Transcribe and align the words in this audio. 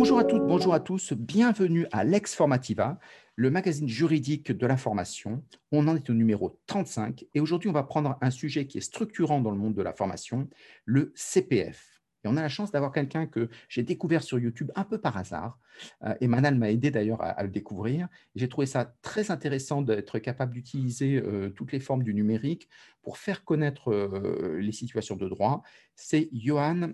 Bonjour 0.00 0.18
à 0.18 0.24
toutes, 0.24 0.46
bonjour 0.46 0.72
à 0.72 0.80
tous, 0.80 1.12
bienvenue 1.12 1.86
à 1.92 2.04
Lex 2.04 2.34
Formativa, 2.34 2.98
le 3.36 3.50
magazine 3.50 3.86
juridique 3.86 4.50
de 4.50 4.66
la 4.66 4.78
formation. 4.78 5.44
On 5.72 5.86
en 5.88 5.94
est 5.94 6.08
au 6.08 6.14
numéro 6.14 6.58
35 6.68 7.26
et 7.34 7.40
aujourd'hui 7.40 7.68
on 7.68 7.74
va 7.74 7.82
prendre 7.82 8.16
un 8.22 8.30
sujet 8.30 8.66
qui 8.66 8.78
est 8.78 8.80
structurant 8.80 9.42
dans 9.42 9.50
le 9.50 9.58
monde 9.58 9.74
de 9.74 9.82
la 9.82 9.92
formation, 9.92 10.48
le 10.86 11.12
CPF. 11.14 12.00
Et 12.24 12.28
on 12.28 12.38
a 12.38 12.40
la 12.40 12.48
chance 12.48 12.70
d'avoir 12.72 12.92
quelqu'un 12.92 13.26
que 13.26 13.50
j'ai 13.68 13.82
découvert 13.82 14.22
sur 14.22 14.38
YouTube 14.38 14.72
un 14.74 14.84
peu 14.84 14.96
par 14.96 15.18
hasard. 15.18 15.58
Euh, 16.02 16.14
et 16.22 16.28
Manal 16.28 16.54
m'a 16.54 16.70
aidé 16.70 16.90
d'ailleurs 16.90 17.20
à, 17.20 17.42
le 17.42 17.50
découvrir. 17.50 18.08
J'ai 18.34 18.48
trouvé 18.48 18.66
ça 18.66 18.94
très 19.02 19.30
intéressant 19.30 19.82
d'être 19.82 20.18
capable 20.18 20.54
d'utiliser 20.54 21.16
euh, 21.16 21.50
toutes 21.50 21.72
les 21.72 21.80
formes 21.80 22.04
du 22.04 22.14
numérique 22.14 22.70
pour 23.02 23.18
faire 23.18 23.44
connaître 23.44 23.92
euh, 23.92 24.60
les 24.62 24.72
situations 24.72 25.16
de 25.16 25.28
droit. 25.28 25.62
C'est 25.94 26.30
Johan 26.32 26.88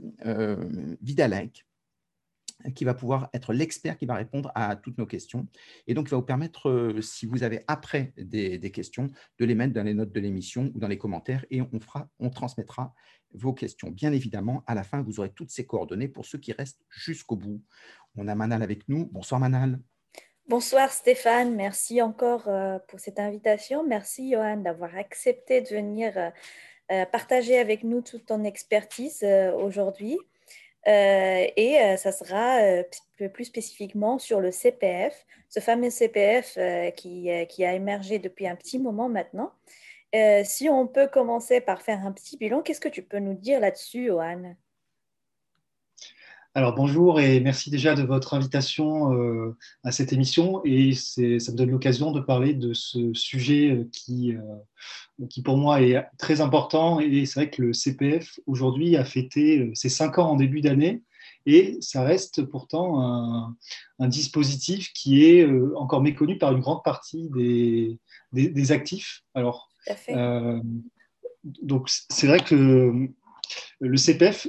Vidalek 1.02 1.66
qui 2.74 2.84
va 2.84 2.94
pouvoir 2.94 3.28
être 3.32 3.52
l'expert 3.52 3.96
qui 3.96 4.06
va 4.06 4.14
répondre 4.14 4.50
à 4.54 4.76
toutes 4.76 4.98
nos 4.98 5.06
questions. 5.06 5.46
Et 5.86 5.94
donc, 5.94 6.08
il 6.08 6.10
va 6.10 6.16
vous 6.16 6.22
permettre, 6.22 6.94
si 7.00 7.26
vous 7.26 7.42
avez 7.42 7.64
après 7.66 8.12
des, 8.16 8.58
des, 8.58 8.70
questions, 8.70 9.08
de 9.38 9.44
les 9.44 9.54
mettre 9.54 9.72
dans 9.72 9.82
les 9.82 9.94
notes 9.94 10.12
de 10.12 10.20
l'émission 10.20 10.70
ou 10.74 10.78
dans 10.78 10.88
les 10.88 10.98
commentaires 10.98 11.44
et 11.50 11.62
on, 11.62 11.80
fera, 11.80 12.08
on 12.18 12.30
transmettra 12.30 12.94
vos 13.32 13.52
questions. 13.52 13.90
Bien 13.90 14.12
évidemment, 14.12 14.62
à 14.66 14.74
la 14.74 14.82
fin, 14.82 15.02
vous 15.02 15.20
aurez 15.20 15.30
toutes 15.30 15.50
ces 15.50 15.66
coordonnées 15.66 16.08
pour 16.08 16.24
ceux 16.24 16.38
qui 16.38 16.52
restent 16.52 16.84
jusqu'au 16.88 17.36
bout. 17.36 17.62
On 18.16 18.28
a 18.28 18.34
Manal 18.34 18.62
avec 18.62 18.88
nous. 18.88 19.06
Bonsoir 19.06 19.40
Manal. 19.40 19.78
Bonsoir 20.48 20.92
Stéphane, 20.92 21.56
merci 21.56 22.00
encore 22.00 22.46
euh, 22.46 22.78
pour 22.86 23.00
cette 23.00 23.18
invitation. 23.18 23.84
Merci 23.84 24.30
Johan 24.30 24.58
d'avoir 24.58 24.96
accepté 24.96 25.60
de 25.60 25.68
venir 25.68 26.12
euh, 26.16 26.30
euh, 26.92 27.04
partager 27.04 27.58
avec 27.58 27.82
nous 27.82 28.00
toute 28.00 28.26
ton 28.26 28.44
expertise 28.44 29.26
aujourd'hui. 29.56 30.16
Et 30.86 31.96
ça 31.96 32.12
sera 32.12 32.58
plus 33.32 33.44
spécifiquement 33.44 34.18
sur 34.18 34.40
le 34.40 34.50
CPF, 34.50 35.26
ce 35.48 35.60
fameux 35.60 35.90
CPF 35.90 36.58
qui, 36.96 37.28
qui, 37.48 37.64
a 37.64 37.74
émergé 37.74 38.18
depuis 38.18 38.46
un 38.46 38.56
petit 38.56 38.78
moment 38.78 39.08
maintenant. 39.08 39.52
Euh, 40.14 40.42
si 40.44 40.68
on 40.68 40.86
peut 40.86 41.08
commencer 41.08 41.60
par 41.60 41.82
faire 41.82 42.06
un 42.06 42.12
petit 42.12 42.36
bilan, 42.36 42.62
qu'est-ce 42.62 42.80
que 42.80 42.88
tu 42.88 43.02
peux 43.02 43.18
nous 43.18 43.34
dire 43.34 43.60
là-dessus, 43.60 44.06
Johan? 44.06 44.54
Alors 46.56 46.74
bonjour 46.74 47.20
et 47.20 47.38
merci 47.40 47.68
déjà 47.68 47.94
de 47.94 48.02
votre 48.02 48.32
invitation 48.32 49.12
euh, 49.12 49.54
à 49.84 49.92
cette 49.92 50.14
émission. 50.14 50.62
Et 50.64 50.94
ça 50.94 51.20
me 51.20 51.54
donne 51.54 51.70
l'occasion 51.70 52.12
de 52.12 52.20
parler 52.20 52.54
de 52.54 52.72
ce 52.72 53.12
sujet 53.12 53.72
euh, 53.72 53.84
qui, 53.92 54.34
qui 55.28 55.42
pour 55.42 55.58
moi 55.58 55.82
est 55.82 56.02
très 56.16 56.40
important. 56.40 56.98
Et 56.98 57.26
c'est 57.26 57.40
vrai 57.40 57.50
que 57.50 57.60
le 57.60 57.72
CPF 57.74 58.40
aujourd'hui 58.46 58.96
a 58.96 59.04
fêté 59.04 59.70
ses 59.74 59.90
cinq 59.90 60.16
ans 60.18 60.30
en 60.30 60.36
début 60.36 60.62
d'année. 60.62 61.02
Et 61.44 61.76
ça 61.82 62.02
reste 62.02 62.42
pourtant 62.42 63.02
un, 63.02 63.54
un, 63.98 64.08
dispositif 64.08 64.94
qui 64.94 65.26
est 65.26 65.46
encore 65.76 66.00
méconnu 66.00 66.38
par 66.38 66.52
une 66.52 66.60
grande 66.60 66.82
partie 66.82 67.28
des, 67.34 67.98
des, 68.32 68.48
des 68.48 68.72
actifs. 68.72 69.24
Alors 69.34 69.68
euh, 70.08 70.58
donc, 71.44 71.90
c'est 72.10 72.26
vrai 72.26 72.40
que 72.40 73.08
le 73.80 73.96
CPF, 73.96 74.48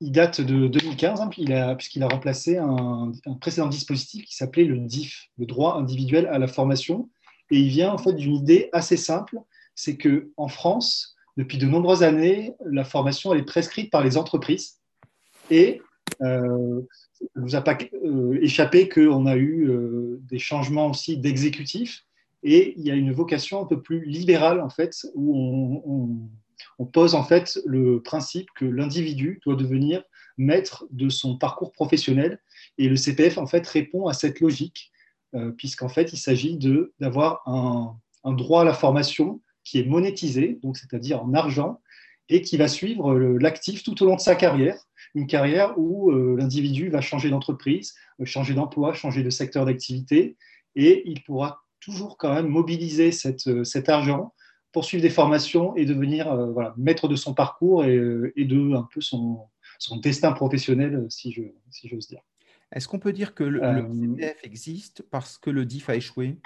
il 0.00 0.12
date 0.12 0.40
de 0.40 0.66
2015, 0.68 1.20
hein, 1.20 1.28
puisqu'il 1.28 2.02
a, 2.02 2.08
remplacé 2.08 2.58
un, 2.58 3.12
précédent 3.40 3.68
dispositif 3.68 4.24
qui 4.24 4.36
s'appelait 4.36 4.64
le 4.64 4.78
DIF, 4.78 5.28
le 5.38 5.46
droit 5.46 5.76
individuel 5.76 6.26
à 6.26 6.38
la 6.38 6.46
formation. 6.46 7.08
Et 7.50 7.58
il 7.58 7.68
vient 7.68 7.92
en 7.92 7.98
fait 7.98 8.12
d'une 8.12 8.34
idée 8.34 8.68
assez 8.72 8.96
simple, 8.96 9.38
c'est 9.74 9.96
qu'en 9.96 10.48
France, 10.48 11.16
depuis 11.36 11.58
de 11.58 11.66
nombreuses 11.66 12.02
années, 12.02 12.54
la 12.64 12.84
formation 12.84 13.32
elle 13.32 13.40
est 13.40 13.44
prescrite 13.44 13.90
par 13.90 14.02
les 14.02 14.16
entreprises. 14.16 14.78
Et 15.50 15.80
euh, 16.22 16.80
ne 17.36 17.42
vous 17.42 17.54
a 17.54 17.60
pas 17.60 17.76
euh, 18.04 18.38
échappé 18.40 18.88
qu'on 18.88 19.26
a 19.26 19.36
eu 19.36 19.68
euh, 19.68 20.20
des 20.22 20.38
changements 20.38 20.88
aussi 20.88 21.16
d'exécutifs 21.16 22.04
et 22.44 22.74
il 22.76 22.84
y 22.84 22.90
a 22.90 22.94
une 22.94 23.12
vocation 23.12 23.62
un 23.62 23.64
peu 23.64 23.80
plus 23.80 24.04
libérale, 24.04 24.60
en 24.60 24.68
fait, 24.68 25.06
où 25.14 25.82
on, 25.86 26.28
pose 26.92 27.14
en 27.14 27.24
fait 27.24 27.58
le 27.64 28.02
principe 28.02 28.48
que 28.56 28.64
l'individu 28.64 29.40
doit 29.44 29.56
devenir 29.56 30.02
maître 30.36 30.86
de 30.90 31.08
son 31.08 31.36
parcours 31.38 31.72
professionnel. 31.72 32.40
Et 32.78 32.88
le 32.88 32.96
CPF, 32.96 33.38
en 33.38 33.46
fait, 33.46 33.66
répond 33.66 34.06
à 34.06 34.12
cette 34.12 34.40
logique, 34.40 34.90
euh, 35.34 35.50
puisqu'en 35.52 35.88
fait, 35.88 36.12
il 36.12 36.16
s'agit 36.16 36.58
d'avoir 37.00 37.42
un, 37.46 37.96
droit 38.32 38.62
à 38.62 38.64
la 38.64 38.74
formation 38.74 39.40
qui 39.62 39.78
est 39.78 39.84
monétisé, 39.84 40.58
donc 40.62 40.76
c'est-à-dire 40.76 41.22
en 41.22 41.34
argent, 41.34 41.80
et 42.28 42.42
qui 42.42 42.56
va 42.56 42.68
suivre 42.68 43.14
l'actif 43.14 43.82
tout 43.82 44.02
au 44.02 44.06
long 44.06 44.16
de 44.16 44.20
sa 44.20 44.34
carrière, 44.34 44.78
une 45.14 45.26
carrière 45.26 45.78
où 45.78 46.10
euh, 46.10 46.36
l'individu 46.38 46.88
va 46.88 47.00
changer 47.00 47.30
d'entreprise, 47.30 47.94
euh, 48.20 48.24
changer 48.24 48.54
d'emploi, 48.54 48.94
changer 48.94 49.22
de 49.22 49.30
secteur 49.30 49.66
d'activité, 49.66 50.36
et 50.74 51.02
il 51.06 51.22
pourra 51.22 51.62
toujours 51.80 52.16
quand 52.16 52.34
même 52.34 52.48
mobiliser 52.48 53.10
euh, 53.46 53.64
cet 53.64 53.88
argent 53.88 54.32
pour 54.74 54.84
suivre 54.84 55.02
des 55.02 55.10
formations 55.10 55.74
et 55.76 55.86
devenir 55.86 56.30
euh, 56.30 56.50
voilà, 56.50 56.74
maître 56.76 57.08
de 57.08 57.16
son 57.16 57.32
parcours 57.32 57.84
et, 57.84 57.96
euh, 57.96 58.32
et, 58.36 58.44
de 58.44 58.74
un 58.74 58.86
peu 58.92 59.00
son, 59.00 59.38
son 59.78 59.96
destin 59.98 60.32
professionnel, 60.32 61.06
si 61.08 61.32
j'ose 61.32 61.52
si 61.70 61.88
dire. 61.88 62.20
Est-ce 62.72 62.88
qu'on 62.88 62.98
peut 62.98 63.12
dire 63.12 63.34
que 63.34 63.44
le, 63.44 63.60
le, 63.60 64.16
CPF 64.16 64.36
existe 64.42 65.02
parce 65.10 65.38
que 65.38 65.48
le 65.48 65.64
DIF 65.64 65.88
a 65.88 65.94
échoué? 65.94 66.36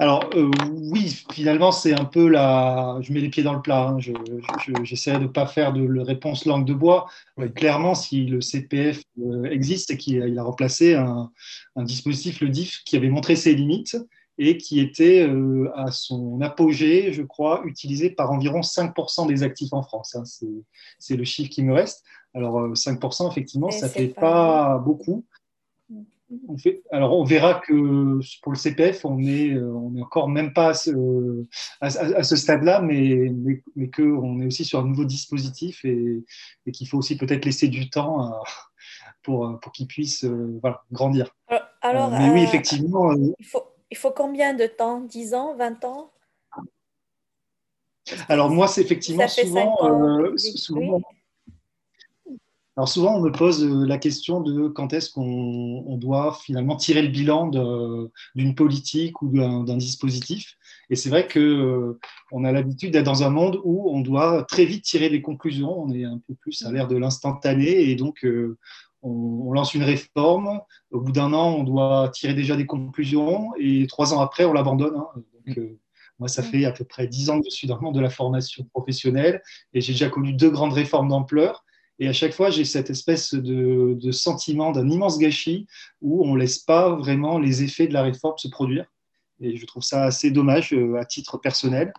Alors 0.00 0.30
euh, 0.34 0.50
oui, 0.72 1.22
finalement, 1.30 1.72
c'est 1.72 1.92
un 1.92 2.06
peu 2.06 2.26
la... 2.26 2.96
Je 3.02 3.12
mets 3.12 3.20
les 3.20 3.28
pieds 3.28 3.42
dans 3.42 3.52
le 3.52 3.60
plat. 3.60 3.88
Hein. 3.88 3.98
J'essaie 4.82 5.12
de 5.12 5.18
ne 5.18 5.26
pas 5.26 5.44
faire 5.44 5.74
de 5.74 6.00
réponse 6.00 6.46
langue 6.46 6.64
de 6.64 6.72
bois. 6.72 7.06
clairement, 7.54 7.94
si 7.94 8.24
le 8.24 8.40
CPF 8.40 9.02
euh, 9.22 9.44
existe, 9.50 9.88
c'est 9.88 9.98
qu'il 9.98 10.38
a 10.38 10.42
remplacé 10.42 10.94
un, 10.94 11.30
dispositif, 11.76 12.40
le 12.40 12.48
DIF, 12.48 12.82
qui 12.86 12.96
avait 12.96 13.10
montré 13.10 13.36
ses 13.36 13.54
limites 13.54 13.98
et 14.42 14.56
qui 14.56 14.80
était 14.80 15.22
euh, 15.22 15.70
à 15.74 15.90
son 15.90 16.40
apogée, 16.40 17.12
je 17.12 17.22
crois, 17.22 17.62
utilisé 17.66 18.10
par 18.10 18.32
environ 18.32 18.60
5% 18.60 19.26
des 19.28 19.42
actifs 19.42 19.72
en 19.72 19.82
France. 19.82 20.16
Hein. 20.16 20.24
C'est 20.98 21.16
le 21.16 21.24
chiffre 21.24 21.50
qui 21.50 21.62
me 21.62 21.74
reste. 21.74 22.04
Alors 22.34 22.72
5%, 22.72 23.30
effectivement, 23.30 23.70
ça 23.70 23.86
ne 23.86 23.90
fait 23.92 24.08
pas 24.08 24.78
beaucoup 24.78 25.24
alors, 26.92 27.18
on 27.18 27.24
verra 27.24 27.54
que 27.54 28.20
pour 28.42 28.52
le 28.52 28.58
CPF, 28.58 29.04
on 29.04 29.16
n'est 29.16 29.50
euh, 29.50 29.72
on 29.74 29.96
est 29.96 30.02
encore 30.02 30.28
même 30.28 30.52
pas 30.52 30.68
à 30.68 30.74
ce, 30.74 31.44
à, 31.80 32.22
ce 32.22 32.36
stade-là, 32.36 32.80
mais, 32.80 33.30
mais, 33.32 33.62
mais 33.74 33.90
qu'on 33.90 34.40
est 34.40 34.46
aussi 34.46 34.64
sur 34.64 34.78
un 34.78 34.86
nouveau 34.86 35.04
dispositif 35.04 35.84
et, 35.84 36.22
qu'il 36.72 36.88
faut 36.88 36.98
aussi 36.98 37.16
peut-être 37.16 37.44
laisser 37.44 37.66
du 37.66 37.90
temps 37.90 38.32
pour, 39.22 39.58
pour 39.60 39.72
qu'il 39.72 39.88
puisse 39.88 40.24
euh, 40.24 40.60
grandir. 40.92 41.34
Alors, 41.82 42.10
mais 42.10 42.30
oui, 42.30 42.40
euh, 42.40 42.44
effectivement. 42.44 43.12
il, 43.12 43.46
faut, 43.46 43.64
il 43.90 43.96
faut 43.96 44.12
combien 44.12 44.54
de 44.54 44.66
temps? 44.66 45.00
10 45.00 45.34
ans? 45.34 45.56
20 45.56 45.84
ans? 45.84 46.12
Alors 48.28 48.50
moi, 48.50 48.66
c'est 48.66 48.80
effectivement 48.80 49.28
souvent, 49.28 49.76
souvent, 50.56 51.00
alors 52.80 52.88
souvent, 52.88 53.16
on 53.16 53.20
me 53.20 53.30
pose 53.30 53.62
euh, 53.62 53.84
la 53.84 53.98
question 53.98 54.40
de 54.40 54.68
quand 54.68 54.94
est-ce 54.94 55.10
qu'on 55.10 55.98
doit 55.98 56.38
finalement 56.42 56.76
tirer 56.76 57.02
le 57.02 57.08
bilan 57.08 57.50
d'une 58.34 58.54
politique 58.54 59.20
ou 59.20 59.28
d'un 59.28 59.76
dispositif. 59.76 60.56
Et 60.88 60.96
c'est 60.96 61.10
vrai 61.10 61.28
qu'on 61.28 61.40
euh, 61.40 61.98
a 62.44 62.52
l'habitude 62.52 62.92
d'être 62.92 63.04
dans 63.04 63.22
un 63.22 63.28
monde 63.28 63.60
où 63.64 63.90
on 63.90 64.00
doit 64.00 64.44
très 64.44 64.64
vite 64.64 64.84
tirer 64.84 65.10
des 65.10 65.20
conclusions. 65.20 65.78
On 65.78 65.92
est 65.92 66.04
un 66.04 66.22
peu 66.26 66.34
plus 66.34 66.64
à 66.64 66.72
l'ère 66.72 66.88
de 66.88 66.96
l'instantané 66.96 67.90
et 67.90 67.96
donc 67.96 68.24
euh, 68.24 68.56
on, 69.02 69.52
lance 69.52 69.74
une 69.74 69.82
réforme. 69.82 70.60
Au 70.90 71.00
bout 71.00 71.12
d'un 71.12 71.32
an, 71.32 71.54
on 71.54 71.64
doit 71.64 72.10
tirer 72.14 72.34
déjà 72.34 72.56
des 72.56 72.66
conclusions 72.66 73.50
et 73.58 73.86
trois 73.86 74.14
ans 74.14 74.20
après, 74.20 74.44
on 74.44 74.52
l'abandonne. 74.52 74.96
Hein. 74.96 75.54
moi, 76.18 76.28
ça 76.28 76.42
fait 76.42 76.64
à 76.64 76.72
peu 76.72 76.84
près 76.84 77.06
dix 77.06 77.30
ans 77.30 77.40
que 77.40 77.46
je 77.50 77.54
suis 77.54 77.66
dans 77.66 77.76
le 77.76 77.82
monde 77.82 77.94
de 77.94 78.00
la 78.00 78.10
formation 78.10 78.64
professionnelle 78.72 79.42
et 79.72 79.80
j'ai 79.80 79.92
déjà 79.92 80.08
connu 80.08 80.32
deux 80.32 80.50
grandes 80.50 80.72
réformes 80.72 81.08
d'ampleur. 81.08 81.64
Et 81.98 82.08
à 82.08 82.14
chaque 82.14 82.32
fois, 82.32 82.48
j'ai 82.48 82.64
cette 82.64 82.88
espèce 82.88 83.34
de, 83.34 84.10
sentiment 84.10 84.72
d'un 84.72 84.88
immense 84.88 85.18
gâchis 85.18 85.66
où 86.00 86.24
on 86.24 86.34
ne 86.34 86.40
laisse 86.40 86.58
pas 86.58 86.94
vraiment 86.94 87.38
les 87.38 87.62
effets 87.62 87.86
de 87.86 87.92
la 87.92 88.02
réforme 88.02 88.38
se 88.38 88.48
produire. 88.48 88.86
Et 89.42 89.56
je 89.56 89.66
trouve 89.66 89.82
ça 89.82 90.04
assez 90.04 90.30
dommage 90.30 90.72
euh, 90.72 90.98
à 90.98 91.04
titre 91.04 91.38
personnel. 91.38 91.92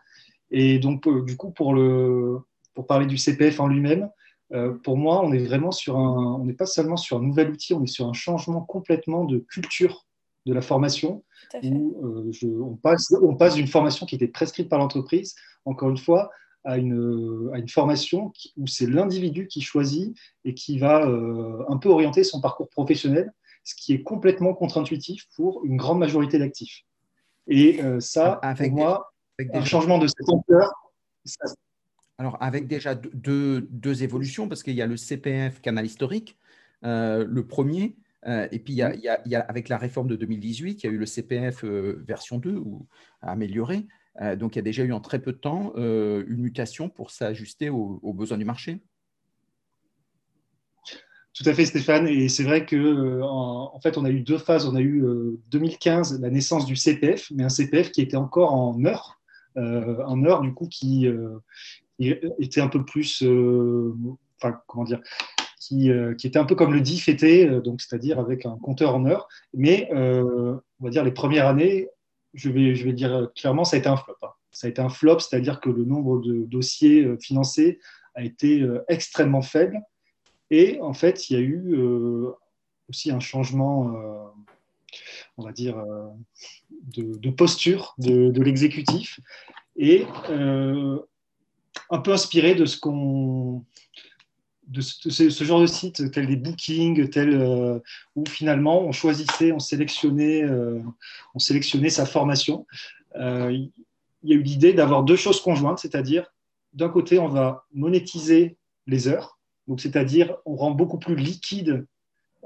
Et 0.52 0.80
donc, 0.80 1.08
euh, 1.08 1.24
du 1.24 1.38
coup, 1.38 1.52
pour, 1.52 1.74
le, 1.74 2.40
pour 2.74 2.88
parler 2.88 3.06
du 3.06 3.18
CPF 3.18 3.60
en 3.60 3.68
lui-même, 3.68 4.10
euh, 4.54 4.74
pour 4.84 4.98
moi, 4.98 5.22
on 5.24 5.32
est 5.32 5.44
vraiment 5.44 5.72
sur 5.72 5.98
un, 5.98 6.36
on 6.40 6.46
n'est 6.46 6.54
pas 6.54 6.66
seulement 6.66 6.98
sur 6.98 7.18
un 7.18 7.22
nouvel 7.22 7.52
outil, 7.52 7.74
on 7.74 7.84
est 7.84 7.88
sur 7.88 8.08
un 8.08 8.14
changement 8.14 8.62
complètement 8.62 9.26
de 9.26 9.38
culture 9.40 10.06
de 10.46 10.54
la 10.54 10.62
formation, 10.62 11.24
où 11.64 12.32
on, 12.44 12.76
passe, 12.76 13.14
on 13.22 13.36
passe 13.36 13.56
d'une 13.56 13.68
formation 13.68 14.06
qui 14.06 14.16
était 14.16 14.28
prescrite 14.28 14.70
par 14.70 14.80
l'entreprise, 14.80 15.36
encore 15.66 15.90
une 15.90 15.98
fois, 15.98 16.32
à 16.64 16.78
une, 16.78 17.50
à 17.54 17.60
une 17.60 17.70
formation 17.70 18.32
où 18.58 18.68
c'est 18.68 18.88
l'individu 18.88 19.48
qui 19.48 19.62
choisit 19.62 20.16
et 20.46 20.54
qui 20.54 20.78
va 20.78 21.06
euh, 21.08 21.64
un 21.70 21.78
peu 21.78 21.90
orienter 21.90 22.24
son 22.24 22.42
parcours 22.42 22.70
professionnel, 22.70 23.32
ce 23.64 23.76
qui 23.76 23.94
est 23.94 24.04
complètement 24.04 24.54
contre-intuitif 24.54 25.28
pour 25.36 25.64
une 25.66 25.78
grande 25.78 26.00
majorité 26.00 26.40
d'actifs. 26.40 26.84
Et 27.48 27.82
euh, 27.84 28.00
ça, 28.00 28.34
avec 28.44 28.72
pour 28.72 28.80
moi, 28.80 29.14
un 29.54 29.66
changement 29.66 29.98
de 29.98 30.08
cette 30.08 30.30
ampleur. 30.30 30.72
Alors, 32.22 32.38
avec 32.40 32.68
déjà 32.68 32.94
deux, 32.94 33.68
deux 33.72 34.04
évolutions, 34.04 34.48
parce 34.48 34.62
qu'il 34.62 34.76
y 34.76 34.82
a 34.84 34.86
le 34.86 34.96
CPF 34.96 35.60
canal 35.60 35.88
historique, 35.88 36.38
le 36.84 37.42
premier, 37.42 37.96
et 38.28 38.60
puis 38.60 38.74
il 38.74 38.78
y, 38.78 39.36
a, 39.36 39.40
avec 39.40 39.70
la 39.70 39.80
réforme 39.80 40.08
de 40.08 40.16
2018, 40.16 40.84
il 40.84 40.86
y 40.86 40.90
a 40.90 40.94
eu 40.94 41.00
le 41.00 41.08
CPF 41.08 41.64
version 41.64 42.38
2 42.38 42.58
ou 42.58 42.86
amélioré. 43.24 43.88
donc 44.38 44.56
il 44.56 44.60
y 44.60 44.60
a 44.60 44.62
déjà 44.62 44.84
eu 44.84 44.92
en 44.92 45.00
très 45.00 45.18
peu 45.18 45.32
de 45.32 45.38
temps 45.38 45.74
une 45.76 46.38
mutation 46.38 46.90
pour 46.90 47.10
s'ajuster 47.10 47.72
aux 47.72 48.14
besoins 48.14 48.38
du 48.38 48.46
marché. 48.46 48.82
Tout 51.34 51.50
à 51.50 51.54
fait, 51.54 51.66
Stéphane. 51.66 52.08
Et 52.08 52.28
c'est 52.28 52.44
vrai 52.44 52.66
que 52.66 52.76
euh, 52.76 53.24
en, 53.24 53.80
fait, 53.80 53.98
on 53.98 54.04
a 54.06 54.10
eu 54.10 54.22
deux 54.22 54.38
phases. 54.38 54.66
On 54.68 54.76
a 54.76 54.82
eu 54.82 55.04
2015 55.50 56.14
euh, 56.14 56.18
la 56.22 56.30
naissance 56.30 56.66
du 56.66 56.76
CPF, 56.76 57.32
mais 57.32 57.44
un 57.44 57.50
CPF 57.50 57.92
qui 57.92 58.02
était 58.02 58.18
encore 58.18 58.54
en 58.54 58.84
heures, 58.86 59.22
euh, 59.58 60.04
en 60.06 60.24
heures 60.26 60.42
du 60.42 60.54
coup 60.54 60.68
qui 60.68 61.08
était 62.00 62.62
un 62.62 62.68
peu 62.68 62.84
plus, 62.84 63.24
enfin 64.38 64.60
comment 64.68 64.84
dire, 64.84 65.02
qui, 65.60 65.92
qui, 66.18 66.28
était 66.28 66.40
un 66.40 66.46
peu 66.46 66.56
comme 66.56 66.74
le 66.74 66.82
DIF 66.82 67.08
était, 67.10 67.48
donc 67.62 67.82
c'est-à-dire 67.82 68.20
avec 68.20 68.46
un 68.46 68.58
compteur 68.58 68.96
en 68.96 69.06
heures. 69.06 69.28
Mais 69.54 69.90
on 69.94 70.62
va 70.80 70.90
dire 70.90 71.04
les 71.04 71.12
premières 71.12 71.48
années, 71.48 71.90
je 72.34 72.50
vais, 72.50 72.94
dire 72.94 73.30
clairement, 73.36 73.64
ça 73.64 73.76
a 73.76 73.80
été 73.80 73.90
un 73.90 73.98
flop. 73.98 74.16
Hein. 74.24 74.30
Ça 74.52 74.68
a 74.68 74.70
été 74.70 74.82
un 74.82 74.90
flop, 74.90 75.20
c'est-à-dire 75.20 75.62
que 75.62 75.70
le 75.70 75.86
nombre 75.86 76.20
de 76.20 76.46
dossiers 76.46 77.08
financés 77.20 77.80
a 78.16 78.24
été 78.24 78.66
extrêmement 78.90 79.42
faible. 79.42 79.80
Et 80.52 80.80
en 80.82 80.94
fait, 80.94 81.30
il 81.30 81.34
y 81.34 81.38
a 81.38 81.40
eu 81.40 81.74
euh, 81.74 82.32
aussi 82.90 83.10
un 83.10 83.22
changement, 83.22 83.96
euh, 83.96 84.28
on 85.38 85.46
va 85.46 85.54
dire, 85.54 85.78
euh, 85.78 86.10
de, 86.98 87.30
posture 87.30 87.96
de, 87.98 88.42
l'exécutif 88.42 89.22
et 89.78 90.06
un 91.90 92.00
peu 92.00 92.12
inspiré 92.12 92.56
de 92.56 92.66
ce 92.66 92.78
qu'on 92.80 93.64
de 94.68 94.80
ce, 94.80 95.44
genre 95.44 95.60
de 95.60 95.66
site, 95.66 96.12
tel 96.12 96.28
des 96.28 96.38
bookings, 96.38 97.10
tel 97.10 97.82
où 98.16 98.24
finalement 98.26 98.82
on 98.82 98.94
choisissait, 98.94 99.52
on 99.52 99.60
sélectionnait, 99.60 100.46
on 101.36 101.40
sélectionnait 101.40 101.90
sa 101.90 102.06
formation. 102.06 102.66
il 103.18 103.70
y 104.24 104.32
a 104.32 104.36
eu 104.36 104.42
l'idée 104.42 104.72
d'avoir 104.72 105.04
deux 105.04 105.18
choses 105.18 105.42
conjointes, 105.42 105.80
c'est-à-dire 105.80 106.32
d'un 106.72 106.88
côté 106.88 107.20
on 107.20 107.28
va 107.28 107.66
monétiser 107.74 108.56
les 108.88 109.10
heures 109.10 109.42
c'est-à-dire, 109.78 110.36
on 110.46 110.56
rend 110.56 110.72
beaucoup 110.72 110.98
plus 110.98 111.16
liquide 111.16 111.86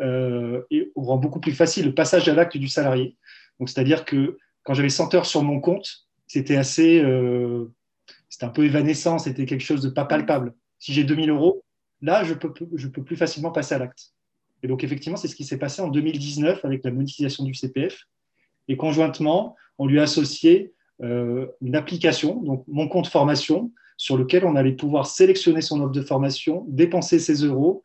euh, 0.01 0.61
et 0.71 0.91
on 0.95 1.03
rend 1.03 1.17
beaucoup 1.17 1.39
plus 1.39 1.53
facile 1.53 1.85
le 1.85 1.95
passage 1.95 2.27
à 2.27 2.33
l'acte 2.33 2.57
du 2.57 2.67
salarié. 2.67 3.15
Donc, 3.59 3.69
c'est-à-dire 3.69 4.05
que 4.05 4.37
quand 4.63 4.73
j'avais 4.73 4.89
100 4.89 5.13
heures 5.15 5.25
sur 5.25 5.43
mon 5.43 5.59
compte, 5.59 6.07
c'était 6.27 6.57
assez, 6.57 6.99
euh, 7.01 7.71
c'était 8.35 8.47
un 8.47 8.49
peu 8.49 8.65
évanescent, 8.65 9.17
c'était 9.17 9.45
quelque 9.45 9.63
chose 9.63 9.81
de 9.81 9.87
pas 9.87 10.03
palpable. 10.03 10.53
Si 10.77 10.91
j'ai 10.91 11.05
2000 11.05 11.29
euros, 11.29 11.63
là, 12.01 12.25
je 12.25 12.33
peux, 12.33 12.51
plus 12.51 13.15
facilement 13.15 13.49
passer 13.49 13.75
à 13.75 13.77
l'acte. 13.77 14.11
Et 14.61 14.67
donc, 14.67 14.83
effectivement, 14.83 15.15
c'est 15.15 15.29
ce 15.29 15.37
qui 15.37 15.45
s'est 15.45 15.57
passé 15.57 15.81
en 15.81 15.87
2019 15.87 16.65
avec 16.65 16.83
la 16.83 16.91
monétisation 16.91 17.45
du 17.45 17.53
CPF. 17.53 17.97
Et 18.67 18.75
conjointement, 18.75 19.55
on 19.77 19.87
lui 19.87 20.01
a 20.01 20.03
associé 20.03 20.73
euh, 21.01 21.47
une 21.61 21.77
application, 21.77 22.41
donc 22.41 22.65
mon 22.67 22.89
compte 22.89 23.07
formation, 23.07 23.71
sur 23.95 24.17
lequel 24.17 24.43
on 24.43 24.57
allait 24.57 24.73
pouvoir 24.73 25.07
sélectionner 25.07 25.61
son 25.61 25.79
offre 25.79 25.93
de 25.93 26.01
formation, 26.01 26.65
dépenser 26.67 27.19
ses 27.19 27.35
euros. 27.35 27.83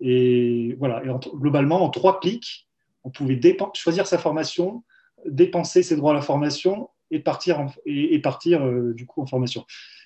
Et 0.00 0.74
voilà, 0.80 1.00
et 1.04 1.10
globalement, 1.36 1.80
en 1.80 1.90
trois 1.90 2.18
clics, 2.18 2.66
on 3.04 3.10
pouvait 3.10 3.40
choisir 3.74 4.08
sa 4.08 4.18
formation, 4.18 4.82
dépenser 5.26 5.84
ses 5.84 5.94
droits 5.94 6.10
à 6.10 6.14
la 6.14 6.22
formation 6.22 6.88
et 7.12 7.20
partir, 7.20 7.66
et, 7.86 8.18
partir 8.20 8.64
euh, 8.64 8.94
du 8.94 9.06
coup 9.06 9.22
en 9.22 9.26
formation. 9.26 9.64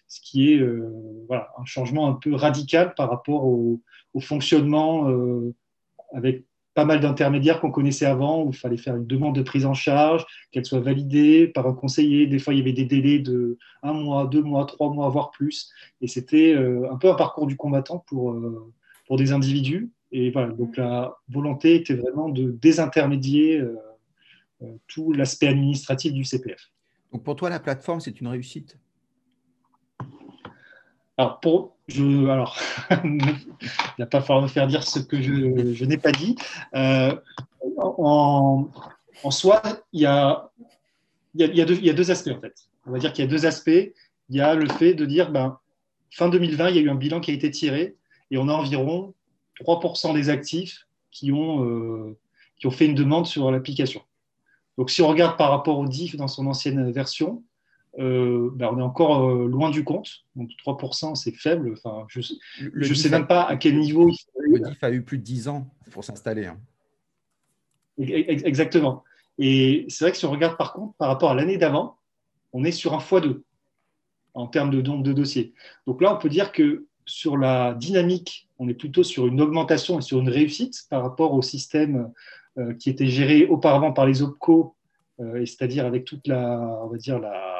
Ce 0.08 0.20
qui 0.20 0.53
est 0.53 0.58
euh, 0.58 0.93
voilà, 1.29 1.50
un 1.58 1.64
changement 1.64 2.08
un 2.08 2.12
peu 2.12 2.35
radical 2.35 2.94
par 2.94 3.08
rapport 3.08 3.47
au, 3.47 3.81
fonctionnement 4.20 5.11
euh, 5.11 5.55
avec 6.14 6.47
pas 6.73 6.87
mal 6.87 7.00
d'intermédiaires 7.00 7.61
qu'on 7.61 7.70
connaissait 7.70 8.06
avant, 8.06 8.43
où 8.43 8.50
il 8.50 8.56
fallait 8.56 8.79
faire 8.79 8.97
une 8.97 9.06
demande 9.06 9.35
de 9.35 9.43
prise 9.43 9.67
en 9.67 9.75
charge, 9.75 10.25
qu'elle 10.50 10.64
soit 10.64 10.81
validée 10.81 11.49
par 11.49 11.67
un 11.67 11.75
conseiller. 11.75 12.26
Des 12.26 12.38
fois, 12.38 12.55
il 12.55 12.58
y 12.58 12.62
avait 12.62 12.73
des 12.73 12.87
délais 12.87 13.19
de 13.19 13.58
un 13.82 13.93
mois, 13.93 14.26
deux 14.26 14.43
mois, 14.43 14.64
trois 14.64 14.91
mois, 14.91 15.11
voire 15.11 15.31
plus. 15.31 15.70
Et 16.00 16.06
c'était 16.06 16.55
un 16.55 16.97
peu 16.97 17.11
un 17.11 17.14
parcours 17.14 17.47
du 17.47 17.56
combattant 17.56 18.05
pour, 18.06 18.35
pour 19.06 19.19
des 19.19 19.32
individus. 19.32 19.91
Et 20.12 20.31
voilà, 20.31 20.49
donc 20.49 20.79
la 20.79 21.14
volonté 21.29 21.75
était 21.75 21.94
vraiment 21.94 22.31
de 22.31 22.50
désintermédier 22.50 23.62
tout 24.87 25.12
l'aspect 25.12 25.49
administratif 25.49 26.14
du 26.14 26.25
CPF. 26.25 26.70
Donc 27.12 27.25
pour 27.25 27.37
toi, 27.37 27.50
la 27.50 27.61
plateforme, 27.61 28.00
c'est 28.00 28.20
une 28.20 28.29
réussite? 28.29 28.79
Alors, 31.19 31.41
pour, 31.41 31.76
je, 31.88 32.29
alors, 32.29 32.58
il 33.05 33.35
n'a 33.99 34.06
pas 34.06 34.20
fallu 34.20 34.43
me 34.43 34.49
faire 34.49 34.67
dire 34.67 34.82
ce 34.82 34.99
que 34.99 35.20
je, 35.20 35.85
n'ai 35.85 35.97
pas 35.97 36.12
dit. 36.12 36.37
Euh, 36.75 37.14
en, 37.79 38.69
soi, 39.31 39.62
il 39.93 40.03
y, 40.03 40.06
a, 40.06 40.50
deux, 41.35 42.11
aspects 42.11 42.32
en 42.37 42.41
fait. 42.41 42.55
On 42.87 42.91
va 42.91 42.99
dire 42.99 43.12
qu'il 43.12 43.25
y 43.25 43.29
a 43.29 43.31
deux 43.31 43.47
aspects. 43.47 43.70
Il 44.29 44.37
y 44.37 44.41
a 44.41 44.55
le 44.55 44.69
fait 44.69 44.94
de 44.94 45.06
dire, 45.06 45.31
ben, 45.31 45.58
fin 46.11 46.29
2020, 46.29 46.70
il 46.70 46.76
y 46.76 46.79
a 46.81 46.82
eu 46.82 46.91
un 46.91 46.97
bilan 46.97 47.20
qui 47.20 47.31
a 47.31 47.35
été 47.35 47.50
tiré 47.50 47.97
et 48.31 48.38
on 48.38 48.49
a 48.49 48.53
environ 48.53 49.14
3% 49.61 50.12
des 50.12 50.29
actifs 50.29 50.87
euh, 51.25 52.14
qui 52.58 52.67
ont 52.67 52.70
fait 52.70 52.87
une 52.87 52.94
demande 52.94 53.26
sur 53.26 53.50
l'application. 53.50 54.03
Donc, 54.78 54.90
si 54.90 55.02
on 55.02 55.08
regarde 55.08 55.37
par 55.37 55.50
rapport 55.50 55.78
au 55.78 55.87
DIF 55.87 56.17
dans 56.17 56.28
son 56.28 56.46
ancienne 56.46 56.90
version, 56.90 57.43
euh, 57.99 58.50
ben, 58.52 58.69
on 58.73 58.78
est 58.78 58.82
encore 58.82 59.31
euh, 59.31 59.49
loin 59.49 59.70
du 59.70 59.84
compte. 59.84 60.25
Donc 60.34 60.50
3%, 60.64 61.14
c'est 61.14 61.32
faible. 61.32 61.73
Enfin, 61.73 62.06
je 62.08 62.20
ne 62.58 62.94
sais 62.94 63.08
même 63.08 63.26
pas 63.26 63.43
à 63.43 63.56
quel 63.56 63.78
niveau. 63.78 64.11
Le 64.38 64.61
DIF 64.61 64.82
a 64.82 64.90
eu 64.90 65.02
plus 65.02 65.19
de 65.19 65.23
10 65.23 65.49
ans 65.49 65.70
pour 65.90 66.05
s'installer. 66.05 66.46
Hein. 66.46 66.58
Exactement. 67.99 69.02
Et 69.38 69.87
c'est 69.88 70.05
vrai 70.05 70.12
que 70.12 70.19
si 70.19 70.26
on 70.26 70.31
regarde 70.31 70.56
par 70.56 70.73
contre 70.75 70.94
par 70.96 71.08
rapport 71.08 71.31
à 71.31 71.34
l'année 71.34 71.56
d'avant, 71.56 71.96
on 72.52 72.64
est 72.64 72.72
sur 72.72 72.94
un 72.94 72.99
x2 72.99 73.43
en 74.34 74.46
termes 74.46 74.70
de 74.70 74.82
nombre 74.82 75.02
de 75.02 75.14
dossiers. 75.14 75.55
Donc 75.87 76.02
là, 76.02 76.14
on 76.14 76.19
peut 76.19 76.29
dire 76.29 76.52
que 76.52 76.87
sur 77.06 77.38
la 77.38 77.75
dynamique, 77.75 78.49
on 78.58 78.69
est 78.69 78.75
plutôt 78.75 79.02
sur 79.02 79.26
une 79.26 79.40
augmentation 79.40 79.99
et 79.99 80.02
sur 80.02 80.20
une 80.20 80.29
réussite 80.29 80.84
par 80.90 81.02
rapport 81.02 81.32
au 81.32 81.40
système 81.40 82.12
qui 82.79 82.91
était 82.91 83.06
géré 83.06 83.47
auparavant 83.47 83.93
par 83.93 84.06
les 84.06 84.23
OPCO, 84.23 84.75
c'est-à-dire 85.19 85.85
avec 85.87 86.05
toute 86.05 86.26
la, 86.26 86.58
on 86.82 86.88
va 86.88 86.97
dire 86.97 87.19
la, 87.19 87.56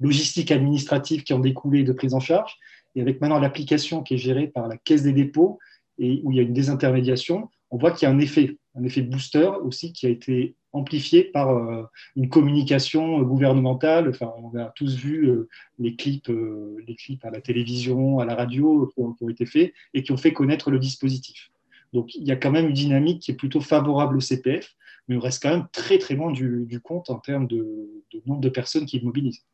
logistiques 0.00 0.50
administratives 0.50 1.22
qui 1.22 1.32
ont 1.32 1.38
découlé 1.38 1.84
de 1.84 1.92
prise 1.92 2.14
en 2.14 2.20
charge, 2.20 2.56
et 2.96 3.00
avec 3.00 3.20
maintenant 3.20 3.38
l'application 3.38 4.02
qui 4.02 4.14
est 4.14 4.18
gérée 4.18 4.48
par 4.48 4.66
la 4.66 4.76
Caisse 4.76 5.02
des 5.02 5.12
dépôts 5.12 5.58
et 5.98 6.20
où 6.24 6.32
il 6.32 6.36
y 6.36 6.40
a 6.40 6.42
une 6.42 6.54
désintermédiation, 6.54 7.48
on 7.70 7.76
voit 7.76 7.92
qu'il 7.92 8.08
y 8.08 8.10
a 8.10 8.14
un 8.14 8.18
effet, 8.18 8.56
un 8.74 8.82
effet 8.82 9.02
booster 9.02 9.50
aussi 9.62 9.92
qui 9.92 10.06
a 10.06 10.08
été 10.08 10.56
amplifié 10.72 11.24
par 11.24 11.50
euh, 11.50 11.84
une 12.16 12.28
communication 12.28 13.20
gouvernementale. 13.22 14.08
Enfin, 14.08 14.32
on 14.38 14.56
a 14.56 14.66
tous 14.74 14.96
vu 14.96 15.28
euh, 15.28 15.48
les, 15.78 15.94
clips, 15.94 16.30
euh, 16.30 16.76
les 16.86 16.96
clips 16.96 17.24
à 17.24 17.30
la 17.30 17.40
télévision, 17.40 18.18
à 18.18 18.24
la 18.24 18.34
radio 18.34 18.90
qui 18.94 19.00
ont, 19.00 19.28
été 19.28 19.46
faits 19.46 19.72
et 19.94 20.02
qui 20.02 20.12
ont 20.12 20.16
fait 20.16 20.32
connaître 20.32 20.70
le 20.70 20.78
dispositif. 20.78 21.50
Donc, 21.92 22.14
il 22.14 22.24
y 22.24 22.30
a 22.30 22.36
quand 22.36 22.50
même 22.50 22.68
une 22.68 22.74
dynamique 22.74 23.22
qui 23.22 23.32
est 23.32 23.34
plutôt 23.34 23.60
favorable 23.60 24.16
au 24.16 24.20
CPF, 24.20 24.74
mais 25.08 25.16
on 25.16 25.20
reste 25.20 25.42
quand 25.42 25.50
même 25.50 25.66
très 25.72 25.98
très 25.98 26.14
loin 26.14 26.30
du, 26.30 26.80
compte 26.82 27.10
en 27.10 27.18
termes 27.18 27.46
de, 27.46 28.04
de 28.12 28.22
nombre 28.26 28.40
de 28.40 28.48
personnes 28.48 28.86
qui 28.86 29.00
mobilisent. 29.04 29.44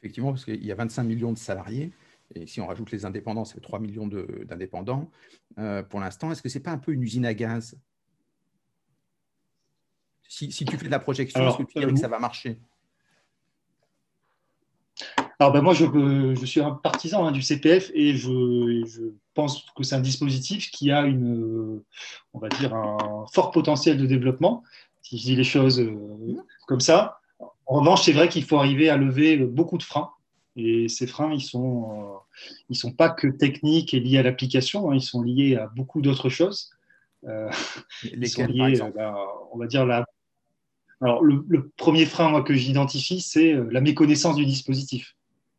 Effectivement, 0.00 0.32
parce 0.32 0.44
qu'il 0.44 0.64
y 0.64 0.70
a 0.70 0.74
25 0.74 1.04
millions 1.04 1.32
de 1.32 1.38
salariés, 1.38 1.90
et 2.34 2.46
si 2.46 2.60
on 2.60 2.66
rajoute 2.66 2.90
les 2.90 3.04
indépendants, 3.04 3.44
ça 3.44 3.54
fait 3.54 3.60
3 3.60 3.78
millions 3.78 4.06
d'indépendants. 4.06 5.10
Euh, 5.58 5.82
pour 5.82 6.00
l'instant, 6.00 6.32
est-ce 6.32 6.42
que 6.42 6.48
ce 6.48 6.58
n'est 6.58 6.62
pas 6.62 6.72
un 6.72 6.78
peu 6.78 6.92
une 6.92 7.02
usine 7.02 7.24
à 7.24 7.34
gaz? 7.34 7.78
Si, 10.28 10.48
tu 10.48 10.76
fais 10.76 10.86
de 10.86 10.90
la 10.90 10.98
projection, 10.98 11.48
est-ce 11.48 11.58
que 11.58 11.62
tu 11.62 11.78
dirais 11.78 11.92
que 11.92 11.98
ça 11.98 12.08
va 12.08 12.18
marcher? 12.18 12.58
Alors 15.38 15.52
ben 15.52 15.60
moi, 15.60 15.74
je, 15.74 15.84
je, 15.84 16.46
suis 16.46 16.60
un 16.60 16.72
partisan 16.72 17.26
hein, 17.26 17.32
du 17.32 17.42
CPF 17.42 17.90
et 17.94 18.16
je, 18.16 18.84
je 18.86 19.02
pense 19.34 19.66
que 19.76 19.82
c'est 19.82 19.94
un 19.94 20.00
dispositif 20.00 20.70
qui 20.70 20.90
a 20.90 21.02
une, 21.02 21.82
on 22.32 22.38
va 22.38 22.48
dire, 22.48 22.74
un 22.74 23.26
fort 23.32 23.50
potentiel 23.50 23.98
de 23.98 24.06
développement, 24.06 24.62
si 25.02 25.18
je 25.18 25.24
dis 25.24 25.36
les 25.36 25.44
choses 25.44 25.80
euh, 25.80 26.36
comme 26.66 26.80
ça. 26.80 27.20
En 27.66 27.80
revanche, 27.80 28.04
c'est 28.04 28.12
vrai 28.12 28.28
qu'il 28.28 28.44
faut 28.44 28.56
arriver 28.56 28.88
à 28.88 28.96
lever 28.96 29.36
beaucoup 29.36 29.76
de 29.76 29.82
freins. 29.82 30.10
Et 30.56 30.88
ces 30.88 31.06
freins, 31.06 31.30
ils 31.32 31.36
ne 31.36 31.40
sont, 31.40 31.90
euh, 31.90 32.18
ils 32.70 32.76
sont 32.76 32.92
pas 32.92 33.10
que 33.10 33.26
techniques 33.26 33.92
et 33.92 34.00
liés 34.00 34.18
à 34.18 34.22
l'application, 34.22 34.90
hein, 34.90 34.94
ils 34.94 35.02
sont 35.02 35.22
liés 35.22 35.56
à 35.56 35.66
beaucoup 35.76 36.00
d'autres 36.00 36.30
choses. 36.30 36.70
Euh, 37.24 37.50
ils 38.04 38.28
sont 38.28 38.46
liés, 38.46 38.80
euh, 38.80 39.12
on 39.52 39.58
va 39.58 39.66
dire, 39.66 39.84
la... 39.84 40.06
Alors, 41.02 41.22
le, 41.22 41.70
premier 41.76 42.06
frein 42.06 42.30
moi, 42.30 42.42
que 42.42 42.54
j'identifie, 42.54 43.20
c'est 43.20 43.52
la 43.70 43.82
méconnaissance 43.82 44.36
du 44.36 44.46
dispositif. 44.46 45.15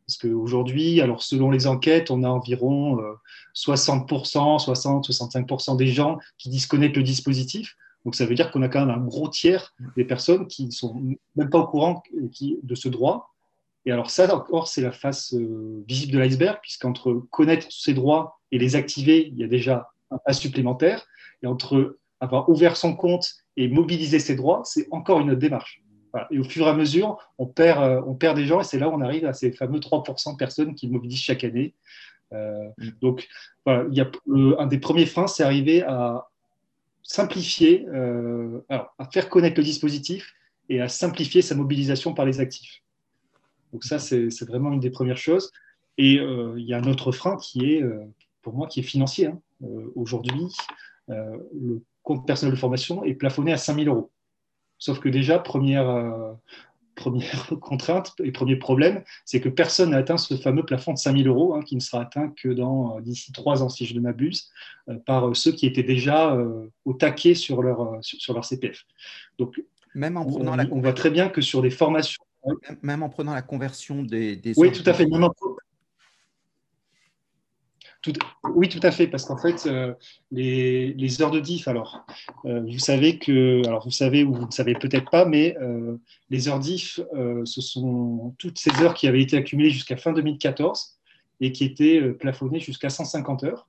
Parce 0.08 0.16
qu'aujourd'hui, 0.16 1.02
alors 1.02 1.22
selon 1.22 1.50
les 1.50 1.66
enquêtes, 1.66 2.10
on 2.10 2.22
a 2.22 2.28
environ 2.28 2.98
60%, 3.54 4.06
60-65% 4.08 5.76
des 5.76 5.88
gens 5.88 6.18
qui 6.38 6.66
connaître 6.66 6.98
le 6.98 7.04
dispositif. 7.04 7.76
Donc 8.06 8.14
ça 8.14 8.24
veut 8.24 8.34
dire 8.34 8.50
qu'on 8.50 8.62
a 8.62 8.70
quand 8.70 8.86
même 8.86 8.96
un 8.96 9.04
gros 9.04 9.28
tiers 9.28 9.74
des 9.96 10.04
personnes 10.06 10.46
qui 10.46 10.64
ne 10.64 10.70
sont 10.70 10.98
même 11.36 11.50
pas 11.50 11.58
au 11.58 11.66
courant 11.66 12.02
de 12.40 12.74
ce 12.74 12.88
droit. 12.88 13.34
Et 13.84 13.92
alors 13.92 14.10
ça 14.10 14.34
encore, 14.34 14.66
c'est 14.66 14.80
la 14.80 14.92
face 14.92 15.34
euh, 15.34 15.84
visible 15.86 16.12
de 16.12 16.18
l'iceberg, 16.18 16.58
puisqu'entre 16.62 17.26
connaître 17.30 17.66
ces 17.70 17.92
droits 17.92 18.38
et 18.50 18.58
les 18.58 18.76
activer, 18.76 19.28
il 19.28 19.38
y 19.38 19.44
a 19.44 19.46
déjà 19.46 19.90
un 20.10 20.16
pas 20.16 20.32
supplémentaire. 20.32 21.06
Et 21.42 21.46
entre 21.46 21.98
avoir 22.20 22.48
ouvert 22.48 22.78
son 22.78 22.96
compte 22.96 23.34
et 23.58 23.68
mobiliser 23.68 24.20
ses 24.20 24.36
droits, 24.36 24.62
c'est 24.64 24.88
encore 24.90 25.20
une 25.20 25.30
autre 25.30 25.40
démarche. 25.40 25.82
Et 26.30 26.38
au 26.38 26.44
fur 26.44 26.66
et 26.66 26.70
à 26.70 26.74
mesure, 26.74 27.18
on 27.38 27.46
perd, 27.46 27.82
euh, 27.82 28.02
on 28.06 28.14
perd 28.14 28.36
des 28.36 28.46
gens 28.46 28.60
et 28.60 28.64
c'est 28.64 28.78
là 28.78 28.88
où 28.88 28.92
on 28.92 29.00
arrive 29.00 29.26
à 29.26 29.32
ces 29.32 29.52
fameux 29.52 29.78
3% 29.78 30.32
de 30.32 30.36
personnes 30.36 30.74
qui 30.74 30.88
mobilisent 30.88 31.20
chaque 31.20 31.44
année. 31.44 31.74
Euh, 32.32 32.68
mm. 32.78 32.90
donc, 33.00 33.28
voilà, 33.64 33.86
il 33.90 33.96
y 33.96 34.00
a, 34.00 34.10
un 34.58 34.66
des 34.66 34.78
premiers 34.78 35.06
freins, 35.06 35.26
c'est 35.26 35.42
arriver 35.42 35.82
à 35.82 36.28
simplifier, 37.02 37.86
euh, 37.88 38.60
alors, 38.68 38.94
à 38.98 39.06
faire 39.06 39.28
connaître 39.28 39.58
le 39.58 39.64
dispositif 39.64 40.34
et 40.68 40.80
à 40.80 40.88
simplifier 40.88 41.42
sa 41.42 41.54
mobilisation 41.54 42.14
par 42.14 42.26
les 42.26 42.40
actifs. 42.40 42.82
Donc 43.72 43.84
ça, 43.84 43.98
c'est 43.98 44.44
vraiment 44.46 44.72
une 44.72 44.80
des 44.80 44.90
premières 44.90 45.16
choses. 45.18 45.52
Et 45.98 46.12
il 46.12 46.64
y 46.64 46.72
a 46.72 46.78
un 46.78 46.84
autre 46.84 47.12
frein 47.12 47.36
qui 47.36 47.72
est, 47.72 47.82
pour 48.40 48.54
moi, 48.54 48.66
qui 48.66 48.80
est 48.80 48.82
financier. 48.82 49.26
Hein. 49.26 49.40
Aujourd'hui, 49.94 50.54
le 51.08 51.82
compte 52.02 52.26
personnel 52.26 52.54
de 52.54 52.58
formation 52.58 53.04
est 53.04 53.14
plafonné 53.14 53.52
à 53.52 53.58
5 53.58 53.82
000 53.82 53.94
euros. 53.94 54.10
Sauf 54.78 55.00
que 55.00 55.08
déjà, 55.08 55.38
première, 55.38 55.88
euh, 55.88 56.32
première 56.94 57.48
contrainte 57.60 58.12
et 58.22 58.32
premier 58.32 58.56
problème, 58.56 59.02
c'est 59.24 59.40
que 59.40 59.48
personne 59.48 59.90
n'a 59.90 59.98
atteint 59.98 60.16
ce 60.16 60.36
fameux 60.36 60.64
plafond 60.64 60.92
de 60.92 60.98
5 60.98 61.16
000 61.16 61.28
euros, 61.28 61.54
hein, 61.54 61.62
qui 61.62 61.74
ne 61.74 61.80
sera 61.80 62.02
atteint 62.02 62.32
que 62.36 62.48
dans 62.48 62.96
euh, 62.96 63.00
d'ici 63.00 63.32
trois 63.32 63.62
ans, 63.62 63.68
si 63.68 63.86
je 63.86 63.94
ne 63.94 64.00
m'abuse, 64.00 64.50
euh, 64.88 64.94
par 65.04 65.34
ceux 65.36 65.52
qui 65.52 65.66
étaient 65.66 65.82
déjà 65.82 66.36
au 66.84 66.94
taquet 66.94 67.34
sur 67.34 67.62
leur, 67.62 67.98
sur, 68.02 68.34
leur 68.34 68.44
CPF. 68.44 68.84
Donc, 69.38 69.62
même 69.94 70.16
en 70.16 70.24
prenant 70.24 70.52
on, 70.52 70.56
la 70.56 70.64
on 70.70 70.80
voit 70.80 70.92
très 70.92 71.10
bien 71.10 71.28
que 71.28 71.40
sur 71.40 71.62
des 71.62 71.70
formations. 71.70 72.22
Même 72.82 73.02
en 73.02 73.08
prenant 73.08 73.34
la 73.34 73.42
conversion 73.42 74.02
des. 74.02 74.36
des 74.36 74.54
oui, 74.56 74.70
tout 74.70 74.88
à 74.88 74.94
fait. 74.94 75.06
Même 75.06 75.24
en, 75.24 75.32
oui, 78.54 78.68
tout 78.68 78.80
à 78.82 78.90
fait, 78.90 79.08
parce 79.08 79.24
qu'en 79.24 79.36
fait, 79.36 79.66
euh, 79.66 79.92
les, 80.30 81.22
heures 81.22 81.30
de 81.30 81.40
diff, 81.40 81.66
alors, 81.66 82.06
euh, 82.44 82.60
vous 82.60 82.78
savez 82.78 83.18
que, 83.18 83.66
alors 83.66 83.84
vous 83.84 83.90
savez 83.90 84.24
ou 84.24 84.34
vous 84.34 84.46
ne 84.46 84.52
savez 84.52 84.74
peut-être 84.74 85.10
pas, 85.10 85.24
mais 85.24 85.56
euh, 85.60 85.96
les 86.30 86.48
heures 86.48 86.60
diff, 86.60 87.00
ce 87.44 87.60
sont 87.60 88.34
toutes 88.38 88.58
ces 88.58 88.70
heures 88.82 88.94
qui 88.94 89.08
avaient 89.08 89.22
été 89.22 89.36
accumulées 89.36 89.70
jusqu'à 89.70 89.96
fin 89.96 90.12
2014 90.12 90.98
et 91.40 91.52
qui 91.52 91.64
étaient 91.64 92.00
plafonnées 92.12 92.60
jusqu'à 92.60 92.90
150 92.90 93.44
heures. 93.44 93.68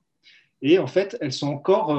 Et 0.62 0.78
en 0.78 0.86
fait, 0.86 1.16
elles 1.20 1.32
sont 1.32 1.48
encore, 1.48 1.98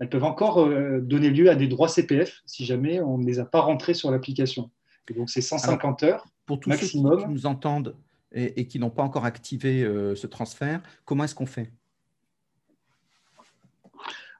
elles 0.00 0.08
peuvent 0.08 0.24
encore 0.24 0.68
donner 1.02 1.30
lieu 1.30 1.50
à 1.50 1.54
des 1.54 1.68
droits 1.68 1.88
CPF 1.88 2.42
si 2.46 2.64
jamais 2.64 3.00
on 3.00 3.18
ne 3.18 3.26
les 3.26 3.38
a 3.38 3.44
pas 3.44 3.60
rentrés 3.60 3.94
sur 3.94 4.10
l'application. 4.10 4.70
Et 5.10 5.14
donc, 5.14 5.30
c'est 5.30 5.40
150 5.40 6.02
heures 6.02 6.26
pour 6.46 6.60
tous 6.60 6.70
maximum. 6.70 7.18
Ceux 7.18 7.26
qui 7.26 7.32
nous 7.32 7.46
entendent 7.46 7.96
et, 8.32 8.66
qui 8.66 8.78
n'ont 8.78 8.90
pas 8.90 9.02
encore 9.02 9.24
activé 9.24 9.82
euh, 9.82 10.14
ce 10.14 10.26
transfert, 10.26 10.82
comment 11.04 11.24
est-ce 11.24 11.34
qu'on 11.34 11.46
fait? 11.46 11.72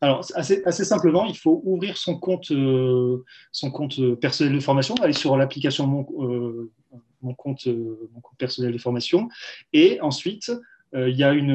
Alors, 0.01 0.25
assez, 0.37 0.85
simplement, 0.85 1.25
il 1.27 1.37
faut 1.37 1.61
ouvrir 1.65 1.97
son 1.97 2.19
compte, 2.19 2.53
euh, 2.53 3.25
son 3.51 3.73
compte 3.73 4.15
personnel 4.21 4.55
de 4.55 4.61
formation, 4.61 4.95
aller 4.97 5.13
sur 5.13 5.37
l'application 5.37 5.89
mon, 5.89 6.07
euh, 6.23 6.71
mon, 7.21 7.35
compte, 7.35 7.67
personnel 8.39 8.73
de 8.73 8.79
formation, 8.79 9.29
et 9.73 10.01
ensuite, 10.01 10.53
il 10.95 11.17
y 11.17 11.25
a 11.25 11.33
une, 11.33 11.51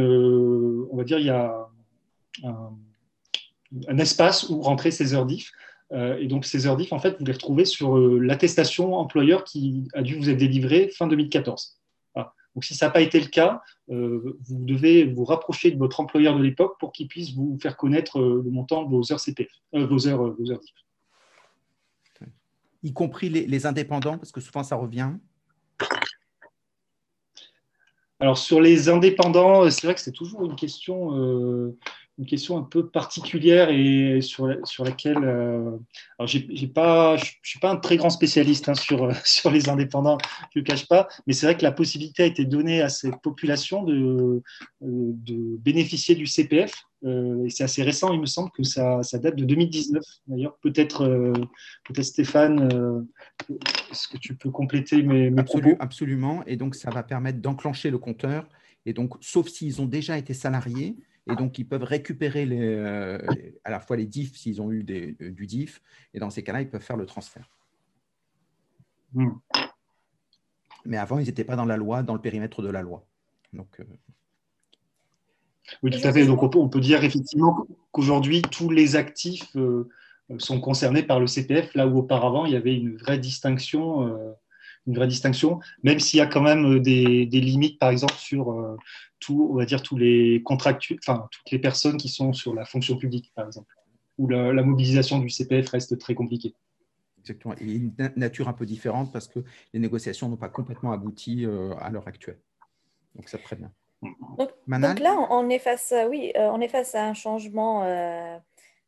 on 0.92 0.98
va 0.98 1.06
dire, 1.06 1.20
il 1.20 1.26
y 1.26 1.30
a 1.30 1.68
un, 2.44 2.74
un 3.88 3.98
espace 3.98 4.50
où 4.50 4.62
rentrer 4.62 4.92
ses 4.92 5.14
heures 5.14 5.26
diff. 5.26 5.52
et 5.94 6.28
donc, 6.28 6.44
ces 6.44 6.68
heures 6.68 6.76
diff, 6.76 6.92
en 6.92 7.00
fait, 7.00 7.16
vous 7.18 7.26
les 7.26 7.32
retrouvez 7.32 7.64
sur 7.64 7.98
l'attestation 7.98 8.96
employeur 8.96 9.46
qui 9.46 9.88
a 9.94 10.02
dû 10.02 10.16
vous 10.16 10.30
être 10.30 10.38
délivrée 10.38 10.90
fin 10.90 11.08
2014. 11.08 11.80
Donc, 12.56 12.64
si 12.64 12.76
ça 12.76 12.88
n'a 12.88 12.92
pas 12.92 13.02
été 13.02 13.20
le 13.20 13.28
cas, 13.28 13.62
euh, 13.90 14.38
vous 14.46 14.64
devez 14.64 15.06
vous 15.06 15.26
rapprocher 15.26 15.72
de 15.72 15.78
votre 15.78 16.00
employeur 16.00 16.38
de 16.38 16.44
l'époque 16.44 16.80
pour 16.80 16.92
qu'il 16.92 17.08
puisse 17.08 17.34
vous 17.34 17.58
faire 17.62 17.76
connaître 17.78 18.20
euh, 18.20 18.42
le 18.44 18.52
montant 18.52 18.84
de 18.84 18.90
vos 18.90 19.12
heures 19.12 19.20
CPF, 19.20 19.50
euh, 19.74 19.88
vos 19.88 20.08
heures, 20.08 20.36
vos 20.36 20.52
heures 20.52 20.62
Y 22.84 22.94
compris 22.94 23.30
les, 23.30 23.66
indépendants, 23.66 24.18
parce 24.18 24.32
que 24.32 24.42
souvent 24.42 24.62
ça 24.62 24.76
revient. 24.76 25.12
Alors 28.20 28.38
sur 28.38 28.62
les 28.62 28.90
indépendants, 28.90 29.70
c'est 29.70 29.88
vrai 29.88 29.96
que 29.96 30.02
c'est 30.02 30.12
toujours 30.12 30.46
une 30.46 30.56
question 30.56 31.74
une 32.20 32.26
question 32.26 32.58
un 32.58 32.64
peu 32.64 32.90
particulière 32.90 33.70
et 33.70 34.22
sur, 34.22 34.48
sur 34.66 34.84
laquelle 34.84 35.24
euh, 35.24 35.72
alors 36.20 36.28
j'ai, 36.28 36.68
pas, 36.68 37.18
je 37.18 37.26
ne 37.26 37.30
suis 37.44 37.60
pas 37.60 37.72
un 37.72 37.78
très 37.78 37.98
grand 37.98 38.12
spécialiste 38.12 38.70
hein, 38.70 38.76
sur, 38.76 39.10
sur 39.26 39.50
les 39.50 39.70
indépendants, 39.70 40.18
je 40.54 40.60
ne 40.60 40.64
le 40.64 40.66
cache 40.66 40.88
pas, 40.88 41.08
mais 41.26 41.34
c'est 41.34 41.46
vrai 41.46 41.58
que 41.58 41.64
la 41.64 41.72
possibilité 41.72 42.24
a 42.24 42.26
été 42.28 42.46
donnée 42.46 42.82
à 42.82 42.90
cette 42.90 43.20
population 43.22 43.84
de, 43.84 43.96
euh, 43.96 44.42
de 44.82 45.58
bénéficier 45.58 46.16
du 46.16 46.28
CPF. 46.28 46.74
Euh, 47.06 47.46
et 47.46 47.50
c'est 47.50 47.66
assez 47.66 47.84
récent, 47.84 48.14
il 48.14 48.22
me 48.22 48.26
semble 48.26 48.50
que 48.52 48.64
ça, 48.64 49.04
ça 49.04 49.18
date 49.18 49.36
de 49.36 49.44
2019. 49.44 50.02
D'ailleurs, 50.28 50.58
peut-être, 50.62 51.06
peut-être 51.84 52.06
Stéphane, 52.06 53.06
est-ce 53.92 54.08
que 54.08 54.18
tu 54.18 54.36
peux 54.36 54.52
compléter 54.52 55.04
mes, 55.04 55.30
mes 55.30 55.44
propos? 55.44 55.76
Absolument. 55.80 56.44
Et 56.48 56.56
donc, 56.56 56.76
ça 56.76 56.92
va 56.92 57.04
permettre 57.04 57.40
d'enclencher 57.40 57.90
le 57.90 57.98
compteur. 57.98 58.48
Et 58.86 58.94
donc, 58.94 59.16
sauf 59.20 59.50
s'ils 59.50 59.82
ont 59.82 59.86
déjà 59.86 60.18
été 60.18 60.34
salariés, 60.34 60.96
et 61.32 61.36
donc, 61.36 61.58
ils 61.58 61.68
peuvent 61.68 61.84
récupérer 61.84 62.46
euh, 62.52 63.18
à 63.64 63.72
la 63.72 63.80
fois 63.80 63.96
les 63.96 64.06
diffs 64.06 64.36
s'ils 64.36 64.62
ont 64.62 64.72
eu 64.72 64.86
euh, 64.90 65.32
du 65.32 65.48
diff. 65.48 65.82
Et 66.14 66.20
dans 66.20 66.30
ces 66.30 66.44
cas-là, 66.44 66.62
ils 66.62 66.70
peuvent 66.70 66.82
faire 66.82 66.98
le 66.98 67.06
transfert. 67.06 67.50
Hmm. 69.14 69.32
Mais 70.86 70.98
avant, 70.98 71.20
ils 71.20 71.26
n'étaient 71.26 71.46
pas 71.46 71.56
dans 71.56 71.66
la 71.66 71.78
loi, 71.78 72.04
dans 72.04 72.14
le 72.14 72.20
périmètre 72.20 72.62
de 72.62 72.70
la 72.70 72.82
loi. 72.82 73.06
Donc, 73.54 73.80
euh, 73.80 73.86
Oui, 75.82 75.92
tout 75.92 76.06
à 76.06 76.12
fait. 76.12 76.26
Donc, 76.26 76.44
on 76.44 76.68
peut, 76.68 76.82
dire 76.82 77.04
effectivement 77.06 77.66
qu'aujourd'hui, 77.92 78.42
tous 78.42 78.70
les 78.70 78.98
actifs 78.98 79.56
sont 80.40 80.60
concernés 80.60 81.04
par 81.04 81.22
le 81.22 81.28
CPF, 81.28 81.74
là 81.74 81.88
où 81.88 82.00
auparavant, 82.00 82.46
il 82.46 82.52
y 82.52 82.58
avait 82.58 82.76
une 82.76 82.98
vraie 82.98 83.20
distinction 83.20 84.36
une 84.88 84.96
vraie 84.96 85.08
distinction, 85.08 85.60
même 85.84 86.00
s'il 86.00 86.18
y 86.18 86.22
a 86.22 86.26
quand 86.26 86.42
même 86.42 86.80
des, 86.80 87.26
limites, 87.26 87.80
par 87.80 87.90
exemple, 87.90 88.16
sur, 88.16 88.48
on 89.30 89.56
va 89.56 89.66
dire, 89.66 89.82
tous 89.82 89.98
les 89.98 90.42
contractuels, 90.44 91.00
enfin, 91.02 91.28
toutes 91.32 91.52
les 91.52 91.60
personnes 91.60 91.98
qui 91.98 92.10
sont 92.10 92.34
sur 92.34 92.54
la 92.54 92.66
fonction 92.66 92.98
publique, 92.98 93.32
par 93.36 93.46
exemple, 93.46 93.74
où 94.18 94.28
la, 94.28 94.64
mobilisation 94.64 95.20
du 95.20 95.30
CPF 95.30 95.70
reste 95.70 95.98
très 95.98 96.16
compliquée. 96.16 96.56
Exactement. 97.20 97.56
Et 97.62 97.72
une 97.76 97.94
nature 98.18 98.50
un 98.50 98.54
peu 98.54 98.66
différente 98.66 99.14
parce 99.14 99.28
que 99.28 99.40
les 99.74 99.80
négociations 99.80 100.28
n'ont 100.28 100.38
pas 100.38 100.50
complètement 100.50 100.92
abouti 100.92 101.46
euh, 101.46 101.74
à 101.80 101.90
l'heure 101.90 102.08
actuelle. 102.08 102.40
Donc, 103.16 103.30
ça 103.30 103.38
très 103.38 103.56
bien. 103.56 103.72
Donc, 104.38 105.00
là, 105.00 105.16
on 105.30 105.50
est 105.50 105.60
face, 105.60 105.94
oui, 106.10 106.34
euh, 106.36 106.50
on 106.52 106.60
est 106.60 106.68
face 106.68 106.94
à 106.96 107.08
un 107.08 107.14
changement, 107.14 107.84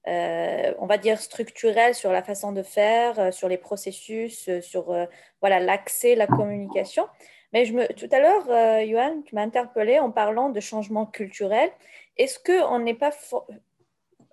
euh, 0.08 0.74
on 0.80 0.86
va 0.86 0.98
dire 0.98 1.20
structurel 1.20 1.96
sur 1.96 2.12
la 2.12 2.24
façon 2.24 2.52
de 2.52 2.64
faire, 2.64 3.34
sur 3.34 3.48
les 3.50 3.58
processus, 3.58 4.50
sur 4.62 4.96
voilà 5.42 5.60
l'accès, 5.60 6.16
la 6.16 6.28
communication. 6.28 7.08
Mais 7.56 7.64
je 7.64 7.72
me, 7.72 7.88
tout 7.94 8.10
à 8.12 8.20
l'heure, 8.20 8.50
euh, 8.50 8.86
Johan, 8.86 9.22
tu 9.22 9.34
m'as 9.34 9.44
interpellé 9.44 9.98
en 9.98 10.12
parlant 10.12 10.50
de 10.50 10.60
changement 10.60 11.06
culturel. 11.06 11.72
Est-ce 12.18 12.38
qu'on 12.38 12.80
n'est 12.80 12.94
pas. 12.94 13.12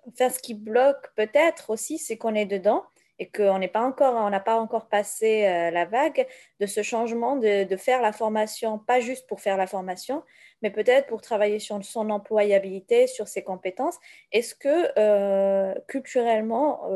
Enfin, 0.05 0.29
ce 0.29 0.39
qui 0.39 0.53
bloque 0.53 1.09
peut-être 1.15 1.69
aussi, 1.69 1.97
c'est 1.97 2.17
qu'on 2.17 2.35
est 2.35 2.45
dedans 2.45 2.83
et 3.19 3.29
qu'on 3.29 3.59
n'est 3.59 3.69
pas 3.69 3.81
encore, 3.81 4.15
on 4.15 4.29
n'a 4.29 4.41
pas 4.41 4.59
encore 4.59 4.89
passé 4.89 5.45
euh, 5.45 5.71
la 5.71 5.85
vague 5.85 6.27
de 6.59 6.65
ce 6.65 6.83
changement 6.83 7.37
de, 7.37 7.77
faire 7.77 8.01
la 8.01 8.11
formation, 8.11 8.77
pas 8.77 8.99
juste 8.99 9.25
pour 9.27 9.39
faire 9.39 9.55
la 9.55 9.67
formation, 9.67 10.23
mais 10.63 10.71
peut-être 10.71 11.07
pour 11.07 11.21
travailler 11.21 11.59
sur 11.59 11.83
son 11.85 12.09
employabilité, 12.09 13.05
sur 13.05 13.27
ses 13.27 13.43
compétences. 13.43 13.99
Est-ce 14.31 14.55
que 14.55 14.87
euh, 14.97 15.75
culturellement, 15.87 16.87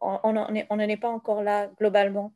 on 0.00 0.32
n'en 0.32 0.78
est 0.88 0.96
pas 0.96 1.10
encore 1.10 1.42
là 1.42 1.70
globalement? 1.78 2.32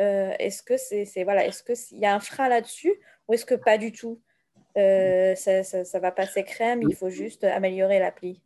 Euh, 0.00 0.32
est-ce 0.38 0.62
que 0.62 0.76
c'est 0.76 1.24
voilà, 1.24 1.46
est-ce 1.46 1.62
qu'il 1.62 1.98
y 1.98 2.06
a 2.06 2.14
un 2.14 2.20
frein 2.20 2.48
là-dessus 2.48 2.94
ou 3.28 3.34
est-ce 3.34 3.46
que 3.46 3.54
pas 3.54 3.78
du 3.78 3.92
tout? 3.92 4.20
Euh, 4.76 5.34
ça, 5.36 5.62
ça, 5.62 6.00
va 6.00 6.10
passer 6.10 6.42
crème, 6.42 6.82
il 6.82 6.96
faut 6.96 7.10
juste 7.10 7.44
améliorer 7.44 8.00
l'appli. 8.00 8.40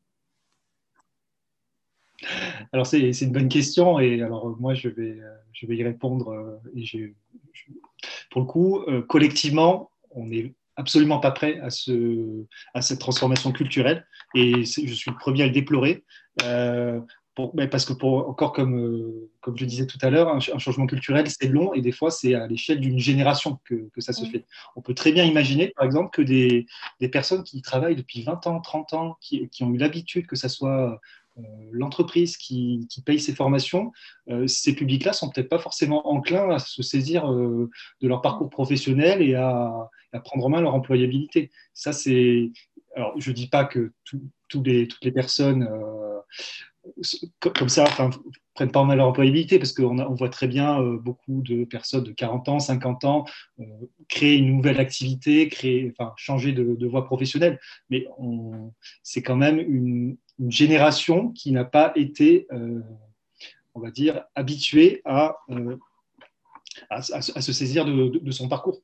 Alors 2.72 2.86
c'est 2.86 3.10
une 3.22 3.32
bonne 3.32 3.48
question 3.48 3.98
et 3.98 4.20
alors 4.20 4.56
moi 4.60 4.74
je 4.74 4.88
vais, 4.88 5.16
je 5.52 5.66
vais 5.66 5.76
y 5.76 5.84
répondre. 5.84 6.32
Euh, 6.32 6.58
et 6.76 7.14
pour 8.30 8.42
le 8.42 8.46
coup, 8.46 8.84
collectivement, 9.08 9.90
on 10.10 10.26
n'est 10.26 10.52
absolument 10.78 11.18
pas 11.18 11.32
prêt 11.32 11.60
à, 11.60 11.68
ce, 11.68 12.44
à 12.72 12.80
cette 12.80 13.00
transformation 13.00 13.52
culturelle. 13.52 14.06
Et 14.34 14.64
je 14.64 14.94
suis 14.94 15.10
le 15.10 15.18
premier 15.18 15.42
à 15.42 15.46
le 15.46 15.52
déplorer. 15.52 16.04
Parce 17.70 17.84
que 17.84 17.92
pour, 17.92 18.28
encore 18.28 18.52
comme, 18.52 18.76
euh, 18.78 19.30
comme 19.40 19.56
je 19.56 19.64
disais 19.64 19.86
tout 19.86 19.98
à 20.02 20.10
l'heure, 20.10 20.28
un, 20.28 20.40
changement 20.40 20.86
culturel, 20.86 21.26
c'est 21.28 21.46
long 21.46 21.72
et 21.72 21.80
des 21.80 21.92
fois, 21.92 22.10
c'est 22.10 22.34
à 22.34 22.46
l'échelle 22.46 22.80
d'une 22.80 22.98
génération 22.98 23.60
que, 23.64 23.88
que, 23.94 24.00
ça 24.00 24.12
se 24.12 24.24
fait. 24.24 24.44
On 24.74 24.82
peut 24.82 24.94
très 24.94 25.12
bien 25.12 25.24
imaginer, 25.24 25.72
par 25.76 25.84
exemple, 25.84 26.10
que 26.10 26.22
des, 26.22 26.66
des 27.00 27.08
personnes 27.08 27.44
qui 27.44 27.62
travaillent 27.62 27.94
depuis 27.94 28.22
20 28.22 28.46
ans, 28.48 28.60
30 28.60 28.92
ans, 28.94 29.16
qui, 29.20 29.48
qui 29.50 29.62
ont 29.62 29.72
eu 29.72 29.76
l'habitude 29.76 30.26
que 30.26 30.34
ce 30.34 30.48
soit 30.48 30.92
euh, 30.92 30.96
l'entreprise 31.70 32.36
qui, 32.36 32.88
paye 33.04 33.20
ces 33.20 33.34
formations, 33.34 33.92
euh, 34.28 34.46
ces 34.46 34.74
publics-là 34.74 35.12
sont 35.12 35.30
peut-être 35.30 35.48
pas 35.48 35.58
forcément 35.58 36.08
enclins 36.08 36.50
à 36.50 36.58
se 36.58 36.82
saisir 36.82 37.30
de 37.32 37.68
leur 38.02 38.22
parcours 38.22 38.50
professionnel 38.50 39.22
et 39.22 39.34
à, 39.34 39.88
prendre 40.24 40.46
en 40.46 40.48
main 40.48 40.60
leur 40.60 40.74
employabilité. 40.74 41.50
Ça, 41.74 41.92
c'est 41.92 42.50
alors 42.96 43.12
je 43.20 43.30
dis 43.30 43.46
pas 43.46 43.64
que 43.64 43.92
toutes 44.48 44.66
les 44.66 45.12
personnes 45.12 45.68
comme 47.40 47.68
ça 47.68 47.84
prennent 48.54 48.72
pas 48.72 48.84
mal 48.84 48.96
leur 48.96 49.08
employabilité 49.08 49.58
parce 49.58 49.72
qu'on 49.72 49.98
on 49.98 50.14
voit 50.14 50.30
très 50.30 50.48
bien 50.48 50.80
beaucoup 50.80 51.42
de 51.42 51.64
personnes 51.64 52.04
de 52.04 52.12
40 52.12 52.48
ans, 52.48 52.58
50 52.58 53.04
ans 53.04 53.24
créer 54.08 54.36
une 54.36 54.56
nouvelle 54.56 54.80
activité, 54.80 55.48
créer, 55.48 55.92
enfin, 55.92 56.14
changer 56.16 56.52
de, 56.52 56.86
voie 56.86 57.04
professionnelle. 57.04 57.60
Mais 57.90 58.06
c'est 59.02 59.22
quand 59.22 59.36
même 59.36 59.58
une, 59.58 60.16
génération 60.46 61.30
qui 61.30 61.52
n'a 61.52 61.64
pas 61.64 61.92
été, 61.96 62.46
on 63.74 63.80
va 63.80 63.90
dire, 63.90 64.24
habituée 64.34 65.02
à, 65.04 65.36
à, 66.90 67.02
se 67.02 67.52
saisir 67.52 67.84
de 67.84 68.30
son 68.30 68.48
parcours. 68.48 68.80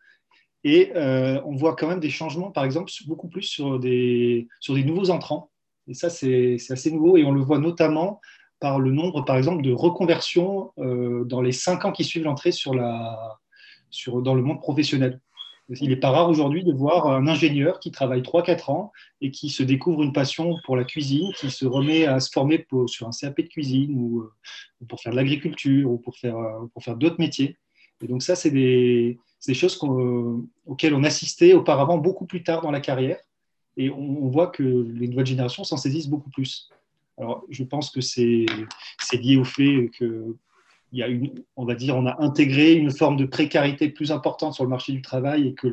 Et 0.64 0.92
euh, 0.96 1.40
on 1.44 1.54
voit 1.54 1.76
quand 1.76 1.86
même 1.86 2.00
des 2.00 2.10
changements, 2.10 2.50
par 2.50 2.64
exemple, 2.64 2.90
beaucoup 3.06 3.28
plus 3.28 3.42
sur 3.42 3.78
des, 3.78 4.48
nouveaux 4.68 5.10
entrants. 5.10 5.50
Et 5.86 5.94
ça, 5.94 6.08
c'est 6.08 6.56
assez 6.70 6.90
nouveau. 6.90 7.18
Et 7.18 7.24
on 7.24 7.32
le 7.32 7.42
voit 7.42 7.58
notamment 7.58 8.20
par 8.60 8.80
le 8.80 8.90
nombre, 8.90 9.22
par 9.26 9.36
exemple, 9.36 9.62
de 9.62 9.72
reconversions 9.72 10.72
euh, 10.78 11.24
dans 11.24 11.42
les 11.42 11.52
cinq 11.52 11.84
ans 11.84 11.92
qui 11.92 12.02
suivent 12.02 12.24
l'entrée 12.24 12.50
sur, 12.50 12.72
dans 12.72 14.34
le 14.34 14.42
monde 14.42 14.60
professionnel. 14.60 15.20
Il 15.70 15.88
n'est 15.88 15.96
pas 15.96 16.10
rare 16.10 16.28
aujourd'hui 16.28 16.62
de 16.62 16.72
voir 16.72 17.06
un 17.06 17.26
ingénieur 17.26 17.80
qui 17.80 17.90
travaille 17.90 18.20
3-4 18.20 18.70
ans 18.70 18.92
et 19.22 19.30
qui 19.30 19.48
se 19.48 19.62
découvre 19.62 20.02
une 20.02 20.12
passion 20.12 20.56
pour 20.64 20.76
la 20.76 20.84
cuisine, 20.84 21.32
qui 21.38 21.50
se 21.50 21.64
remet 21.64 22.04
à 22.04 22.20
se 22.20 22.30
former 22.30 22.66
sur 22.86 23.08
un 23.08 23.10
CAP 23.10 23.40
de 23.40 23.48
cuisine 23.48 23.94
ou, 23.96 24.18
ou 24.18 24.20
euh, 24.20 24.86
pour 24.86 25.00
faire 25.00 25.12
de 25.12 25.16
l'agriculture 25.16 25.90
ou 25.90 25.96
pour 25.96 26.16
faire, 26.16 26.36
pour 26.74 26.82
faire 26.82 26.96
d'autres 26.96 27.18
métiers. 27.18 27.56
Et 28.02 28.06
donc 28.06 28.22
ça, 28.22 28.36
c'est 28.36 28.50
des, 28.50 29.18
choses 29.54 29.80
auxquelles 30.66 30.94
on 30.94 31.04
assistait 31.04 31.54
auparavant 31.54 31.96
beaucoup 31.96 32.26
plus 32.26 32.42
tard 32.42 32.60
dans 32.60 32.70
la 32.70 32.80
carrière. 32.80 33.18
Et 33.76 33.90
on, 33.90 34.28
voit 34.28 34.48
que 34.48 34.62
les 34.62 35.08
nouvelles 35.08 35.26
générations 35.26 35.64
s'en 35.64 35.76
saisissent 35.78 36.08
beaucoup 36.08 36.30
plus. 36.30 36.68
Alors, 37.18 37.44
je 37.48 37.64
pense 37.64 37.90
que 37.90 38.00
c'est 38.00 38.46
lié 39.12 39.36
au 39.36 39.44
fait 39.44 39.90
que 39.98 40.36
il 40.94 40.98
y 40.98 41.02
a 41.02 41.08
une, 41.08 41.34
on 41.56 41.64
va 41.64 41.74
dire, 41.74 41.96
on 41.96 42.06
a 42.06 42.22
intégré 42.22 42.74
une 42.74 42.92
forme 42.92 43.16
de 43.16 43.24
précarité 43.24 43.88
plus 43.88 44.12
importante 44.12 44.54
sur 44.54 44.62
le 44.62 44.70
marché 44.70 44.92
du 44.92 45.02
travail 45.02 45.48
et 45.48 45.54
que 45.54 45.66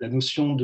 la 0.00 0.08
notion 0.08 0.56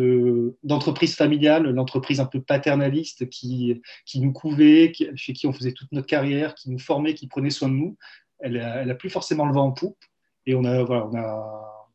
d'entreprise 0.64 1.14
familiale, 1.14 1.70
l'entreprise 1.70 2.18
un 2.18 2.26
peu 2.26 2.40
paternaliste 2.40 3.28
qui, 3.28 3.80
qui 4.04 4.20
nous 4.20 4.32
couvait, 4.32 4.92
chez 5.14 5.32
qui 5.32 5.46
on 5.46 5.52
faisait 5.52 5.70
toute 5.70 5.92
notre 5.92 6.08
carrière, 6.08 6.56
qui 6.56 6.70
nous 6.70 6.80
formait, 6.80 7.14
qui 7.14 7.28
prenait 7.28 7.50
soin 7.50 7.68
de 7.68 7.74
nous, 7.74 7.96
elle 8.40 8.54
n'a 8.54 8.80
a 8.80 8.94
plus 8.94 9.10
forcément 9.10 9.46
le 9.46 9.54
vent 9.54 9.66
en 9.66 9.72
poupe. 9.72 10.04
Et 10.46 10.56
on 10.56 10.64
a, 10.64 10.82
voilà, 10.82 11.06
on 11.06 11.14
a, 11.14 11.88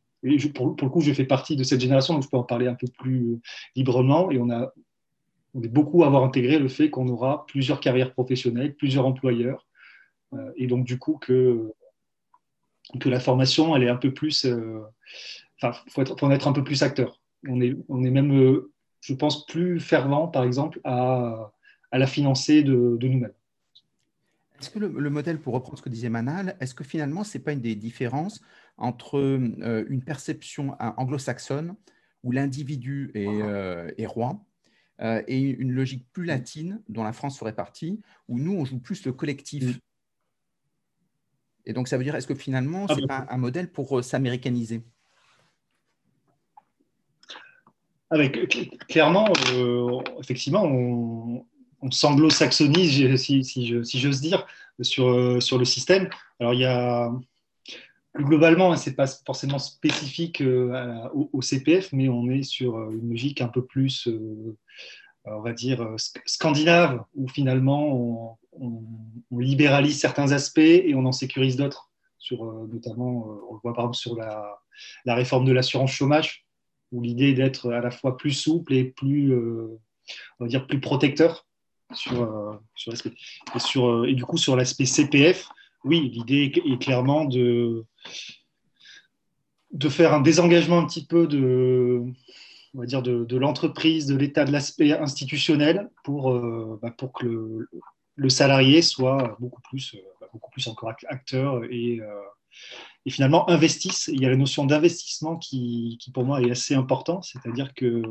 pour, 0.54 0.74
le 0.80 0.88
coup, 0.88 1.02
je 1.02 1.12
fais 1.12 1.26
partie 1.26 1.54
de 1.54 1.64
cette 1.64 1.82
génération, 1.82 2.14
donc 2.14 2.22
je 2.22 2.30
peux 2.30 2.38
en 2.38 2.44
parler 2.44 2.66
un 2.66 2.74
peu 2.74 2.86
plus 2.98 3.42
librement. 3.76 4.30
Et 4.30 4.38
on, 4.38 4.48
a, 4.48 4.72
on 5.52 5.62
est 5.62 5.68
beaucoup 5.68 6.02
à 6.02 6.06
avoir 6.06 6.24
intégré 6.24 6.58
le 6.58 6.68
fait 6.68 6.88
qu'on 6.88 7.08
aura 7.08 7.44
plusieurs 7.46 7.80
carrières 7.80 8.14
professionnelles, 8.14 8.74
plusieurs 8.74 9.04
employeurs. 9.04 9.66
Euh, 10.34 10.52
et 10.56 10.66
donc, 10.66 10.84
du 10.84 10.98
coup, 10.98 11.18
que, 11.20 11.72
que 13.00 13.08
la 13.08 13.20
formation, 13.20 13.74
elle 13.74 13.84
est 13.84 13.88
un 13.88 13.96
peu 13.96 14.12
plus. 14.12 14.44
Euh, 14.46 14.80
enfin, 15.62 15.78
il 15.86 15.92
faut, 15.92 16.24
en 16.24 16.30
être 16.30 16.48
un 16.48 16.52
peu 16.52 16.64
plus 16.64 16.82
acteur. 16.82 17.20
On 17.48 17.60
est, 17.60 17.76
on 17.88 18.04
est 18.04 18.10
même, 18.10 18.32
euh, 18.32 18.72
je 19.00 19.14
pense, 19.14 19.46
plus 19.46 19.80
fervent, 19.80 20.28
par 20.28 20.44
exemple, 20.44 20.80
à, 20.84 21.52
à 21.90 21.98
la 21.98 22.06
financer 22.06 22.62
de, 22.62 22.96
de 22.98 23.08
nous-mêmes. 23.08 23.32
Est-ce 24.60 24.70
que 24.70 24.78
le, 24.78 24.88
le, 24.88 25.10
modèle, 25.10 25.40
pour 25.40 25.52
reprendre 25.52 25.76
ce 25.76 25.82
que 25.82 25.88
disait 25.88 26.08
Manal, 26.08 26.56
est-ce 26.60 26.74
que 26.74 26.84
finalement, 26.84 27.24
ce 27.24 27.36
n'est 27.36 27.44
pas 27.44 27.52
une 27.52 27.60
des 27.60 27.74
différences 27.74 28.40
entre 28.76 29.18
euh, 29.18 29.84
une 29.88 30.02
perception 30.02 30.76
anglo-saxonne 30.80 31.74
où 32.22 32.32
l'individu 32.32 33.10
est, 33.14 33.26
euh, 33.26 33.90
roi 34.06 34.42
euh, 35.00 35.22
et 35.28 35.40
une 35.40 35.72
logique 35.72 36.06
plus 36.12 36.24
latine 36.24 36.80
dont 36.88 37.04
la 37.04 37.12
France 37.12 37.38
ferait 37.38 37.54
partie, 37.54 38.00
où 38.28 38.38
nous, 38.38 38.52
on 38.52 38.64
joue 38.64 38.78
plus 38.78 39.04
le 39.04 39.12
collectif. 39.12 39.78
Et 41.66 41.72
donc, 41.72 41.88
ça 41.88 41.96
veut 41.96 42.04
dire, 42.04 42.14
est-ce 42.14 42.26
que 42.26 42.34
finalement, 42.34 42.86
ce 42.88 42.94
n'est 42.94 43.06
pas 43.06 43.26
un 43.30 43.38
modèle 43.38 43.70
pour 43.70 44.02
s'américaniser? 44.04 44.82
Avec, 48.10 48.86
Clairement, 48.88 49.32
effectivement, 50.20 50.64
on, 50.64 51.46
on 51.80 51.90
s'anglo-saxonise, 51.90 53.16
si, 53.16 53.44
si 53.44 54.00
j'ose 54.00 54.20
dire, 54.20 54.46
sur, 54.80 55.42
sur 55.42 55.58
le 55.58 55.64
système. 55.64 56.08
Alors, 56.38 56.54
il 56.54 56.60
y 56.60 56.64
a, 56.64 57.10
globalement, 58.16 58.72
hein, 58.72 58.76
ce 58.76 58.90
n'est 58.90 58.96
pas 58.96 59.06
forcément 59.06 59.58
spécifique 59.58 60.40
euh, 60.40 61.08
au, 61.12 61.42
CPF, 61.42 61.92
mais 61.92 62.08
on 62.08 62.30
est 62.30 62.42
sur 62.42 62.76
euh, 62.76 62.90
une 62.90 63.10
logique 63.10 63.40
un 63.40 63.48
peu 63.48 63.64
plus, 63.64 64.06
euh, 64.08 64.56
on 65.24 65.40
va 65.40 65.52
dire, 65.52 65.86
scandinave, 66.26 67.04
où 67.14 67.28
finalement 67.28 68.38
on, 68.60 68.82
libéralise 69.38 69.98
certains 69.98 70.32
aspects 70.32 70.58
et 70.58 70.94
on 70.94 71.04
en 71.06 71.12
sécurise 71.12 71.56
d'autres. 71.56 71.90
Sur, 72.18 72.44
notamment, 72.44 73.26
on 73.50 73.54
le 73.54 73.60
voit 73.62 73.74
par 73.74 73.84
exemple 73.84 73.96
sur 73.96 74.16
la, 74.16 75.14
réforme 75.14 75.44
de 75.44 75.52
l'assurance 75.52 75.90
chômage, 75.90 76.46
où 76.92 77.02
l'idée 77.02 77.34
d'être 77.34 77.72
à 77.72 77.80
la 77.80 77.90
fois 77.90 78.16
plus 78.16 78.30
souple 78.30 78.72
et 78.74 78.84
plus, 78.84 79.34
on 79.34 80.44
va 80.44 80.46
dire, 80.46 80.66
plus 80.66 80.80
protecteur 80.80 81.46
sur, 81.92 82.60
sur 82.74 82.92
l'aspect. 82.92 83.12
Et, 84.08 84.14
du 84.14 84.24
coup, 84.24 84.38
sur 84.38 84.56
l'aspect 84.56 84.86
CPF, 84.86 85.48
oui, 85.84 86.08
l'idée 86.08 86.52
est 86.64 86.80
clairement 86.80 87.24
de, 87.24 87.84
de 89.72 89.88
faire 89.88 90.14
un 90.14 90.20
désengagement 90.20 90.78
un 90.78 90.86
petit 90.86 91.04
peu 91.04 91.26
de, 91.26 92.02
on 92.74 92.80
va 92.80 92.86
dire 92.86 93.02
de, 93.02 93.36
l'entreprise, 93.36 94.06
de 94.06 94.16
l'état, 94.16 94.44
de 94.44 94.52
l'aspect 94.52 94.92
institutionnel 94.92 95.90
pour, 96.02 96.32
euh, 96.32 96.78
bah, 96.80 96.90
pour 96.90 97.12
que 97.12 97.26
le, 97.26 97.68
salarié 98.28 98.82
soit 98.82 99.36
beaucoup 99.40 99.62
plus, 99.62 99.94
euh, 99.94 99.98
bah, 100.20 100.28
beaucoup 100.32 100.50
plus 100.50 100.66
encore 100.68 100.92
acteur 101.08 101.64
et, 101.70 102.00
euh, 102.00 102.06
et, 103.06 103.10
finalement 103.10 103.48
investisse. 103.50 104.08
Il 104.12 104.20
y 104.20 104.26
a 104.26 104.30
la 104.30 104.36
notion 104.36 104.64
d'investissement 104.64 105.36
qui, 105.36 105.98
qui, 106.00 106.10
pour 106.10 106.24
moi 106.24 106.40
est 106.40 106.50
assez 106.50 106.74
important, 106.74 107.22
c'est-à-dire 107.22 107.74
que 107.74 108.02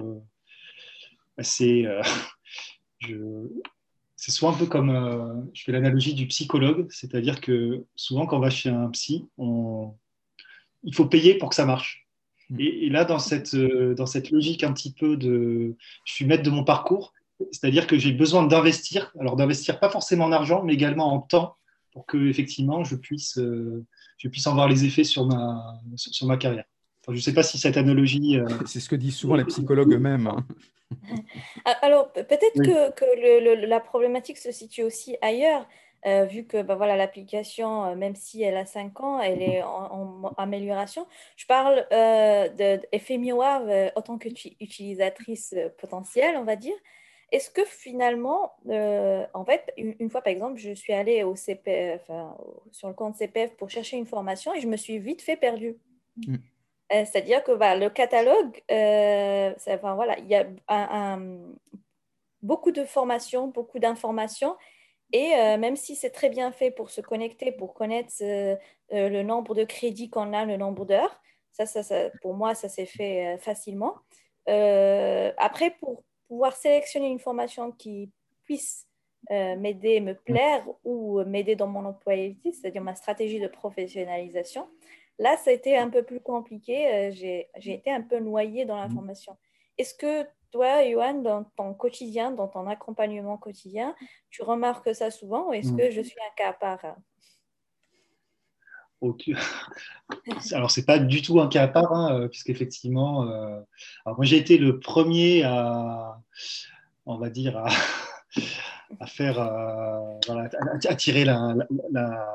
bah, 1.37 1.43
c'est 1.43 1.85
c'est 4.25 4.31
soit 4.31 4.51
un 4.51 4.53
peu 4.53 4.67
comme, 4.67 4.89
euh, 4.89 5.41
je 5.53 5.63
fais 5.63 5.73
l'analogie 5.73 6.13
du 6.13 6.27
psychologue, 6.27 6.87
c'est-à-dire 6.89 7.41
que 7.41 7.83
souvent 7.97 8.25
quand 8.25 8.37
on 8.37 8.39
va 8.39 8.49
chez 8.49 8.69
un 8.69 8.89
psy, 8.91 9.27
on, 9.37 9.95
il 10.83 10.95
faut 10.95 11.07
payer 11.07 11.37
pour 11.37 11.49
que 11.49 11.55
ça 11.55 11.65
marche. 11.65 12.07
Hmm. 12.49 12.55
Et, 12.61 12.87
là, 12.87 13.03
dans 13.03 13.19
cette, 13.19 13.53
euh, 13.53 13.93
dans 13.95 14.05
cette 14.05 14.31
logique 14.31 14.63
un 14.63 14.71
petit 14.71 14.93
peu 14.93 15.17
de, 15.17 15.75
je 16.05 16.13
suis 16.13 16.23
maître 16.23 16.43
de 16.43 16.49
mon 16.49 16.63
parcours, 16.63 17.13
c'est-à-dire 17.51 17.88
que 17.88 17.97
j'ai 17.97 18.12
besoin 18.12 18.45
d'investir, 18.45 19.13
alors 19.19 19.36
d'investir 19.36 19.79
pas 19.79 19.89
forcément 19.89 20.25
en 20.25 20.32
argent, 20.32 20.63
mais 20.63 20.73
également 20.73 21.13
en 21.13 21.19
temps, 21.19 21.56
pour 21.91 22.06
que 22.06 22.17
effectivement 22.27 22.84
je 22.84 22.95
puisse, 22.95 23.38
euh, 23.38 23.86
je 24.17 24.27
puisse 24.27 24.47
en 24.47 24.53
voir 24.53 24.67
les 24.67 24.86
effets 24.86 25.03
sur 25.03 25.25
ma, 25.25 25.79
sur 25.95 26.27
ma 26.27 26.38
carrière. 26.38 26.65
je 27.08 27.13
ne 27.13 27.19
sais 27.19 27.34
pas 27.34 27.43
si 27.43 27.58
cette 27.58 27.77
analogie. 27.77 28.39
C'est 28.65 28.79
ce 28.79 28.89
que 28.89 28.95
disent 28.95 29.15
souvent 29.15 29.36
les 29.36 29.45
psychologues 29.45 29.93
eux-mêmes. 29.93 30.27
Hein. 30.27 30.45
Ah, 31.65 31.75
alors, 31.82 32.13
peut-être 32.13 32.62
que, 32.62 32.91
que 32.91 33.65
la 33.65 33.79
problématique 33.79 34.38
se 34.38 34.51
situe 34.51 34.84
aussi 34.84 35.17
ailleurs, 35.23 35.65
euh, 36.06 36.25
vu 36.25 36.45
que 36.45 36.62
bah, 36.62 36.75
voilà, 36.75 36.97
l'application, 36.97 37.86
euh, 37.86 37.95
même 37.95 38.15
si 38.15 38.43
elle 38.43 38.58
a 38.58 38.65
5 38.65 38.99
ans, 39.01 39.21
elle 39.21 39.41
est 39.41 39.63
en, 39.63 40.34
amélioration. 40.38 41.08
Je 41.38 41.45
parle 41.45 41.86
euh, 41.93 42.49
d'effet 42.49 43.17
miroir 43.17 43.62
euh, 43.67 43.89
autant 43.95 44.17
qu'utilisatrice 44.17 45.56
potentielle, 45.77 46.36
on 46.38 46.43
va 46.43 46.56
dire. 46.58 46.75
Est-ce 47.33 47.49
que 47.49 47.65
finalement, 47.65 48.53
en 49.33 49.43
fait, 49.43 49.73
une, 49.75 50.09
fois 50.09 50.21
par 50.21 50.31
exemple, 50.31 50.59
je 50.59 50.71
suis 50.71 50.93
allée 50.93 51.23
au 51.23 51.35
CPF, 51.35 52.09
sur 52.71 52.87
le 52.87 52.93
compte 52.93 53.15
CPF 53.15 53.55
pour 53.57 53.71
chercher 53.71 53.97
une 53.97 54.05
formation 54.05 54.53
et 54.53 54.61
je 54.61 54.67
me 54.67 54.77
suis 54.77 54.99
vite 54.99 55.21
fait 55.23 55.35
perdue. 55.35 55.75
Mm. 56.15 56.35
Euh, 56.93 57.05
c'est-à-dire 57.05 57.43
que 57.43 57.53
bah, 57.53 57.75
le 57.75 57.89
catalogue, 57.89 58.61
euh, 58.71 59.53
voilà, 59.81 60.17
il 60.19 60.27
y 60.27 60.35
a 60.35 61.17
beaucoup 62.41 62.71
de 62.71 62.85
formations, 62.85 63.47
beaucoup 63.47 63.79
d'informations. 63.79 64.55
Et 65.11 65.33
euh, 65.35 65.57
même 65.57 65.75
si 65.75 65.95
c'est 65.95 66.09
très 66.09 66.29
bien 66.29 66.51
fait 66.51 66.71
pour 66.71 66.89
se 66.89 67.01
connecter, 67.01 67.51
pour 67.51 67.73
connaître 67.73 68.13
le 68.91 69.21
nombre 69.23 69.55
de 69.55 69.63
crédits 69.63 70.09
qu'on 70.09 70.33
a, 70.33 70.45
le 70.45 70.57
nombre 70.57 70.85
d'heures, 70.85 71.19
ça, 71.51 71.65
ça, 71.65 72.09
pour 72.21 72.33
moi, 72.35 72.55
ça 72.55 72.69
s'est 72.69 72.85
fait 72.85 73.37
facilement. 73.39 73.95
après, 74.45 75.71
pour 75.79 76.03
pouvoir 76.33 76.55
sélectionner 76.55 77.07
une 77.07 77.19
formation 77.19 77.71
qui 77.71 78.09
puisse 78.43 78.87
m'aider, 79.29 80.01
me 80.01 80.15
plaire 80.15 80.67
ou 80.83 81.23
m'aider 81.23 81.55
dans 81.55 81.67
mon 81.67 81.85
employabilité, 81.85 82.51
c'est-à-dire 82.51 82.81
ma 82.81 82.93
stratégie 82.93 83.39
de 83.39 83.47
professionnalisation, 83.47 84.67
Là, 85.19 85.37
ça 85.37 85.51
a 85.51 85.53
été 85.53 85.77
un 85.77 85.89
peu 85.89 86.03
plus 86.03 86.19
compliqué. 86.19 86.87
Euh, 86.87 87.11
j'ai 87.11 87.73
été 87.73 87.91
un 87.91 88.01
peu 88.01 88.19
noyée 88.19 88.65
dans 88.65 88.77
l'information. 88.77 89.37
Est-ce 89.77 89.93
que 89.93 90.27
toi, 90.51 90.87
Johan, 90.87 91.15
dans 91.15 91.43
ton 91.55 91.73
quotidien, 91.73 92.31
dans 92.31 92.47
ton 92.47 92.67
accompagnement 92.67 93.37
quotidien, 93.37 93.95
tu 94.29 94.43
remarques 94.43 94.93
ça 94.93 95.11
souvent 95.11 95.49
ou 95.49 95.53
est-ce 95.53 95.73
que 95.73 95.91
je 95.91 96.01
suis 96.01 96.19
un 96.19 96.35
cas 96.35 96.49
à 96.49 96.53
part 96.53 96.95
Alors, 100.53 100.71
ce 100.71 100.79
n'est 100.79 100.85
pas 100.85 100.99
du 100.99 101.21
tout 101.21 101.39
un 101.41 101.47
cas 101.47 101.63
à 101.63 101.67
part, 101.67 101.91
hein, 101.93 102.15
euh, 102.15 102.27
puisqu'effectivement, 102.27 103.27
euh, 103.29 103.59
moi 104.05 104.25
j'ai 104.25 104.37
été 104.37 104.57
le 104.57 104.79
premier 104.79 105.43
à, 105.43 106.19
on 107.05 107.17
va 107.17 107.29
dire, 107.29 107.57
à, 107.57 107.67
à 108.99 109.07
faire, 109.07 109.39
euh, 109.39 110.19
voilà, 110.27 110.49
à, 110.87 110.95
tirer 110.95 111.25
la, 111.25 111.55
la, 111.91 112.25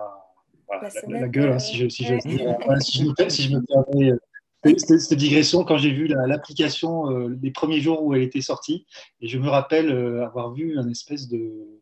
la, 1.09 1.29
gueule, 1.29 1.53
hein, 1.53 1.59
si 1.59 1.77
je, 1.77 1.89
si 1.89 2.05
je, 2.05 2.19
si 2.21 2.39
je, 2.39 3.29
si 3.29 3.43
je 3.45 3.57
me 3.57 3.63
permets 3.63 4.19
cette, 4.65 5.15
digression 5.15 5.65
quand 5.65 5.79
j'ai 5.79 5.91
vu 5.91 6.07
l'application 6.09 7.11
euh, 7.11 7.39
les 7.43 7.51
premiers 7.51 7.81
jours 7.81 8.03
où 8.03 8.15
elle 8.15 8.23
était 8.23 8.41
sortie. 8.41 8.87
Et 9.21 9.29
je 9.29 9.39
me 9.39 9.49
rappelle 9.49 9.91
euh, 9.91 10.25
avoir 10.25 10.53
vu 10.53 10.79
un 10.79 10.89
espèce 10.89 11.29
de, 11.29 11.81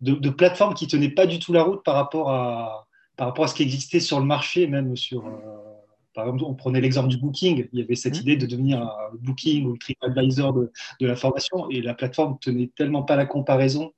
de, 0.00 0.30
plateforme 0.30 0.74
qui 0.74 0.86
tenait 0.86 1.10
pas 1.10 1.26
du 1.26 1.38
tout 1.38 1.52
la 1.52 1.62
route 1.62 1.82
par 1.84 1.94
rapport 1.94 2.30
à, 2.30 2.87
par 3.18 3.26
rapport 3.26 3.44
à 3.44 3.48
ce 3.48 3.54
qui 3.54 3.62
existait 3.62 4.00
sur 4.00 4.18
le 4.18 4.24
marché, 4.24 4.66
même 4.66 4.96
sur. 4.96 5.26
Euh, 5.26 5.30
par 6.14 6.24
exemple, 6.24 6.44
on 6.44 6.54
prenait 6.54 6.80
l'exemple 6.80 7.08
du 7.08 7.18
Booking. 7.18 7.68
Il 7.72 7.78
y 7.78 7.82
avait 7.82 7.94
cette 7.94 8.16
mmh. 8.16 8.22
idée 8.22 8.36
de 8.36 8.46
devenir 8.46 8.82
un 8.82 9.10
Booking 9.20 9.66
ou 9.66 9.72
le 9.72 9.78
TripAdvisor 9.78 10.54
de, 10.54 10.72
de 11.00 11.06
la 11.06 11.14
formation. 11.14 11.68
Et 11.68 11.82
la 11.82 11.94
plateforme 11.94 12.38
tenait 12.40 12.70
tellement 12.74 13.02
pas 13.02 13.14
la 13.14 13.26
comparaison 13.26 13.92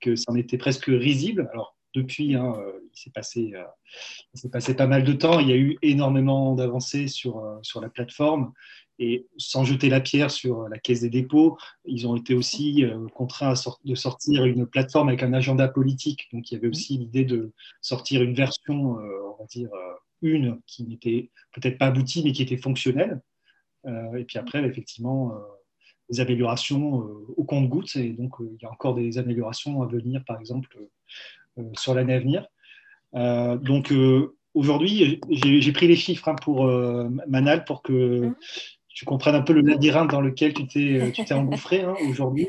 que 0.00 0.16
ça 0.16 0.32
en 0.32 0.34
était 0.34 0.58
presque 0.58 0.86
risible. 0.86 1.48
Alors, 1.52 1.76
depuis, 1.94 2.34
hein, 2.34 2.54
euh, 2.58 2.72
il 2.92 2.98
s'est 2.98 3.10
passé, 3.10 3.52
euh, 3.54 4.48
passé 4.50 4.74
pas 4.74 4.86
mal 4.86 5.04
de 5.04 5.12
temps. 5.12 5.38
Il 5.38 5.48
y 5.48 5.52
a 5.52 5.56
eu 5.56 5.78
énormément 5.82 6.54
d'avancées 6.54 7.08
sur, 7.08 7.38
euh, 7.38 7.58
sur 7.62 7.80
la 7.80 7.88
plateforme. 7.88 8.52
Et 8.98 9.26
sans 9.36 9.64
jeter 9.64 9.88
la 9.88 10.00
pierre 10.00 10.30
sur 10.30 10.68
la 10.68 10.78
caisse 10.78 11.00
des 11.00 11.10
dépôts, 11.10 11.58
ils 11.84 12.06
ont 12.06 12.16
été 12.16 12.34
aussi 12.34 12.84
contraints 13.14 13.54
de 13.84 13.94
sortir 13.94 14.44
une 14.44 14.66
plateforme 14.66 15.08
avec 15.08 15.22
un 15.22 15.32
agenda 15.32 15.68
politique. 15.68 16.28
Donc 16.32 16.50
il 16.50 16.54
y 16.54 16.56
avait 16.56 16.68
aussi 16.68 16.98
l'idée 16.98 17.24
de 17.24 17.52
sortir 17.80 18.22
une 18.22 18.34
version, 18.34 18.96
on 18.96 19.36
va 19.38 19.46
dire, 19.50 19.70
une 20.22 20.60
qui 20.66 20.84
n'était 20.84 21.30
peut-être 21.52 21.76
pas 21.76 21.86
aboutie, 21.86 22.22
mais 22.24 22.32
qui 22.32 22.42
était 22.42 22.56
fonctionnelle. 22.56 23.20
et 23.86 24.24
puis 24.24 24.38
après, 24.38 24.64
effectivement, 24.64 25.32
des 26.08 26.20
améliorations 26.20 27.04
au 27.36 27.44
compte-gouttes. 27.44 27.96
Et 27.96 28.10
donc 28.10 28.34
il 28.40 28.62
y 28.62 28.66
a 28.66 28.70
encore 28.70 28.94
des 28.94 29.18
améliorations 29.18 29.82
à 29.82 29.86
venir, 29.86 30.22
par 30.24 30.38
exemple 30.38 30.78
euh, 31.58 31.62
sur 31.74 31.94
l'année 31.94 32.14
à 32.14 32.20
venir. 32.20 32.46
Euh, 33.14 33.56
donc 33.56 33.92
euh, 33.92 34.36
aujourd'hui, 34.54 35.20
j'ai 35.30 35.72
pris 35.72 35.86
les 35.86 35.96
chiffres 35.96 36.28
hein, 36.28 36.34
pour 36.34 36.66
Manal 37.28 37.64
pour 37.64 37.82
que 37.82 38.32
tu 38.94 39.04
comprennes 39.04 39.34
un 39.34 39.42
peu 39.42 39.52
le 39.52 39.60
labyrinthe 39.60 40.10
dans 40.10 40.20
lequel 40.20 40.54
tu 40.54 40.66
t'es 40.66 41.32
engouffré 41.32 41.82
hein, 41.82 41.94
aujourd'hui. 42.08 42.48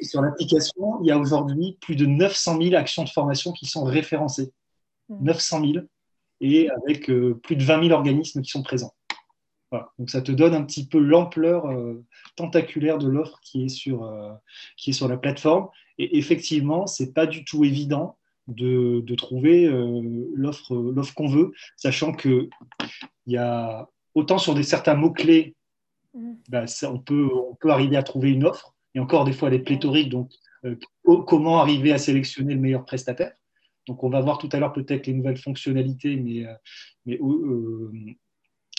Sur, 0.00 0.20
l'application, 0.20 1.00
il 1.00 1.06
y 1.06 1.12
a 1.12 1.18
aujourd'hui 1.18 1.78
plus 1.80 1.94
de 1.94 2.06
900 2.06 2.60
000 2.60 2.74
actions 2.74 3.04
de 3.04 3.08
formation 3.08 3.52
qui 3.52 3.66
sont 3.66 3.84
référencées. 3.84 4.52
900 5.08 5.60
mhm. 5.60 5.72
000 5.72 5.84
et 6.40 6.68
avec 6.70 7.06
plus 7.06 7.54
de 7.54 7.62
20 7.62 7.84
000 7.84 7.94
organismes 7.94 8.42
qui 8.42 8.50
sont 8.50 8.64
présents. 8.64 8.92
Donc 9.98 10.10
ça 10.10 10.20
te 10.20 10.32
donne 10.32 10.54
un 10.54 10.64
petit 10.64 10.86
peu 10.86 10.98
l'ampleur 10.98 11.72
tentaculaire 12.34 12.98
de 12.98 13.08
l'offre 13.08 13.38
qui, 13.42 13.64
est 13.64 13.68
sur, 13.68 14.12
qui 14.76 14.90
est 14.90 14.92
sur 14.92 15.06
la 15.06 15.16
plateforme. 15.16 15.68
Et 15.98 16.18
effectivement, 16.18 16.88
ce 16.88 17.04
n'est 17.04 17.12
pas 17.12 17.26
du 17.26 17.44
tout 17.44 17.64
évident 17.64 18.18
de, 18.48 19.14
trouver 19.14 19.66
euh, 19.66 20.02
l'offre 20.34 21.12
qu'on 21.14 21.28
veut, 21.28 21.52
sachant 21.76 22.12
qu'il 22.12 22.48
y 23.26 23.36
a 23.36 23.88
autant 24.14 24.38
sur 24.38 24.54
des, 24.54 24.62
certains 24.62 24.94
mots-clés, 24.94 25.54
mm. 26.14 26.32
bah, 26.48 26.64
on, 26.84 26.98
peut, 26.98 27.28
on 27.34 27.54
peut 27.54 27.70
arriver 27.70 27.96
à 27.96 28.02
trouver 28.02 28.30
une 28.30 28.44
offre, 28.44 28.74
et 28.94 29.00
encore 29.00 29.24
des 29.24 29.32
fois 29.32 29.48
elle 29.48 29.54
est 29.54 29.60
pléthorique, 29.60 30.08
donc 30.08 30.30
euh, 30.64 30.76
comment 31.04 31.60
arriver 31.60 31.92
à 31.92 31.98
sélectionner 31.98 32.54
le 32.54 32.60
meilleur 32.60 32.84
prestataire. 32.84 33.32
Donc 33.88 34.04
on 34.04 34.10
va 34.10 34.20
voir 34.20 34.38
tout 34.38 34.48
à 34.52 34.58
l'heure 34.58 34.72
peut-être 34.72 35.06
les 35.06 35.12
nouvelles 35.12 35.38
fonctionnalités, 35.38 36.16
mais, 36.16 36.46
euh, 36.46 37.90
mais 37.92 38.18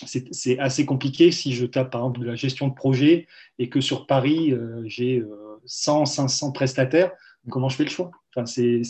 c'est 0.06 0.60
assez 0.60 0.86
compliqué 0.86 1.32
si 1.32 1.54
je 1.54 1.66
tape 1.66 1.92
par 1.92 2.02
exemple 2.02 2.22
de 2.22 2.26
la 2.26 2.36
gestion 2.36 2.68
de 2.68 2.74
projet 2.74 3.28
et 3.60 3.70
que 3.70 3.80
sur 3.80 4.06
Paris, 4.06 4.54
j'ai 4.86 5.24
100, 5.66 6.06
500 6.06 6.52
prestataires, 6.52 7.12
comment 7.50 7.70
je 7.70 7.76
fais 7.76 7.84
le 7.84 7.90
choix? 7.90 8.12
Enfin, 8.36 8.46
c'est 8.46 8.82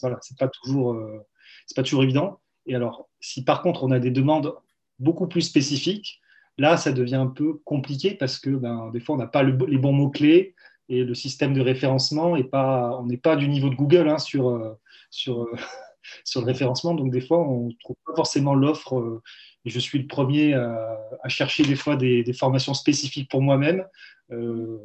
voilà, 0.00 0.18
pas 0.38 0.48
toujours, 0.48 0.92
euh, 0.92 1.18
c'est 1.66 1.76
pas 1.76 1.82
toujours 1.82 2.02
évident. 2.02 2.40
Et 2.66 2.74
alors, 2.74 3.08
si 3.20 3.44
par 3.44 3.62
contre 3.62 3.84
on 3.84 3.90
a 3.90 3.98
des 3.98 4.10
demandes 4.10 4.54
beaucoup 4.98 5.26
plus 5.26 5.42
spécifiques, 5.42 6.20
là, 6.58 6.76
ça 6.76 6.92
devient 6.92 7.16
un 7.16 7.26
peu 7.26 7.54
compliqué 7.64 8.14
parce 8.14 8.38
que 8.38 8.50
ben, 8.50 8.90
des 8.92 9.00
fois, 9.00 9.14
on 9.16 9.18
n'a 9.18 9.26
pas 9.26 9.42
les 9.42 9.78
bons 9.78 9.92
mots 9.92 10.10
clés 10.10 10.54
et 10.88 11.04
le 11.04 11.14
système 11.14 11.52
de 11.52 11.60
référencement 11.60 12.40
pas, 12.44 12.96
on 13.00 13.06
n'est 13.06 13.16
pas 13.16 13.36
du 13.36 13.48
niveau 13.48 13.68
de 13.68 13.74
Google 13.74 14.08
hein, 14.08 14.18
sur 14.18 14.50
euh, 14.50 14.78
sur 15.10 15.42
euh, 15.42 15.56
sur 16.24 16.40
le 16.40 16.46
référencement. 16.46 16.94
Donc 16.94 17.10
des 17.10 17.20
fois, 17.20 17.38
on 17.40 17.68
ne 17.68 17.72
trouve 17.80 17.96
pas 18.06 18.14
forcément 18.14 18.54
l'offre. 18.54 19.20
et 19.64 19.70
je 19.70 19.78
suis 19.80 19.98
le 19.98 20.06
premier 20.06 20.54
à, 20.54 21.28
chercher 21.28 21.64
des 21.64 21.76
fois 21.76 21.96
des, 21.96 22.32
formations 22.32 22.74
spécifiques 22.74 23.30
pour 23.30 23.42
moi-même. 23.42 23.84
Euh, 24.32 24.78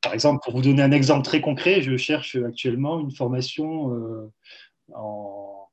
par 0.00 0.14
exemple, 0.14 0.40
pour 0.44 0.54
vous 0.54 0.62
donner 0.62 0.82
un 0.82 0.92
exemple 0.92 1.24
très 1.24 1.40
concret, 1.40 1.82
je 1.82 1.96
cherche 1.96 2.36
actuellement 2.36 3.00
une 3.00 3.12
formation 3.12 3.94
euh, 3.94 4.32
en, 4.94 5.68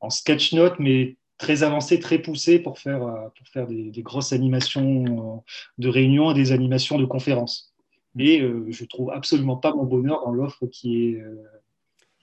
en 0.00 0.10
sketch 0.10 0.52
note, 0.54 0.78
mais 0.78 1.16
très 1.38 1.62
avancée, 1.62 2.00
très 2.00 2.18
poussée 2.18 2.58
pour 2.58 2.78
faire, 2.78 3.02
euh, 3.02 3.28
pour 3.36 3.46
faire 3.48 3.66
des, 3.66 4.02
grosses 4.02 4.32
animations 4.32 5.42
de 5.78 5.88
réunions 5.88 6.30
et 6.32 6.34
des 6.34 6.52
animations 6.52 6.98
de 6.98 7.06
conférences. 7.06 7.74
Mm. 8.14 8.20
Et 8.20 8.38
je 8.40 8.82
ne 8.82 8.88
trouve 8.88 9.10
absolument 9.10 9.56
pas 9.56 9.72
mon 9.74 9.84
bonheur 9.84 10.24
dans 10.24 10.32
l'offre 10.32 10.66
qui 10.66 11.04
est, 11.04 11.22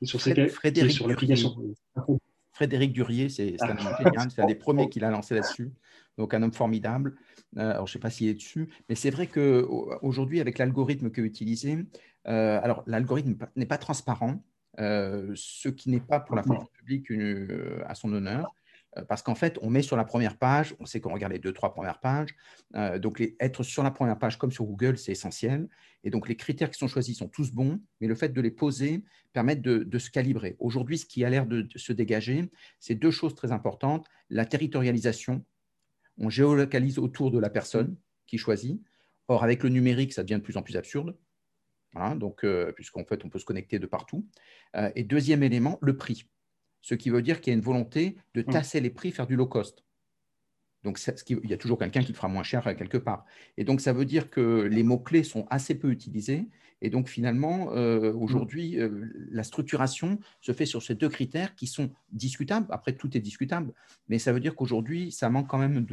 sur, 0.04 0.22
sur 0.22 1.08
l'application. 1.08 1.56
Frédéric 2.52 2.94
Durier, 2.94 3.28
c'est 3.28 3.62
un, 3.62 3.76
un 4.38 4.46
des 4.46 4.56
premiers 4.56 4.88
qui 4.90 5.00
l'a 5.00 5.10
lancé 5.10 5.36
là-dessus 5.36 5.74
donc 6.18 6.34
un 6.34 6.44
homme 6.44 6.54
formidable. 6.54 7.16
Euh, 7.58 7.72
alors, 7.72 7.88
je 7.88 7.92
ne 7.92 7.94
sais 7.94 8.00
pas 8.00 8.10
s'il 8.10 8.28
est 8.28 8.34
dessus, 8.34 8.70
mais 8.90 8.96
c'est 8.96 9.10
vrai 9.10 9.28
qu'aujourd'hui, 9.28 10.42
avec 10.42 10.58
l'algorithme 10.58 11.10
que 11.10 11.22
utilisé, 11.22 11.78
euh, 12.28 12.60
alors 12.62 12.84
l'algorithme 12.88 13.36
n'est 13.56 13.66
pas 13.66 13.78
transparent, 13.78 14.44
euh, 14.80 15.32
ce 15.36 15.70
qui 15.70 15.90
n'est 15.90 16.00
pas 16.00 16.20
pour 16.20 16.36
la 16.36 16.44
fonction 16.44 16.68
publique 16.74 17.12
à 17.86 17.96
son 17.96 18.12
honneur. 18.14 18.54
Euh, 18.98 19.06
parce 19.06 19.22
qu'en 19.22 19.36
fait, 19.36 19.58
on 19.62 19.70
met 19.70 19.82
sur 19.82 19.98
la 19.98 20.06
première 20.06 20.38
page, 20.38 20.76
on 20.80 20.86
sait 20.86 21.00
qu'on 21.00 21.14
regarde 21.14 21.34
les 21.34 21.40
deux, 21.40 21.54
trois 21.54 21.74
premières 21.74 22.00
pages. 22.00 22.36
Euh, 22.76 23.00
donc, 23.00 23.22
être 23.40 23.64
sur 23.64 23.84
la 23.84 23.92
première 23.92 24.18
page 24.18 24.38
comme 24.38 24.52
sur 24.52 24.66
Google, 24.66 24.98
c'est 24.98 25.12
essentiel. 25.12 25.68
Et 26.04 26.10
donc, 26.10 26.28
les 26.28 26.36
critères 26.36 26.70
qui 26.70 26.78
sont 26.78 26.88
choisis 26.88 27.18
sont 27.18 27.28
tous 27.28 27.52
bons, 27.52 27.82
mais 28.00 28.08
le 28.08 28.16
fait 28.16 28.30
de 28.30 28.42
les 28.42 28.52
poser 28.52 29.04
permet 29.34 29.56
de, 29.56 29.98
se 29.98 30.10
calibrer. 30.10 30.56
Aujourd'hui, 30.60 30.98
ce 30.98 31.06
qui 31.06 31.24
a 31.24 31.30
l'air 31.30 31.46
de, 31.46 31.68
se 31.76 31.94
dégager, 31.94 32.50
c'est 32.80 32.96
deux 32.96 33.12
choses 33.12 33.36
très 33.36 33.52
importantes. 33.52 34.08
La 34.30 34.46
territorialisation. 34.46 35.44
On 36.18 36.30
géolocalise 36.30 36.98
autour 36.98 37.32
de 37.32 37.40
la 37.40 37.50
personne 37.50 37.98
qui 38.28 38.38
choisit. 38.38 38.82
Or, 39.28 39.44
avec 39.44 39.64
le 39.64 39.70
numérique, 39.70 40.14
ça 40.14 40.24
devient 40.24 40.36
de 40.36 40.44
plus 40.44 40.58
en 40.58 40.62
plus 40.62 40.78
absurde. 40.78 41.18
euh, 42.44 42.72
puisqu'en 42.74 43.04
fait, 43.04 43.26
on 43.26 43.30
peut 43.30 43.40
se 43.40 43.46
connecter 43.46 43.80
de 43.80 43.88
partout. 43.88 44.28
et 44.96 45.04
deuxième 45.04 45.44
élément, 45.44 45.80
le 45.82 45.98
prix 45.98 46.26
ce 46.86 46.94
qui 46.94 47.10
veut 47.10 47.24
dire 47.24 47.42
qu'il 47.42 47.52
y 47.52 47.56
a 47.56 47.58
une 47.58 47.64
volonté 47.64 48.16
de 48.36 48.42
mm. 48.42 48.46
tasser 48.46 48.80
les 48.80 48.92
prix, 48.92 49.12
faire 49.12 49.26
du 49.26 49.36
low 49.36 49.48
cost. 49.48 49.84
Donc, 50.84 51.00
il 51.30 51.50
y 51.50 51.54
a 51.54 51.58
toujours 51.58 51.80
quelqu'un 51.80 52.04
qui 52.04 52.14
fera 52.14 52.28
moins 52.28 52.44
cher 52.44 52.68
euh, 52.68 52.76
quelque 52.76 53.00
part. 53.00 53.26
Et 53.58 53.64
donc, 53.64 53.82
ça 53.82 53.92
veut 53.92 54.06
dire 54.06 54.30
que 54.30 54.62
les 54.72 54.84
mots-clés 54.84 55.24
sont 55.24 55.48
assez 55.50 55.74
peu 55.74 55.90
utilisés. 55.90 56.48
Et 56.84 56.92
donc, 56.92 57.10
finalement, 57.10 57.72
euh, 57.72 58.14
aujourd'hui, 58.14 58.80
euh, 58.80 59.12
la 59.32 59.42
structuration 59.42 60.20
se 60.42 60.52
fait 60.52 60.68
sur 60.68 60.84
ces 60.84 60.94
deux 60.94 61.10
critères 61.10 61.56
qui 61.56 61.66
sont 61.66 61.90
discutables. 62.12 62.68
Après, 62.70 62.94
tout 62.94 63.18
est 63.18 63.20
discutable. 63.20 63.74
Mais 64.08 64.20
ça 64.20 64.32
veut 64.32 64.40
dire 64.40 64.54
qu'aujourd'hui, 64.54 65.12
ça 65.12 65.28
manque 65.32 65.48
quand 65.48 65.58
même 65.58 65.88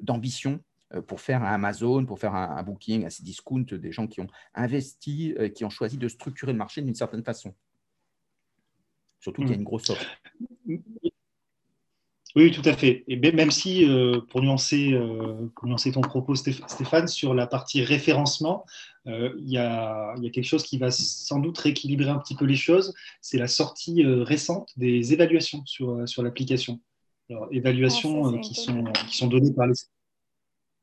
d'ambition 0.00 0.60
pour 1.06 1.22
faire 1.22 1.42
un 1.42 1.54
Amazon, 1.54 2.04
pour 2.04 2.18
faire 2.18 2.34
un, 2.34 2.62
Booking, 2.62 3.06
un 3.06 3.10
Cdiscount, 3.10 3.64
des 3.72 3.90
gens 3.90 4.06
qui 4.06 4.20
ont 4.20 4.28
investi, 4.54 5.34
qui 5.54 5.64
ont 5.64 5.70
choisi 5.70 5.96
de 5.96 6.08
structurer 6.08 6.52
le 6.52 6.58
marché 6.58 6.82
d'une 6.82 6.94
certaine 6.94 7.24
façon. 7.24 7.54
Surtout 9.26 9.42
qu'il 9.42 9.50
y 9.50 9.54
a 9.54 9.56
mm. 9.56 9.58
une 9.58 9.64
grosse 9.64 9.90
offre. 9.90 10.06
Oui, 12.36 12.52
tout 12.52 12.62
à 12.64 12.74
fait. 12.74 13.02
Et 13.08 13.16
même 13.16 13.50
si, 13.50 13.84
euh, 13.84 14.20
pour, 14.30 14.40
nuancer, 14.40 14.92
euh, 14.92 15.50
nuancer 15.64 15.90
ton 15.90 16.00
propos, 16.00 16.36
Stéphane, 16.36 17.08
sur 17.08 17.34
la 17.34 17.48
partie 17.48 17.82
référencement, 17.82 18.64
euh, 19.08 19.34
il 19.38 19.50
y, 19.50 19.58
a, 19.58 20.14
quelque 20.32 20.44
chose 20.44 20.62
qui 20.62 20.78
va 20.78 20.92
sans 20.92 21.40
doute 21.40 21.58
rééquilibrer 21.58 22.08
un 22.08 22.18
petit 22.18 22.36
peu 22.36 22.44
les 22.44 22.54
choses. 22.54 22.94
C'est 23.20 23.38
la 23.38 23.48
sortie 23.48 24.04
récente 24.04 24.70
des 24.76 25.12
évaluations 25.12 25.66
sur, 25.66 26.08
sur 26.08 26.22
l'application. 26.22 26.80
Alors, 27.28 27.48
évaluations 27.50 28.32
ah, 28.32 28.38
qui, 28.38 28.54
sont, 28.54 28.84
qui 29.08 29.16
sont 29.16 29.26
données 29.26 29.52
par 29.52 29.66
les 29.66 29.74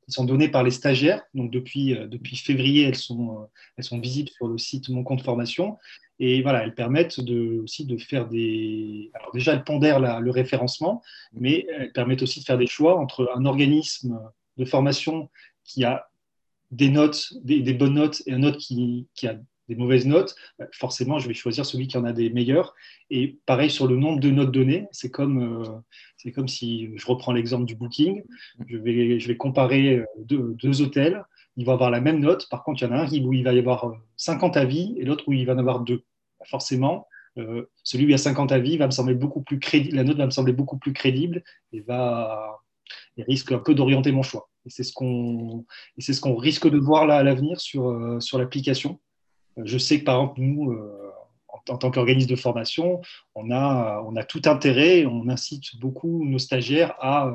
qui 0.05 0.11
sont 0.11 0.25
données 0.25 0.49
par 0.49 0.63
les 0.63 0.71
stagiaires. 0.71 1.23
Donc 1.33 1.49
depuis, 1.49 1.95
depuis 2.09 2.35
février, 2.35 2.83
elles 2.83 2.97
sont, 2.97 3.47
elles 3.77 3.85
sont 3.85 3.99
visibles 3.99 4.27
sur 4.31 4.49
le 4.49 4.57
site 4.57 4.89
Mon 4.89 5.01
Compte 5.01 5.21
Formation. 5.21 5.77
Et 6.19 6.41
voilà, 6.41 6.63
elles 6.63 6.75
permettent 6.75 7.19
aussi 7.63 7.85
de 7.85 7.97
faire 7.97 8.27
des. 8.27 9.11
Alors, 9.13 9.31
déjà, 9.33 9.53
elles 9.53 9.63
pondèrent 9.63 9.99
le 9.99 10.31
référencement, 10.31 11.01
mais 11.33 11.65
elles 11.69 11.91
permettent 11.91 12.21
aussi 12.21 12.39
de 12.39 12.45
faire 12.45 12.57
des 12.57 12.67
choix 12.67 12.99
entre 12.99 13.31
un 13.35 13.45
organisme 13.45 14.19
de 14.57 14.65
formation 14.65 15.29
qui 15.63 15.83
a 15.83 16.07
des 16.71 16.89
notes, 16.89 17.33
des, 17.43 17.73
bonnes 17.73 17.95
notes, 17.95 18.23
et 18.25 18.33
un 18.33 18.43
autre 18.43 18.57
qui, 18.57 19.07
a 19.23 19.35
des 19.69 19.75
mauvaises 19.75 20.05
notes. 20.05 20.35
Bah, 20.59 20.67
forcément, 20.71 21.19
je 21.19 21.27
vais 21.27 21.33
choisir 21.33 21.65
celui 21.65 21.87
qui 21.87 21.97
en 21.97 22.03
a 22.03 22.13
des 22.13 22.29
meilleures. 22.29 22.75
Et 23.09 23.39
pareil 23.45 23.69
sur 23.69 23.87
le 23.87 23.95
nombre 23.95 24.19
de 24.19 24.29
notes 24.29 24.51
données, 24.51 24.87
c'est 24.91 25.09
comme, 25.09 25.63
euh, 26.25 26.31
comme 26.31 26.47
si 26.47 26.89
je 26.95 27.05
reprends 27.05 27.31
l'exemple 27.31 27.65
du 27.65 27.75
booking. 27.75 28.23
Je 28.67 28.77
vais, 28.77 29.19
je 29.19 29.27
vais 29.27 29.37
comparer 29.37 30.03
deux, 30.17 30.55
deux 30.55 30.81
hôtels 30.81 31.23
ils 31.57 31.65
vont 31.65 31.73
avoir 31.73 31.91
la 31.91 32.01
même 32.01 32.19
note. 32.19 32.49
Par 32.49 32.63
contre, 32.63 32.81
il 32.81 32.85
y 32.85 32.89
en 32.89 32.93
a 32.93 33.01
un 33.01 33.07
où 33.07 33.33
il 33.33 33.43
va 33.43 33.53
y 33.53 33.59
avoir 33.59 33.93
50 34.17 34.57
avis 34.57 34.95
et 34.97 35.05
l'autre 35.05 35.23
où 35.27 35.33
il 35.33 35.45
va 35.45 35.53
en 35.53 35.57
avoir 35.57 35.81
deux. 35.81 36.03
Forcément, 36.45 37.07
celui 37.83 38.05
où 38.05 38.07
il 38.07 38.11
y 38.11 38.15
a 38.15 38.19
50 38.19 38.51
avis 38.51 38.77
va 38.77 38.85
me 38.85 38.91
sembler 38.91 39.15
beaucoup 39.15 39.41
plus 39.41 39.59
crédible, 39.59 39.95
la 39.95 40.03
note 40.03 40.17
va 40.17 40.25
me 40.25 40.31
sembler 40.31 40.53
beaucoup 40.53 40.77
plus 40.77 40.93
crédible 40.93 41.43
et 41.71 41.81
va 41.81 42.59
risque 43.17 43.51
un 43.51 43.59
peu 43.59 43.75
d'orienter 43.75 44.11
mon 44.11 44.23
choix. 44.23 44.49
Et 44.65 44.69
c'est 44.69 44.83
ce 44.83 44.93
qu'on 44.93 45.65
ce 45.97 46.21
qu'on 46.21 46.35
risque 46.35 46.69
de 46.69 46.77
voir 46.77 47.05
là 47.05 47.17
à 47.17 47.23
l'avenir 47.23 47.59
sur, 47.59 48.21
sur 48.21 48.37
l'application. 48.37 48.99
Je 49.57 49.77
sais 49.77 49.99
que 49.99 50.05
par 50.05 50.15
exemple, 50.15 50.41
nous, 50.41 50.75
en 51.67 51.77
tant 51.77 51.91
qu'organisme 51.91 52.29
de 52.29 52.35
formation, 52.35 53.01
on 53.35 53.51
a, 53.51 54.01
on 54.05 54.15
a 54.15 54.23
tout 54.23 54.41
intérêt, 54.45 55.05
on 55.05 55.29
incite 55.29 55.79
beaucoup 55.79 56.25
nos 56.25 56.39
stagiaires 56.39 56.95
à, 56.99 57.33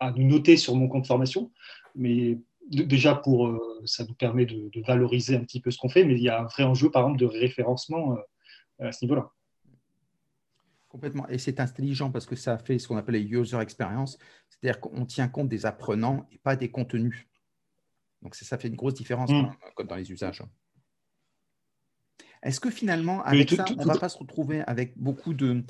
à 0.00 0.10
nous 0.12 0.26
noter 0.26 0.56
sur 0.56 0.74
mon 0.74 0.88
compte 0.88 1.06
formation. 1.06 1.50
Mais 1.94 2.38
déjà, 2.68 3.14
pour, 3.14 3.48
euh, 3.48 3.82
ça 3.84 4.04
nous 4.04 4.14
permet 4.14 4.46
de, 4.46 4.70
valoriser 4.86 5.36
un 5.36 5.40
petit 5.40 5.60
peu 5.60 5.70
ce 5.70 5.78
qu'on 5.78 5.88
fait, 5.88 6.04
mais 6.04 6.14
il 6.14 6.22
y 6.22 6.28
a 6.28 6.40
un 6.40 6.44
vrai 6.44 6.64
enjeu, 6.64 6.90
par 6.90 7.02
exemple, 7.02 7.20
de 7.20 7.26
référencement 7.26 8.16
euh, 8.16 8.88
à 8.88 8.92
ce 8.92 9.04
niveau-là. 9.04 9.30
Complètement. 10.88 11.28
Et 11.28 11.38
c'est 11.38 11.60
intelligent 11.60 12.10
parce 12.10 12.26
que 12.26 12.34
ça 12.34 12.58
fait 12.58 12.78
ce 12.78 12.88
qu'on 12.88 12.96
appelle 12.96 13.14
les 13.14 13.22
user 13.22 13.58
experience, 13.60 14.18
c'est-à-dire 14.48 14.80
qu'on 14.80 15.06
tient 15.06 15.28
compte 15.28 15.48
des 15.48 15.64
apprenants 15.64 16.26
et 16.32 16.38
pas 16.38 16.56
des 16.56 16.70
contenus. 16.70 17.28
Donc 18.22 18.34
ça, 18.34 18.58
fait 18.58 18.68
une 18.68 18.76
grosse 18.76 18.94
différence 18.94 19.30
mm. 19.30 19.84
dans 19.86 19.96
les 19.96 20.10
usages. 20.10 20.42
Est-ce 22.42 22.58
que 22.58 22.70
finalement, 22.70 23.22
avec 23.22 23.50
ça, 23.50 23.64
on 23.76 23.82
ne 23.82 23.86
va 23.86 23.98
pas 23.98 24.08
se 24.08 24.18
retrouver 24.18 24.62
avec 24.62 24.98
beaucoup 24.98 25.34
de... 25.34 25.62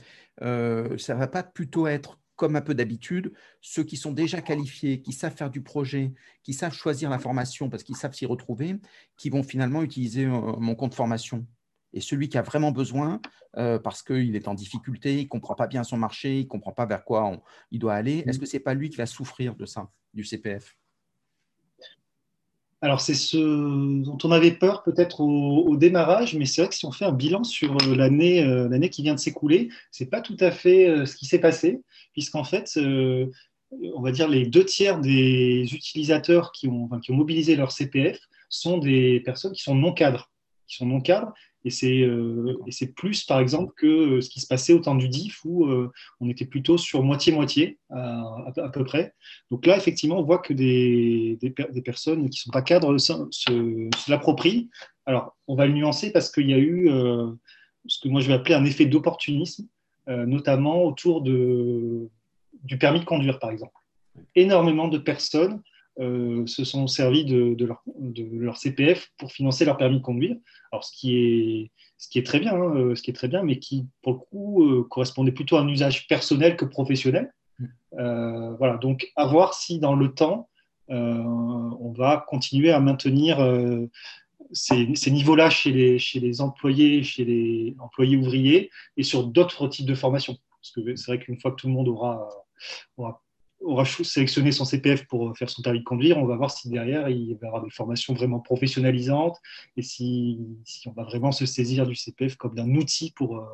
Euh, 0.43 0.97
ça 0.99 1.15
ne 1.15 1.19
va 1.19 1.27
pas 1.27 1.43
plutôt 1.43 1.87
être 1.87 2.19
comme 2.41 2.57
un 2.57 2.63
peu 2.63 2.75
d'habitude, 2.75 3.35
ceux 3.61 3.85
qui 3.85 3.99
sont 3.99 4.13
déjà 4.13 4.41
qualifiés, 4.41 5.03
qui 5.03 5.13
savent 5.13 5.37
faire 5.37 5.51
du 5.51 5.61
projet, 5.61 6.15
qui 6.43 6.55
savent 6.55 6.73
choisir 6.73 7.11
la 7.11 7.19
formation 7.19 7.69
parce 7.69 7.83
qu'ils 7.83 7.97
savent 7.97 8.15
s'y 8.15 8.25
retrouver, 8.25 8.77
qui 9.19 9.29
vont 9.29 9.43
finalement 9.43 9.83
utiliser 9.83 10.25
euh, 10.25 10.57
mon 10.57 10.75
compte 10.75 10.95
formation. 10.95 11.47
Et 11.93 12.01
celui 12.01 12.31
qui 12.31 12.39
a 12.39 12.43
vraiment 12.43 12.73
besoin, 12.73 13.21
euh, 13.59 13.79
parce 13.79 14.03
qu'il 14.03 14.35
est 14.37 14.49
en 14.49 14.55
difficulté, 14.55 15.19
il 15.19 15.25
ne 15.25 15.29
comprend 15.29 15.55
pas 15.55 15.67
bien 15.67 15.85
son 15.85 15.99
marché, 15.99 16.39
il 16.39 16.45
ne 16.45 16.49
comprend 16.49 16.73
pas 16.73 16.87
vers 16.87 17.05
quoi 17.05 17.39
il 17.73 17.79
doit 17.79 17.93
aller, 17.93 18.25
est-ce 18.27 18.39
mmh. 18.39 18.41
que 18.41 18.47
ce 18.47 18.57
n'est 18.57 18.61
pas 18.61 18.73
lui 18.73 18.89
qui 18.89 18.97
va 18.97 19.05
souffrir 19.05 19.55
de 19.55 19.67
ça, 19.67 19.91
du 20.15 20.25
CPF 20.25 20.80
alors, 22.83 23.03
c'est 23.03 23.15
ce 23.15 23.37
dont 23.37 24.17
on 24.25 24.31
avait 24.31 24.53
peur 24.53 24.83
peut-être 24.83 25.21
au, 25.21 25.77
démarrage, 25.77 26.35
mais 26.35 26.47
c'est 26.47 26.63
vrai 26.63 26.71
que 26.71 26.75
si 26.75 26.87
on 26.87 26.93
fait 26.93 27.05
un 27.05 27.13
bilan 27.13 27.45
sur 27.45 27.77
euh, 27.77 27.95
l'année, 27.95 28.43
euh, 28.43 28.69
l'année 28.69 28.89
qui 28.89 29.03
vient 29.03 29.15
de 29.15 29.19
s'écouler, 29.21 29.69
c'est 29.91 30.07
pas 30.07 30.23
tout 30.23 30.37
à 30.41 30.51
fait 30.51 30.89
euh, 30.89 31.05
ce 31.05 31.15
qui 31.15 31.27
s'est 31.27 31.39
passé, 31.39 31.83
puisqu'en 32.13 32.45
fait, 32.45 32.79
on 32.79 34.01
va 34.01 34.13
dire 34.13 34.29
les 34.29 34.47
deux 34.47 34.65
tiers 34.65 34.99
des 34.99 35.67
utilisateurs 35.75 36.53
qui 36.53 36.69
ont, 36.69 36.89
qui 37.03 37.13
ont 37.13 37.17
mobilisé 37.17 37.55
leur 37.55 37.71
CPF 37.71 38.19
sont 38.49 38.79
des 38.79 39.21
personnes 39.21 39.53
qui 39.53 39.63
sont 39.63 39.75
non 39.75 39.93
cadres, 39.93 40.31
et 41.65 41.71
c'est 41.71 42.95
plus, 42.95 43.25
par 43.25 43.39
exemple, 43.39 43.75
que 43.77 43.87
euh, 43.87 44.21
ce 44.21 44.31
qui 44.31 44.41
se 44.41 44.47
passait 44.47 44.73
au 44.73 44.79
temps 44.79 44.95
du 44.95 45.09
DIF 45.09 45.41
où 45.45 45.67
euh, 45.67 45.91
on 46.21 46.29
était 46.29 46.47
plutôt 46.47 46.79
sur 46.79 47.03
moitié-moitié 47.03 47.79
à, 47.91 48.71
peu 48.73 48.85
près. 48.85 49.15
Donc 49.51 49.67
là, 49.67 49.77
effectivement, 49.77 50.19
on 50.19 50.23
voit 50.23 50.39
que 50.39 50.55
des, 50.55 51.39
des, 51.41 51.83
personnes 51.83 52.31
qui 52.31 52.39
ne 52.39 52.43
sont 52.45 52.51
pas 52.51 52.63
cadres 52.63 52.97
se, 52.99 53.13
se, 53.31 54.11
l'approprient. 54.11 54.71
Alors, 55.05 55.37
on 55.49 55.55
va 55.55 55.67
le 55.67 55.75
nuancer 55.75 56.13
parce 56.13 56.31
qu'il 56.31 56.49
y 56.49 56.55
a 56.55 56.59
eu 56.59 56.89
ce 57.87 57.99
que 58.01 58.09
moi 58.09 58.21
je 58.21 58.29
vais 58.29 58.35
appeler 58.35 58.55
un 58.55 58.65
effet 58.65 58.87
d'opportunisme, 58.87 59.67
notamment 60.07 60.85
autour 60.85 61.23
de, 61.23 62.09
du 62.65 62.79
permis 62.79 63.01
de 63.01 63.05
conduire, 63.05 63.39
par 63.39 63.51
exemple. 63.51 63.75
Énormément 64.35 64.89
de 64.89 64.99
personnes 64.99 65.63
euh, 65.99 66.47
se 66.47 66.65
sont 66.65 66.87
servis 66.87 67.25
de, 67.25 67.57
leur, 67.65 68.57
CPF 68.57 69.13
pour 69.19 69.33
financer 69.33 69.65
leur 69.65 69.77
permis 69.77 69.99
de 69.99 70.03
conduire. 70.03 70.37
Alors, 70.73 70.85
ce 70.85 70.93
qui 70.93 71.17
est, 71.17 71.71
ce 71.99 72.09
qui 72.09 72.19
est 72.19 72.25
très 72.25 72.39
bien, 72.41 72.55
hein, 72.55 72.75
euh, 72.77 72.95
ce 72.95 73.03
qui 73.03 73.11
est 73.11 73.15
très 73.15 73.29
bien, 73.29 73.43
mais 73.43 73.59
qui, 73.59 73.87
pour 74.03 74.13
le 74.13 74.19
coup, 74.19 74.65
euh, 74.65 74.85
correspondait 74.85 75.33
plutôt 75.33 75.57
à 75.57 75.61
un 75.61 75.69
usage 75.69 76.07
personnel 76.07 76.57
que 76.57 76.65
professionnel. 76.65 77.33
Mm. 77.59 78.55
voilà, 78.57 78.79
donc 78.79 79.13
à 79.17 79.27
voir 79.27 79.53
si 79.53 79.79
dans 79.79 79.95
le 79.95 80.15
temps, 80.15 80.49
on 80.89 81.93
va 81.97 82.25
continuer 82.27 82.71
à 82.71 82.81
maintenir 82.81 83.39
ces, 84.53 84.95
ces 84.95 85.11
niveaux-là 85.11 85.51
chez 85.51 85.71
les, 85.71 85.99
chez 85.99 86.21
les 86.21 86.41
employés, 86.41 87.03
chez 87.03 87.25
les 87.25 87.77
employés 87.79 88.17
ouvriers 88.17 88.71
et 88.97 89.03
sur 89.03 89.25
d'autres 89.25 89.69
types 89.69 89.87
de 89.87 89.95
formations. 89.95 90.37
Parce 90.61 90.73
que 90.73 90.97
c'est 90.97 91.13
vrai 91.13 91.19
qu'une 91.23 91.39
fois 91.39 91.51
que 91.51 91.57
tout 91.57 91.69
le 91.69 91.75
monde 91.75 91.89
aura, 91.89 92.29
aura 92.97 93.23
aura 93.61 93.85
sélectionné 93.85 94.53
son 94.53 94.65
CPF 94.65 95.07
pour 95.07 95.37
faire 95.37 95.51
son 95.51 95.63
permis 95.63 95.81
de 95.81 95.85
conduire, 95.85 96.19
on 96.19 96.25
va 96.25 96.37
voir 96.37 96.51
si 96.51 96.69
derrière 96.69 97.09
il 97.09 97.35
va 97.37 97.47
y 97.47 97.47
avoir 97.47 97.63
des 97.63 97.71
formations 97.71 98.15
vraiment 98.15 98.41
professionnalisantes 98.41 99.39
et 99.77 99.83
si, 99.83 100.39
on 100.87 100.93
va 100.93 101.05
vraiment 101.05 101.33
se 101.33 101.47
saisir 101.47 101.87
du 101.87 101.95
CPF 101.95 102.37
comme 102.37 102.55
d'un 102.55 102.75
outil 102.75 103.13
pour, 103.13 103.39
euh, 103.39 103.45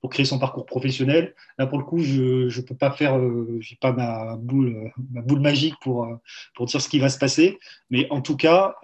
pour 0.00 0.10
créer 0.10 0.26
son 0.26 0.38
parcours 0.38 0.66
professionnel. 0.66 1.34
Là, 1.58 1.66
pour 1.66 1.78
le 1.78 1.84
coup, 1.84 1.98
je 1.98 2.54
ne 2.54 2.62
peux 2.62 2.76
pas 2.76 2.90
faire, 2.90 3.18
euh, 3.18 3.58
j'ai 3.60 3.76
pas 3.76 3.92
ma 3.92 4.36
boule, 4.36 4.92
ma 5.10 5.22
boule 5.22 5.40
magique 5.40 5.74
pour, 5.80 6.04
euh, 6.04 6.16
pour 6.54 6.66
dire 6.66 6.80
ce 6.80 6.88
qui 6.88 6.98
va 6.98 7.08
se 7.08 7.18
passer, 7.18 7.58
mais 7.90 8.06
en 8.10 8.20
tout 8.20 8.36
cas, 8.36 8.76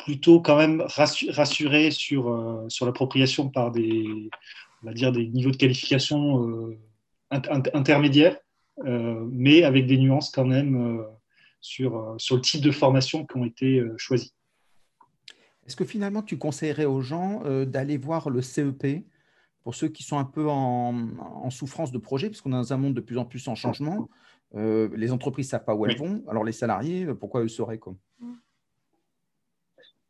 plutôt 0.00 0.40
quand 0.40 0.56
même 0.56 0.82
rassuré 0.86 1.90
sur, 1.90 2.64
sur 2.68 2.86
l'appropriation 2.86 3.48
par 3.48 3.72
des, 3.72 4.30
on 4.82 4.86
va 4.86 4.92
dire 4.92 5.10
des 5.10 5.26
niveaux 5.26 5.50
de 5.50 5.56
qualification 5.56 6.76
intermédiaires. 7.30 8.36
euh, 8.36 8.45
mais 8.84 9.62
avec 9.62 9.86
des 9.86 9.98
nuances 9.98 10.30
quand 10.30 10.44
même 10.44 10.76
euh, 10.76 11.04
sur, 11.60 11.96
euh, 11.96 12.14
sur 12.18 12.36
le 12.36 12.42
type 12.42 12.62
de 12.62 12.70
formation 12.70 13.26
qui 13.26 13.36
ont 13.36 13.44
été 13.44 13.82
choisies. 13.96 14.34
Est-ce 15.66 15.76
que 15.76 15.84
finalement 15.84 16.22
tu 16.22 16.38
conseillerais 16.38 16.84
aux 16.84 17.00
gens 17.00 17.42
d'aller 17.64 17.96
voir 17.96 18.30
le 18.30 18.40
CEP 18.40 19.04
pour 19.62 19.74
ceux 19.74 19.88
qui 19.88 20.04
sont 20.04 20.16
un 20.16 20.24
peu 20.24 20.48
en, 20.48 21.50
souffrance 21.50 21.90
de 21.90 21.98
projet, 21.98 22.28
puisqu'on 22.28 22.50
est 22.50 22.56
dans 22.56 22.72
un 22.72 22.76
monde 22.76 22.94
de 22.94 23.00
plus 23.00 23.18
en 23.18 23.24
plus 23.24 23.48
en 23.48 23.56
changement 23.56 24.08
Les 24.54 25.10
entreprises 25.10 25.46
ne 25.46 25.50
savent 25.50 25.64
pas 25.64 25.74
où 25.74 25.84
elles 25.86 25.98
vont, 25.98 26.22
alors 26.28 26.44
les 26.44 26.52
salariés, 26.52 27.06
pourquoi 27.18 27.42
eux 27.42 27.48
sauraient 27.48 27.78
quoi? 27.78 27.96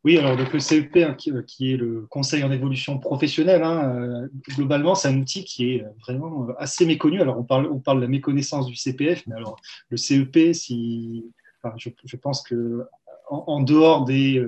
Oui, 0.07 0.17
alors 0.17 0.37
donc 0.37 0.53
le 0.53 0.59
CEP, 0.59 0.95
hein, 0.95 1.17
euh, 1.27 1.41
qui, 1.41 1.73
est 1.73 1.75
le 1.75 2.07
Conseil 2.09 2.41
en 2.41 2.49
évolution 2.49 2.97
professionnelle, 2.97 3.61
hein, 3.61 3.93
euh, 3.93 4.27
globalement, 4.55 4.95
c'est 4.95 5.09
un 5.09 5.17
outil 5.17 5.43
qui 5.43 5.73
est 5.73 5.85
vraiment 5.99 6.47
euh, 6.47 6.53
assez 6.59 6.85
méconnu. 6.85 7.19
Alors, 7.19 7.37
on 7.37 7.43
parle, 7.43 7.67
on 7.69 7.79
parle 7.79 7.97
de 7.97 8.03
la 8.03 8.07
méconnaissance 8.07 8.67
du 8.67 8.75
CPF, 8.77 9.27
mais 9.27 9.35
alors 9.35 9.57
le 9.89 9.97
CEP, 9.97 10.53
si, 10.53 11.25
je, 11.75 12.15
pense 12.15 12.41
que 12.41 12.85
en, 13.29 13.61
dehors 13.61 14.05
des, 14.05 14.41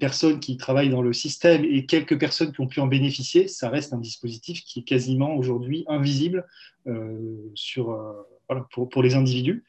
personnes 0.00 0.40
qui 0.40 0.56
travaillent 0.56 0.90
dans 0.90 1.02
le 1.02 1.12
système 1.12 1.64
et 1.64 1.86
quelques 1.86 2.18
personnes 2.18 2.50
qui 2.50 2.60
ont 2.60 2.66
pu 2.66 2.80
en 2.80 2.88
bénéficier, 2.88 3.46
ça 3.46 3.68
reste 3.68 3.92
un 3.92 3.98
dispositif 3.98 4.64
qui 4.64 4.80
est 4.80 4.82
quasiment 4.82 5.36
aujourd'hui 5.36 5.84
invisible 5.86 6.44
sur, 7.54 7.96
pour, 8.72 9.02
les 9.04 9.14
individus. 9.14 9.64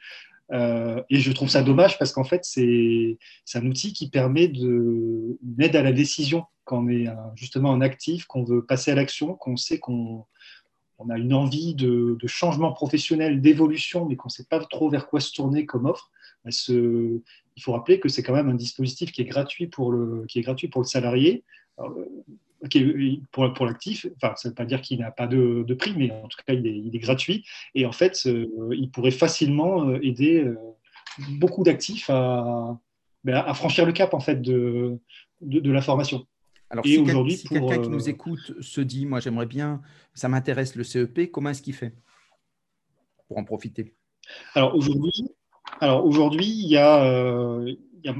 Euh, 0.52 1.04
et 1.10 1.20
je 1.20 1.32
trouve 1.32 1.50
ça 1.50 1.62
dommage 1.62 2.00
parce 2.00 2.12
qu'en 2.12 2.24
fait, 2.24 2.44
c'est 2.44 3.18
un 3.54 3.66
outil 3.66 3.94
qui 3.94 4.10
permet 4.10 4.48
de, 4.48 5.38
une 5.44 5.62
aide 5.62 5.76
à 5.76 5.84
la 5.84 5.92
décision 5.92 6.46
quand 6.66 6.86
on 6.86 6.90
est 6.90 7.08
justement 7.36 7.74
un 7.74 7.82
actif, 7.82 8.26
qu'on 8.26 8.44
veut 8.44 8.64
passer 8.64 8.92
à 8.92 8.96
l'action, 8.96 9.34
qu'on 9.34 9.58
sait 9.58 9.80
qu'on 9.80 10.26
on 11.00 11.10
a 11.10 11.18
une 11.18 11.34
envie 11.34 11.74
de, 11.74 12.18
changement 12.28 12.74
professionnel, 12.74 13.42
d'évolution, 13.42 14.06
mais 14.06 14.16
qu'on 14.16 14.28
ne 14.28 14.34
sait 14.34 14.46
pas 14.46 14.60
trop 14.60 14.90
vers 14.90 15.08
quoi 15.08 15.20
se 15.20 15.32
tourner 15.32 15.66
comme 15.66 15.86
offre. 15.86 16.12
Ce, 16.50 17.22
il 17.56 17.64
faut 17.64 17.72
rappeler 17.72 18.00
que 18.00 18.10
c'est 18.10 18.22
quand 18.22 18.34
même 18.34 18.50
un 18.50 18.56
dispositif 18.56 19.12
qui 19.12 19.22
est 19.22 19.26
gratuit 19.26 19.68
pour 19.68 19.92
le, 19.92 20.26
qui 20.28 20.40
est 20.40 20.42
gratuit 20.42 20.68
pour 20.68 20.82
le 20.82 20.88
salarié. 20.88 21.44
Pour, 23.32 23.54
pour 23.54 23.66
l'actif, 23.66 24.08
enfin, 24.16 24.34
ça 24.36 24.50
ne 24.50 24.52
veut 24.52 24.56
pas 24.56 24.66
dire 24.66 24.82
qu'il 24.82 25.00
n'a 25.00 25.12
pas 25.12 25.28
de, 25.28 25.74
prix, 25.74 25.94
mais 25.96 26.12
en 26.12 26.28
tout 26.28 26.38
cas, 26.46 26.54
il 26.54 26.96
est, 26.96 27.00
gratuit. 27.00 27.46
Et 27.76 27.86
en 27.86 27.92
fait, 27.92 28.24
euh, 28.26 28.48
il 28.72 28.90
pourrait 28.92 29.12
facilement 29.12 29.88
euh, 29.88 30.00
aider 30.04 30.44
euh, 30.44 30.58
beaucoup 31.40 31.64
d'actifs 31.64 32.10
ben, 32.10 33.34
à, 33.34 33.54
franchir 33.54 33.86
le 33.86 33.92
cap 33.92 34.14
en 34.14 34.20
fait, 34.20 34.42
de, 34.42 35.00
de, 35.42 35.72
la 35.72 35.82
formation. 35.82 36.26
Alors, 36.70 36.86
si 36.86 37.04
quelqu'un 37.48 37.82
qui 37.82 37.90
nous 37.90 38.10
écoute 38.10 38.62
se 38.62 38.82
dit, 38.82 39.06
moi, 39.06 39.20
j'aimerais 39.20 39.48
bien, 39.48 39.82
ça 40.14 40.30
m'intéresse 40.30 40.76
le 40.76 40.84
CEP, 40.84 41.32
comment 41.32 41.50
est-ce 41.50 41.62
qu'il 41.62 41.74
fait 41.74 41.96
pour 43.28 43.38
en 43.38 43.44
profiter? 43.44 43.96
Alors, 44.54 44.76
aujourd'hui, 44.76 45.30
alors 45.80 46.06
aujourd'hui, 46.06 46.46
il 46.46 46.70
y 46.70 46.78
a, 46.78 47.64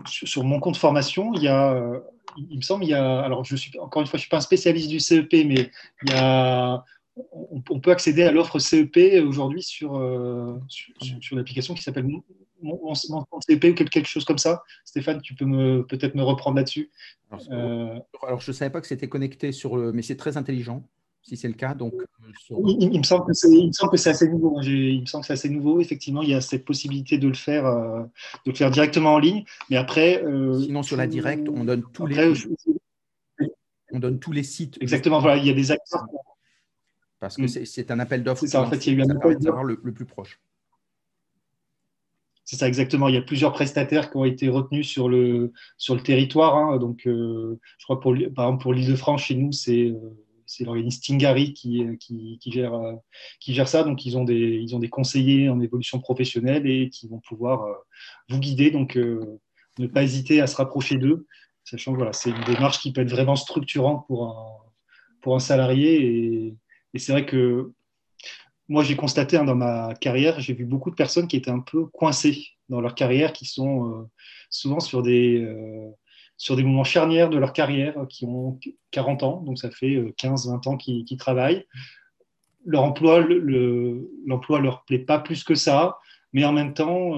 sur 0.06 0.44
mon 0.44 0.60
compte 0.60 0.78
formation, 0.78 1.34
il 1.36 1.44
y 1.44 1.48
a 1.48 2.02
il 2.38 2.58
me 2.58 2.62
semble, 2.62 2.84
il 2.84 2.90
y 2.90 2.94
a, 2.94 3.22
alors 3.22 3.44
je 3.44 3.56
suis 3.56 3.78
encore 3.80 4.02
une 4.02 4.08
fois, 4.08 4.18
je 4.18 4.22
suis 4.22 4.30
pas 4.30 4.38
un 4.38 4.42
spécialiste 4.42 4.90
du 4.90 5.00
CEP, 5.00 5.32
mais 5.46 5.72
il 6.04 6.12
y 6.12 6.14
a, 6.14 6.84
on, 7.32 7.80
peut 7.80 7.92
accéder 7.92 8.24
à 8.24 8.32
l'offre 8.32 8.60
CEP 8.60 8.98
aujourd'hui 9.26 9.64
sur, 9.64 9.98
euh, 9.98 10.58
sur, 10.70 11.36
l'application 11.36 11.74
qui 11.74 11.84
s'appelle 11.84 12.08
mon, 12.62 12.94
CEP 12.94 13.64
ou 13.66 13.74
quelque 13.74 14.06
chose 14.06 14.26
comme 14.26 14.38
ça. 14.38 14.64
Stéphane, 14.86 15.22
tu 15.22 15.34
peux 15.34 15.46
me, 15.46 15.86
peut-être 15.86 16.16
me 16.16 16.24
reprendre 16.24 16.58
là-dessus. 16.58 16.92
Alors, 17.32 17.44
euh, 17.52 18.00
je 18.40 18.52
ne 18.52 18.56
savais 18.56 18.72
pas 18.72 18.82
que 18.82 18.88
c'était 18.88 19.10
connecté 19.10 19.52
sur 19.52 19.78
le, 19.78 19.92
mais 19.92 20.02
c'est 20.02 20.18
très 20.18 20.38
intelligent. 20.38 20.88
Si 21.22 21.38
c'est 21.38 21.48
le 21.48 21.54
cas, 21.54 21.74
donc. 21.74 21.94
Il, 22.50 22.98
me 22.98 23.04
semble 23.04 23.26
que 23.28 23.34
c'est 23.98 24.10
assez 24.10 24.30
nouveau. 24.30 24.58
Hein. 24.58 24.64
Il 24.64 25.02
me 25.02 25.06
semble 25.06 25.22
que 25.22 25.28
c'est 25.28 25.34
assez 25.34 25.50
nouveau. 25.50 25.80
Effectivement, 25.80 26.22
il 26.22 26.30
y 26.30 26.34
a 26.34 26.42
cette 26.42 26.66
possibilité 26.66 27.18
de 27.18 27.28
le 27.28 27.34
faire, 27.34 27.66
de 27.66 28.52
le 28.52 28.56
faire 28.56 28.72
directement 28.72 29.14
en 29.14 29.20
ligne. 29.20 29.44
Mais 29.70 29.78
après. 29.78 30.24
Sinon, 30.62 30.84
sur 30.84 30.98
la 30.98 31.08
directe, 31.08 31.48
on 31.50 31.66
donne 31.66 31.84
tous 31.94 32.06
les. 32.06 32.34
On 33.92 34.00
donne 34.00 34.20
tous 34.20 34.32
les 34.32 34.44
sites. 34.44 34.78
Exactement. 34.82 35.20
Voilà, 35.20 35.38
il 35.38 35.46
y 35.46 35.50
a 35.50 35.54
des 35.54 35.72
acteurs 35.72 36.06
parce 37.20 37.36
que 37.36 37.44
mm. 37.44 37.66
c'est 37.66 37.92
un 37.92 38.00
appel 38.00 38.24
d'offres. 38.24 38.46
Ça, 38.48 38.62
en 38.62 38.70
fait, 38.70 38.88
il 38.88 38.94
y 38.94 38.96
a 38.96 39.00
eu 39.00 39.02
un 39.04 39.16
appel 39.16 39.38
d'offres 39.38 39.64
le, 39.64 39.94
plus 39.94 40.06
proche. 40.06 40.40
C'est 42.46 42.56
ça, 42.56 42.68
exactement. 42.68 43.08
Il 43.10 43.16
y 43.16 43.18
a 43.18 43.22
plusieurs 43.22 43.54
prestataires 43.54 44.10
qui 44.10 44.18
ont 44.18 44.26
été 44.26 44.50
retenus 44.50 44.88
sur 44.88 45.08
le, 45.08 45.52
sur 45.78 45.94
le 45.94 46.02
territoire. 46.02 46.56
Hein. 46.56 46.78
Donc, 46.78 47.06
euh, 47.06 47.60
je 47.78 47.84
crois, 47.84 48.00
pour, 48.00 48.16
par 48.34 48.46
exemple, 48.46 48.64
pour 48.64 48.74
l'Île-de-France, 48.74 49.24
chez 49.24 49.36
nous, 49.36 49.52
c'est 49.52 49.90
euh, 49.90 50.00
l'organisme 50.62 51.02
qui, 51.54 51.98
qui, 52.40 52.52
gère, 52.52 52.74
euh, 52.74 52.96
qui 53.40 53.54
gère 53.54 53.68
ça. 53.68 53.84
Donc, 53.84 54.06
ils 54.06 54.18
ont, 54.18 54.24
des, 54.24 54.90
conseillers 54.90 55.50
en 55.50 55.60
évolution 55.60 56.00
professionnelle 56.00 56.68
et 56.68 56.90
qui 56.90 57.08
vont 57.08 57.20
pouvoir 57.20 57.68
vous 58.30 58.40
guider. 58.40 58.72
Donc, 58.72 58.96
ne 58.96 59.88
pas 59.88 60.04
hésiter 60.04 60.42
à 60.42 60.48
se 60.48 60.56
rapprocher 60.56 60.98
d'eux, 60.98 61.26
sachant 61.64 61.96
que 61.96 62.04
c'est 62.12 62.32
une 62.32 62.44
démarche 62.44 62.80
qui 62.80 62.92
peut 62.92 63.02
être 63.02 63.10
vraiment 63.10 63.36
structurante 63.36 64.06
pour 64.08 65.36
un, 65.36 65.40
salarié. 65.40 66.56
Et, 66.94 67.00
c'est 67.00 67.12
vrai 67.12 67.26
que 67.26 67.72
moi, 68.68 68.84
j'ai 68.84 68.96
constaté 68.96 69.38
hein, 69.38 69.46
dans 69.46 69.56
ma 69.56 69.94
carrière, 69.96 70.40
j'ai 70.40 70.54
vu 70.54 70.66
beaucoup 70.66 70.92
de 70.92 70.96
personnes 70.96 71.28
qui 71.28 71.38
étaient 71.38 71.52
un 71.52 71.60
peu 71.60 71.86
coincées 71.86 72.48
dans 72.70 72.82
leur 72.82 72.94
carrière, 72.94 73.34
qui 73.34 73.46
sont 73.46 73.92
euh, 73.92 74.04
souvent 74.50 74.80
sur 74.80 75.02
des, 75.02 75.42
euh, 75.42 75.90
sur 76.40 76.56
des 76.56 76.64
moments 76.64 76.86
charnières 76.86 77.30
de 77.30 77.38
leur 77.38 77.52
carrière, 77.52 78.06
qui 78.08 78.26
ont 78.26 78.58
40 78.92 79.24
ans, 79.24 79.42
donc 79.42 79.60
ça 79.60 79.70
fait 79.70 79.98
15-20 80.18 80.68
euh, 80.68 80.72
ans 80.72 80.78
qu'ils 80.78 81.18
travaillent. 81.18 81.68
Leur 82.66 82.84
emploi, 82.84 83.20
l'emploi 84.26 84.62
leur 84.62 84.86
plaît 84.86 85.00
pas 85.00 85.20
plus 85.20 85.44
que 85.44 85.54
ça, 85.54 86.00
mais 86.32 86.46
en 86.46 86.54
même 86.54 86.74
temps, 86.74 87.14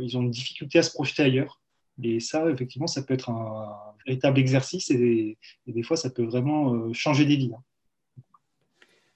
ils 0.00 0.16
ont 0.16 0.22
une 0.22 0.30
difficulté 0.30 0.78
à 0.78 0.82
se 0.82 0.92
projeter 0.92 1.22
ailleurs. 1.22 1.60
Et 2.02 2.20
ça, 2.20 2.50
effectivement, 2.50 2.86
ça 2.86 3.02
peut 3.02 3.14
être 3.14 3.30
un, 3.30 3.94
véritable 4.06 4.38
exercice 4.38 4.90
et, 4.90 5.38
des 5.66 5.82
fois, 5.82 5.96
ça 5.96 6.10
peut 6.10 6.24
vraiment 6.24 6.92
changer 6.92 7.24
des 7.24 7.36
vies. 7.36 7.52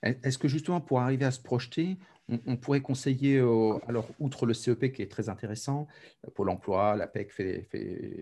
Hein. 0.03 0.15
Est-ce 0.23 0.39
que 0.39 0.49
justement, 0.49 0.81
pour 0.81 1.01
arriver 1.01 1.25
à 1.25 1.31
se 1.31 1.41
projeter, 1.41 1.99
on, 2.47 2.57
pourrait 2.57 2.81
conseiller, 2.81 3.39
alors 3.39 4.09
outre 4.19 4.47
le 4.47 4.55
CEP 4.55 4.93
qui 4.93 5.03
est 5.03 5.11
très 5.11 5.29
intéressant, 5.29 5.87
pour 6.35 6.45
l'emploi, 6.45 6.97
la 6.97 7.07
PEC 7.07 7.33
fait, 7.33 7.69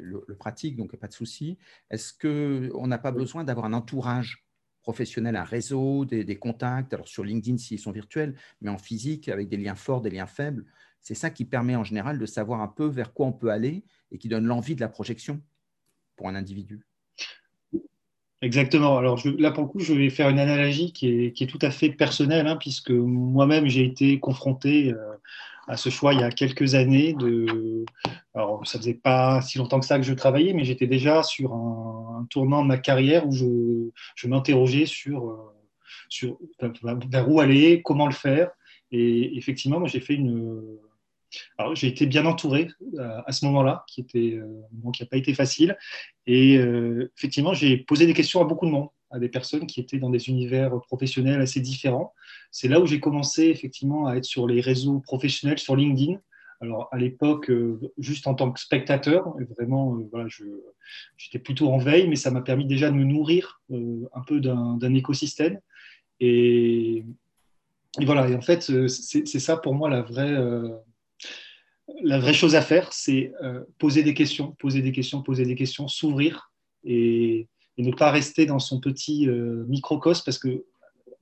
le, 0.00 0.24
pratique, 0.38 0.76
donc 0.76 0.96
pas 0.96 1.08
de 1.08 1.12
souci, 1.12 1.58
est-ce 1.90 2.12
qu'on 2.12 2.86
n'a 2.86 2.98
pas 2.98 3.12
besoin 3.12 3.44
d'avoir 3.44 3.66
un 3.66 3.72
entourage 3.72 4.44
professionnel, 4.82 5.36
un 5.36 5.44
réseau, 5.44 6.06
des, 6.06 6.38
contacts, 6.38 6.94
alors 6.94 7.08
sur 7.08 7.22
LinkedIn 7.22 7.58
s'ils 7.58 7.78
sont 7.78 7.92
virtuels, 7.92 8.34
mais 8.62 8.70
en 8.70 8.78
physique, 8.78 9.28
avec 9.28 9.48
des 9.48 9.58
liens 9.58 9.74
forts, 9.74 10.00
des 10.00 10.10
liens 10.10 10.26
faibles 10.26 10.64
C'est 11.02 11.14
ça 11.14 11.28
qui 11.28 11.44
permet 11.44 11.76
en 11.76 11.84
général 11.84 12.18
de 12.18 12.24
savoir 12.24 12.62
un 12.62 12.68
peu 12.68 12.86
vers 12.86 13.12
quoi 13.12 13.26
on 13.26 13.32
peut 13.32 13.50
aller 13.50 13.84
et 14.10 14.18
qui 14.18 14.28
donne 14.28 14.46
l'envie 14.46 14.74
de 14.74 14.80
la 14.80 14.88
projection 14.88 15.42
pour 16.16 16.28
un 16.28 16.34
individu. 16.34 16.87
Exactement. 18.40 18.98
Alors 18.98 19.20
là, 19.38 19.50
pour 19.50 19.64
le 19.64 19.68
coup, 19.68 19.80
je 19.80 19.92
vais 19.92 20.10
faire 20.10 20.28
une 20.28 20.38
analogie 20.38 20.92
qui 20.92 21.08
est, 21.08 21.50
tout 21.50 21.58
à 21.60 21.70
fait 21.70 21.90
personnelle, 21.90 22.46
hein, 22.46 22.56
puisque 22.56 22.90
moi-même, 22.90 23.66
j'ai 23.66 23.84
été 23.84 24.20
confronté 24.20 24.92
euh, 24.92 25.16
à 25.66 25.76
ce 25.76 25.90
choix 25.90 26.14
il 26.14 26.20
y 26.20 26.22
a 26.22 26.30
quelques 26.30 26.76
années. 26.76 27.14
De... 27.14 27.84
Alors, 28.34 28.64
ça 28.66 28.78
faisait 28.78 28.94
pas 28.94 29.40
si 29.40 29.58
longtemps 29.58 29.80
que 29.80 29.86
ça 29.86 29.98
que 29.98 30.04
je 30.04 30.14
travaillais, 30.14 30.52
mais 30.52 30.64
j'étais 30.64 30.86
déjà 30.86 31.24
sur 31.24 31.52
un, 31.52 32.26
tournant 32.30 32.62
de 32.62 32.68
ma 32.68 32.78
carrière 32.78 33.26
où 33.26 33.32
je, 33.32 34.28
m'interrogeais 34.28 34.86
sur, 34.86 35.30
euh, 35.30 35.36
sur 36.08 36.38
vers 37.02 37.28
où 37.28 37.40
aller, 37.40 37.82
comment 37.82 38.06
le 38.06 38.12
faire. 38.12 38.50
Et 38.92 39.36
effectivement, 39.36 39.80
moi, 39.80 39.88
j'ai 39.88 40.00
fait 40.00 40.14
une, 40.14 40.62
alors, 41.56 41.74
j'ai 41.74 41.88
été 41.88 42.06
bien 42.06 42.26
entouré 42.26 42.68
euh, 42.98 43.20
à 43.26 43.32
ce 43.32 43.44
moment-là, 43.46 43.84
qui 43.86 44.06
euh, 44.16 44.44
n'a 44.72 45.06
pas 45.06 45.16
été 45.16 45.34
facile. 45.34 45.76
Et 46.26 46.56
euh, 46.56 47.12
effectivement, 47.16 47.54
j'ai 47.54 47.76
posé 47.76 48.06
des 48.06 48.14
questions 48.14 48.40
à 48.40 48.44
beaucoup 48.44 48.66
de 48.66 48.70
monde, 48.70 48.88
à 49.10 49.18
des 49.18 49.28
personnes 49.28 49.66
qui 49.66 49.80
étaient 49.80 49.98
dans 49.98 50.10
des 50.10 50.28
univers 50.28 50.80
professionnels 50.82 51.40
assez 51.40 51.60
différents. 51.60 52.14
C'est 52.50 52.68
là 52.68 52.80
où 52.80 52.86
j'ai 52.86 53.00
commencé 53.00 53.44
effectivement 53.44 54.06
à 54.06 54.16
être 54.16 54.24
sur 54.24 54.46
les 54.46 54.60
réseaux 54.60 55.00
professionnels, 55.00 55.58
sur 55.58 55.76
LinkedIn. 55.76 56.18
Alors, 56.60 56.88
à 56.90 56.98
l'époque, 56.98 57.52
juste 57.98 58.26
en 58.26 58.34
tant 58.34 58.50
que 58.50 58.58
spectateur, 58.58 59.32
vraiment, 59.56 59.96
voilà, 60.10 60.26
j'étais 61.16 61.38
plutôt 61.38 61.70
en 61.70 61.78
veille, 61.78 62.08
mais 62.08 62.16
ça 62.16 62.32
m'a 62.32 62.40
permis 62.40 62.66
déjà 62.66 62.90
de 62.90 62.96
me 62.96 63.04
nourrir 63.04 63.62
un 63.70 64.22
peu 64.26 64.40
d'un 64.40 64.94
écosystème. 64.94 65.60
Et, 66.18 67.04
voilà, 68.04 68.28
et 68.28 68.34
en 68.34 68.40
fait, 68.40 68.62
c'est 68.88 69.38
ça 69.38 69.56
pour 69.56 69.74
moi 69.74 69.88
la 69.88 70.02
vraie 70.02 70.34
la 72.02 72.18
vraie 72.18 72.34
chose 72.34 72.54
à 72.54 72.62
faire, 72.62 72.92
c'est 72.92 73.32
euh, 73.42 73.64
poser 73.78 74.02
des 74.02 74.14
questions, 74.14 74.52
poser 74.52 74.82
des 74.82 74.92
questions, 74.92 75.22
poser 75.22 75.44
des 75.44 75.54
questions, 75.54 75.88
s'ouvrir 75.88 76.52
et, 76.84 77.48
ne 77.78 77.92
pas 77.92 78.10
rester 78.10 78.44
dans 78.44 78.58
son 78.58 78.80
petit 78.80 79.28
euh, 79.28 79.64
microcosme 79.68 80.22
parce 80.24 80.38
que 80.38 80.66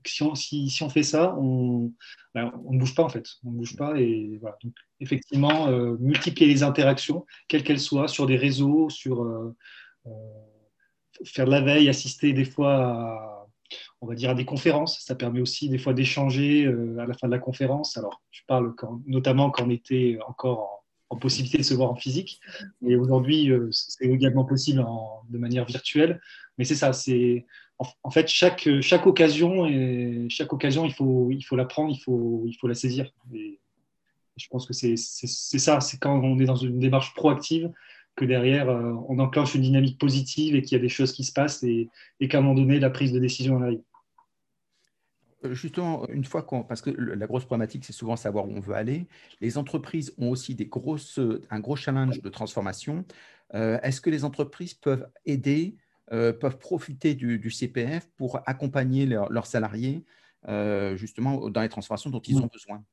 si 0.04 0.22
on, 0.22 0.88
fait 0.88 1.02
ça, 1.02 1.36
on, 1.38 1.92
ben, 2.34 2.50
on, 2.64 2.72
ne 2.72 2.78
bouge 2.78 2.94
pas 2.94 3.02
en 3.02 3.08
fait. 3.08 3.28
On 3.44 3.50
bouge 3.50 3.76
pas 3.76 4.00
et 4.00 4.38
voilà. 4.40 4.56
Effectivement, 5.00 5.68
euh, 5.68 5.96
multiplier 5.98 6.48
les 6.48 6.62
interactions, 6.62 7.26
quelles 7.48 7.62
qu'elles 7.62 7.80
soient, 7.80 8.08
sur 8.08 8.26
des 8.26 8.36
réseaux, 8.36 8.88
sur 8.88 9.52
faire 11.24 11.44
de 11.44 11.50
la 11.50 11.60
veille, 11.60 11.88
assister 11.88 12.32
des 12.32 12.44
fois 12.44 12.74
à 12.74 13.35
on 14.06 14.10
va 14.10 14.14
dire, 14.14 14.30
à 14.30 14.34
des 14.34 14.44
conférences. 14.44 15.00
Ça 15.00 15.16
permet 15.16 15.40
aussi 15.40 15.68
des 15.68 15.78
fois 15.78 15.92
d'échanger 15.92 16.64
euh, 16.64 16.96
à 16.98 17.06
la 17.06 17.14
fin 17.14 17.26
de 17.26 17.32
la 17.32 17.40
conférence. 17.40 17.96
Alors, 17.96 18.22
je 18.30 18.42
parle 18.46 18.72
notamment 19.06 19.50
quand 19.50 19.66
on 19.66 19.70
était 19.70 20.18
encore 20.26 20.84
en, 21.08 21.16
possibilité 21.16 21.58
de 21.58 21.62
se 21.62 21.74
voir 21.74 21.90
en 21.90 21.96
physique. 21.96 22.40
Et 22.86 22.96
aujourd'hui, 22.96 23.50
euh, 23.50 23.68
c'est 23.72 24.06
également 24.06 24.44
possible 24.44 24.84
de 25.28 25.38
manière 25.38 25.64
virtuelle. 25.64 26.20
Mais 26.58 26.64
c'est 26.64 26.74
ça, 26.74 26.92
c'est 26.92 27.46
en, 27.78 28.10
fait 28.10 28.28
chaque, 28.28 28.68
chaque 28.80 29.06
occasion, 29.06 29.66
et 29.66 30.26
chaque 30.30 30.52
occasion, 30.52 30.84
il 30.84 30.92
faut, 30.92 31.30
il 31.30 31.42
faut 31.42 31.56
la 31.56 31.64
prendre, 31.64 31.90
il 31.90 31.98
faut, 31.98 32.44
il 32.46 32.54
faut 32.54 32.68
la 32.68 32.74
saisir. 32.74 33.10
Et 33.34 33.58
je 34.36 34.46
pense 34.48 34.66
que 34.66 34.72
c'est 34.72 34.96
ça, 34.96 35.80
c'est 35.80 35.98
quand 35.98 36.18
on 36.22 36.38
est 36.38 36.44
dans 36.44 36.56
une 36.56 36.78
démarche 36.78 37.14
proactive 37.14 37.70
que 38.16 38.24
derrière, 38.24 38.68
euh, 38.70 38.94
on 39.08 39.18
enclenche 39.18 39.54
une 39.54 39.62
dynamique 39.62 39.98
positive 39.98 40.56
et 40.56 40.62
qu'il 40.62 40.72
y 40.72 40.80
a 40.80 40.82
des 40.82 40.88
choses 40.88 41.12
qui 41.12 41.22
se 41.22 41.32
passent 41.32 41.62
et, 41.62 41.88
qu'à 42.28 42.38
un 42.38 42.40
moment 42.40 42.54
donné, 42.54 42.80
la 42.80 42.90
prise 42.90 43.12
de 43.12 43.20
décision 43.20 43.62
arrive. 43.62 43.82
Euh, 45.44 45.54
justement, 45.54 46.06
une 46.08 46.24
fois 46.24 46.42
qu'on, 46.42 46.62
parce 46.62 46.80
que 46.80 46.90
la 46.90 47.26
grosse 47.26 47.44
problématique, 47.44 47.84
c'est 47.84 47.92
souvent 47.92 48.16
savoir 48.16 48.46
où 48.46 48.52
on 48.52 48.60
veut 48.60 48.74
aller. 48.74 49.06
Les 49.40 49.58
entreprises 49.58 50.14
ont 50.18 50.30
aussi 50.30 50.54
des 50.54 50.66
grosses, 50.66 51.20
un 51.50 51.60
gros 51.60 51.76
challenge 51.76 52.20
de 52.22 52.28
transformation. 52.28 53.04
Euh, 53.54 53.78
est-ce 53.82 54.00
que 54.00 54.10
les 54.10 54.24
entreprises 54.24 54.74
peuvent 54.74 55.08
aider, 55.24 55.76
peuvent 56.08 56.58
profiter 56.58 57.14
du, 57.14 57.50
CPF 57.50 58.08
pour 58.16 58.40
accompagner 58.46 59.06
leurs 59.06 59.46
salariés 59.46 60.04
justement 60.94 61.50
dans 61.50 61.62
les 61.62 61.68
transformations 61.68 62.10
dont 62.10 62.20
ils 62.20 62.38
ont 62.38 62.48
besoin? 62.52 62.84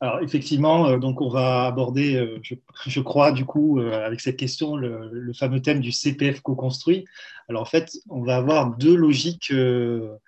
Alors 0.00 0.20
effectivement, 0.22 0.86
euh, 0.86 0.98
donc 0.98 1.20
on 1.20 1.28
va 1.28 1.66
aborder, 1.66 2.14
euh, 2.14 2.40
je, 2.86 3.00
crois 3.00 3.32
du 3.32 3.44
coup, 3.44 3.80
euh, 3.80 4.06
avec 4.06 4.20
cette 4.20 4.36
question, 4.36 4.76
le, 4.76 5.32
fameux 5.32 5.60
thème 5.60 5.80
du 5.80 5.90
CPF 5.90 6.40
co-construit. 6.40 7.04
Alors 7.48 7.62
en 7.62 7.66
fait, 7.66 7.90
on 8.08 8.22
va 8.22 8.36
avoir 8.36 8.76
deux 8.76 8.94
logiques, 8.94 9.52
deux 9.52 10.18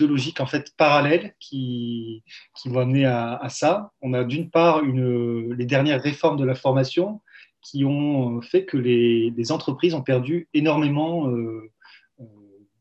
logiques 0.00 0.40
en 0.40 0.46
fait 0.46 0.72
parallèles 0.76 1.34
qui, 1.38 2.24
qui 2.56 2.68
vont 2.68 2.80
amener 2.80 3.04
à, 3.04 3.46
ça. 3.50 3.92
On 4.02 4.14
a 4.14 4.24
d'une 4.24 4.50
part 4.50 4.82
une, 4.82 5.52
les 5.52 5.66
dernières 5.66 6.02
réformes 6.02 6.36
de 6.36 6.44
la 6.44 6.54
formation 6.54 7.20
qui 7.60 7.84
ont 7.84 8.40
fait 8.40 8.64
que 8.64 8.76
les, 8.76 9.30
les 9.30 9.52
entreprises 9.52 9.94
ont 9.94 10.02
perdu 10.02 10.48
énormément 10.54 11.30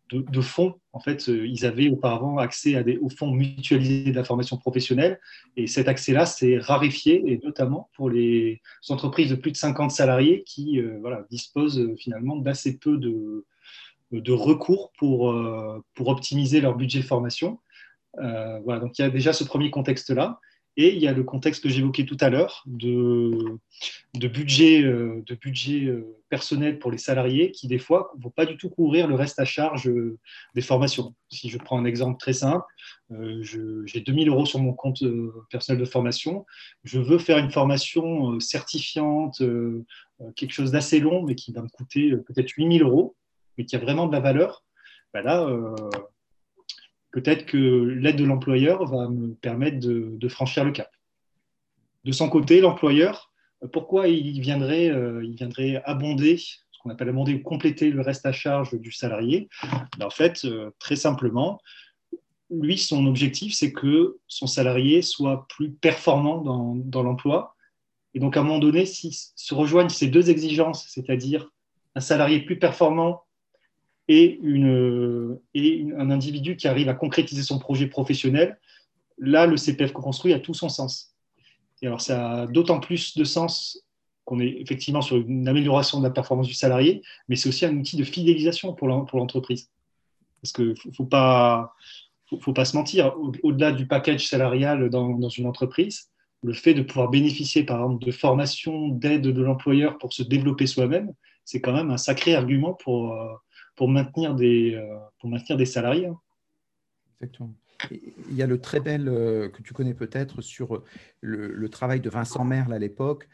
de, 0.09 0.41
fonds. 0.41 0.75
En 0.93 0.99
fait, 0.99 1.29
euh, 1.29 1.45
ils 1.47 1.65
avaient 1.65 1.89
auparavant 1.89 2.37
accès 2.37 2.75
à 2.75 2.83
des, 2.83 2.97
aux 2.97 3.09
fonds 3.09 3.31
mutualisés 3.31 4.11
de 4.11 4.15
la 4.15 4.23
formation 4.23 4.57
professionnelle. 4.57 5.19
Et 5.55 5.67
cet 5.67 5.87
accès-là 5.87 6.25
s'est 6.25 6.57
raréfié, 6.57 7.23
et 7.25 7.39
notamment 7.43 7.89
pour 7.93 8.09
les 8.09 8.61
entreprises 8.89 9.29
de 9.29 9.35
plus 9.35 9.51
de 9.51 9.57
50 9.57 9.91
salariés 9.91 10.43
qui 10.45 10.79
euh, 10.79 10.97
voilà, 11.01 11.25
disposent 11.29 11.79
euh, 11.79 11.95
finalement 11.97 12.37
d'assez 12.37 12.77
peu 12.77 12.97
de, 12.97 13.45
de 14.11 14.31
recours 14.31 14.91
pour, 14.97 15.35
pour 15.93 16.07
optimiser 16.07 16.61
leur 16.61 16.75
budget 16.75 17.01
formation. 17.01 17.59
voilà, 18.15 18.79
donc 18.79 18.97
il 18.97 19.01
y 19.01 19.05
a 19.05 19.09
déjà 19.09 19.33
ce 19.33 19.43
premier 19.43 19.69
contexte-là. 19.69 20.39
Et 20.79 20.93
il 20.93 21.01
y 21.01 21.07
a 21.07 21.11
le 21.11 21.23
contexte 21.23 21.63
que 21.63 21.69
j'évoquais 21.69 22.05
tout 22.05 22.17
à 22.19 22.29
l'heure 22.29 22.63
de, 22.67 23.57
de 24.13 24.27
budget, 24.27 24.83
euh, 24.83 25.23
de 25.25 25.33
budget 25.33 25.85
euh, 25.85 26.15
personnel 26.29 26.77
pour 26.77 26.91
les 26.91 26.99
salariés 26.99 27.51
qui, 27.51 27.67
des 27.67 27.79
fois, 27.79 28.11
ne 28.15 28.23
vont 28.23 28.29
pas 28.29 28.45
du 28.45 28.57
tout 28.57 28.69
couvrir 28.69 29.07
le 29.07 29.15
reste 29.15 29.39
à 29.39 29.45
charge 29.45 29.89
euh, 29.89 30.19
des 30.53 30.61
formations. 30.61 31.15
Si 31.29 31.49
je 31.49 31.57
prends 31.57 31.79
un 31.79 31.85
exemple 31.85 32.19
très 32.19 32.33
simple, 32.33 32.65
j'ai 33.41 34.01
2000 34.01 34.29
euros 34.29 34.45
sur 34.45 34.59
mon 34.59 34.73
compte 34.73 35.03
personnel 35.49 35.81
de 35.81 35.89
formation. 35.89 36.45
Je 36.83 36.99
veux 36.99 37.17
faire 37.17 37.37
une 37.37 37.51
formation 37.51 38.39
certifiante, 38.39 39.41
quelque 40.35 40.51
chose 40.51 40.71
d'assez 40.71 40.99
long, 40.99 41.23
mais 41.23 41.35
qui 41.35 41.51
va 41.51 41.61
me 41.61 41.69
coûter 41.69 42.11
peut-être 42.17 42.51
8000 42.51 42.83
euros, 42.83 43.15
mais 43.57 43.65
qui 43.65 43.75
a 43.75 43.79
vraiment 43.79 44.07
de 44.07 44.13
la 44.13 44.19
valeur. 44.19 44.63
Ben 45.13 45.21
là, 45.21 45.47
peut-être 47.11 47.45
que 47.45 47.57
l'aide 47.57 48.17
de 48.17 48.25
l'employeur 48.25 48.85
va 48.85 49.09
me 49.09 49.33
permettre 49.35 49.79
de, 49.79 50.27
franchir 50.27 50.63
le 50.63 50.71
cap. 50.71 50.89
De 52.03 52.11
son 52.11 52.29
côté, 52.29 52.61
l'employeur, 52.61 53.31
pourquoi 53.71 54.07
il 54.07 54.39
viendrait, 54.39 54.89
euh, 54.89 55.23
il 55.23 55.35
viendrait 55.35 55.81
abonder, 55.85 56.37
ce 56.37 56.79
qu'on 56.79 56.89
appelle 56.89 57.09
abonder 57.09 57.33
ou 57.33 57.41
compléter 57.41 57.89
le 57.89 58.01
reste 58.01 58.25
à 58.25 58.31
charge 58.31 58.79
du 58.79 58.91
salarié? 58.91 59.49
Ben, 59.97 60.05
En 60.05 60.09
fait, 60.09 60.45
euh, 60.45 60.71
très 60.79 60.95
simplement, 60.95 61.59
lui, 62.49 62.77
son 62.77 63.05
objectif, 63.07 63.53
c'est 63.53 63.73
que 63.73 64.17
son 64.27 64.47
salarié 64.47 65.01
soit 65.01 65.47
plus 65.49 65.71
performant 65.71 66.41
dans, 66.41 66.75
dans 66.75 67.03
l'emploi. 67.03 67.55
Et 68.13 68.19
donc, 68.19 68.37
à 68.37 68.39
un 68.39 68.43
moment 68.43 68.59
donné, 68.59 68.85
si 68.85 69.11
se 69.35 69.53
rejoignent 69.53 69.89
ces 69.89 70.07
deux 70.07 70.29
exigences, 70.29 70.85
c'est-à-dire 70.87 71.49
un 71.95 71.99
salarié 71.99 72.39
plus 72.39 72.57
performant 72.57 73.23
et, 74.07 74.39
un 75.97 76.11
individu 76.11 76.55
qui 76.55 76.67
arrive 76.67 76.89
à 76.89 76.93
concrétiser 76.93 77.43
son 77.43 77.59
projet 77.59 77.87
professionnel, 77.87 78.59
là, 79.17 79.45
le 79.45 79.57
CPF 79.57 79.91
co-construit 79.91 80.33
a 80.33 80.39
tout 80.39 80.53
son 80.53 80.69
sens. 80.69 81.13
Et 81.81 81.87
alors, 81.87 82.01
ça 82.01 82.31
a 82.31 82.47
d'autant 82.47 82.79
plus 82.79 83.17
de 83.17 83.23
sens 83.23 83.83
qu'on 84.25 84.39
est 84.39 84.57
effectivement 84.59 85.01
sur 85.01 85.17
une 85.17 85.47
amélioration 85.47 85.99
de 85.99 86.03
la 86.03 86.09
performance 86.09 86.47
du 86.47 86.53
salarié, 86.53 87.01
mais 87.27 87.35
c'est 87.35 87.49
aussi 87.49 87.65
un 87.65 87.77
outil 87.77 87.97
de 87.97 88.03
fidélisation 88.03 88.73
pour 88.73 88.87
l'entreprise. 88.87 89.69
Parce 90.41 90.51
qu'il 90.51 90.75
ne 90.85 90.93
faut 90.93 91.05
pas, 91.05 91.73
faut, 92.41 92.53
pas 92.53 92.65
se 92.65 92.75
mentir, 92.75 93.13
au-delà 93.43 93.71
du 93.71 93.87
package 93.87 94.27
salarial 94.27 94.89
dans, 94.89 95.09
dans, 95.09 95.29
une 95.29 95.47
entreprise, 95.47 96.09
le 96.43 96.53
fait 96.53 96.73
de 96.73 96.81
pouvoir 96.81 97.09
bénéficier, 97.09 97.63
par 97.63 97.77
exemple, 97.83 98.05
de 98.05 98.11
formation, 98.11 98.89
d'aide 98.89 99.21
de 99.21 99.41
l'employeur 99.41 99.97
pour 99.97 100.13
se 100.13 100.23
développer 100.23 100.67
soi-même, 100.67 101.13
c'est 101.45 101.61
quand 101.61 101.73
même 101.73 101.89
un 101.89 101.97
sacré 101.97 102.35
argument 102.35 102.73
pour, 102.73 103.13
euh, 103.13 103.33
pour, 103.77 103.87
maintenir, 103.87 104.35
des, 104.35 104.73
euh, 104.75 104.97
pour 105.19 105.29
maintenir 105.29 105.57
des 105.57 105.65
salariés. 105.65 106.07
Hein. 106.07 106.19
Exactement. 107.21 107.53
Il 107.91 108.35
y 108.35 108.41
a 108.41 108.47
le 108.47 108.59
très 108.59 108.79
bel 108.79 109.07
euh, 109.07 109.49
que 109.49 109.61
tu 109.61 109.73
connais 109.73 109.93
peut-être 109.93 110.41
sur 110.41 110.83
le, 111.21 111.69
travail 111.69 112.01
de 112.01 112.09
Vincent 112.09 112.43
Merle 112.43 112.73
à 112.73 112.79
l'époque, 112.79 113.29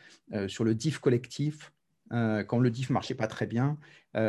sur 0.47 0.63
le 0.63 0.75
DIF 0.75 0.99
collectif. 0.99 1.71
quand 2.11 2.59
le 2.59 2.69
DIF 2.69 2.89
marchait 2.89 3.15
pas 3.15 3.27
très 3.27 3.47
bien, 3.47 3.77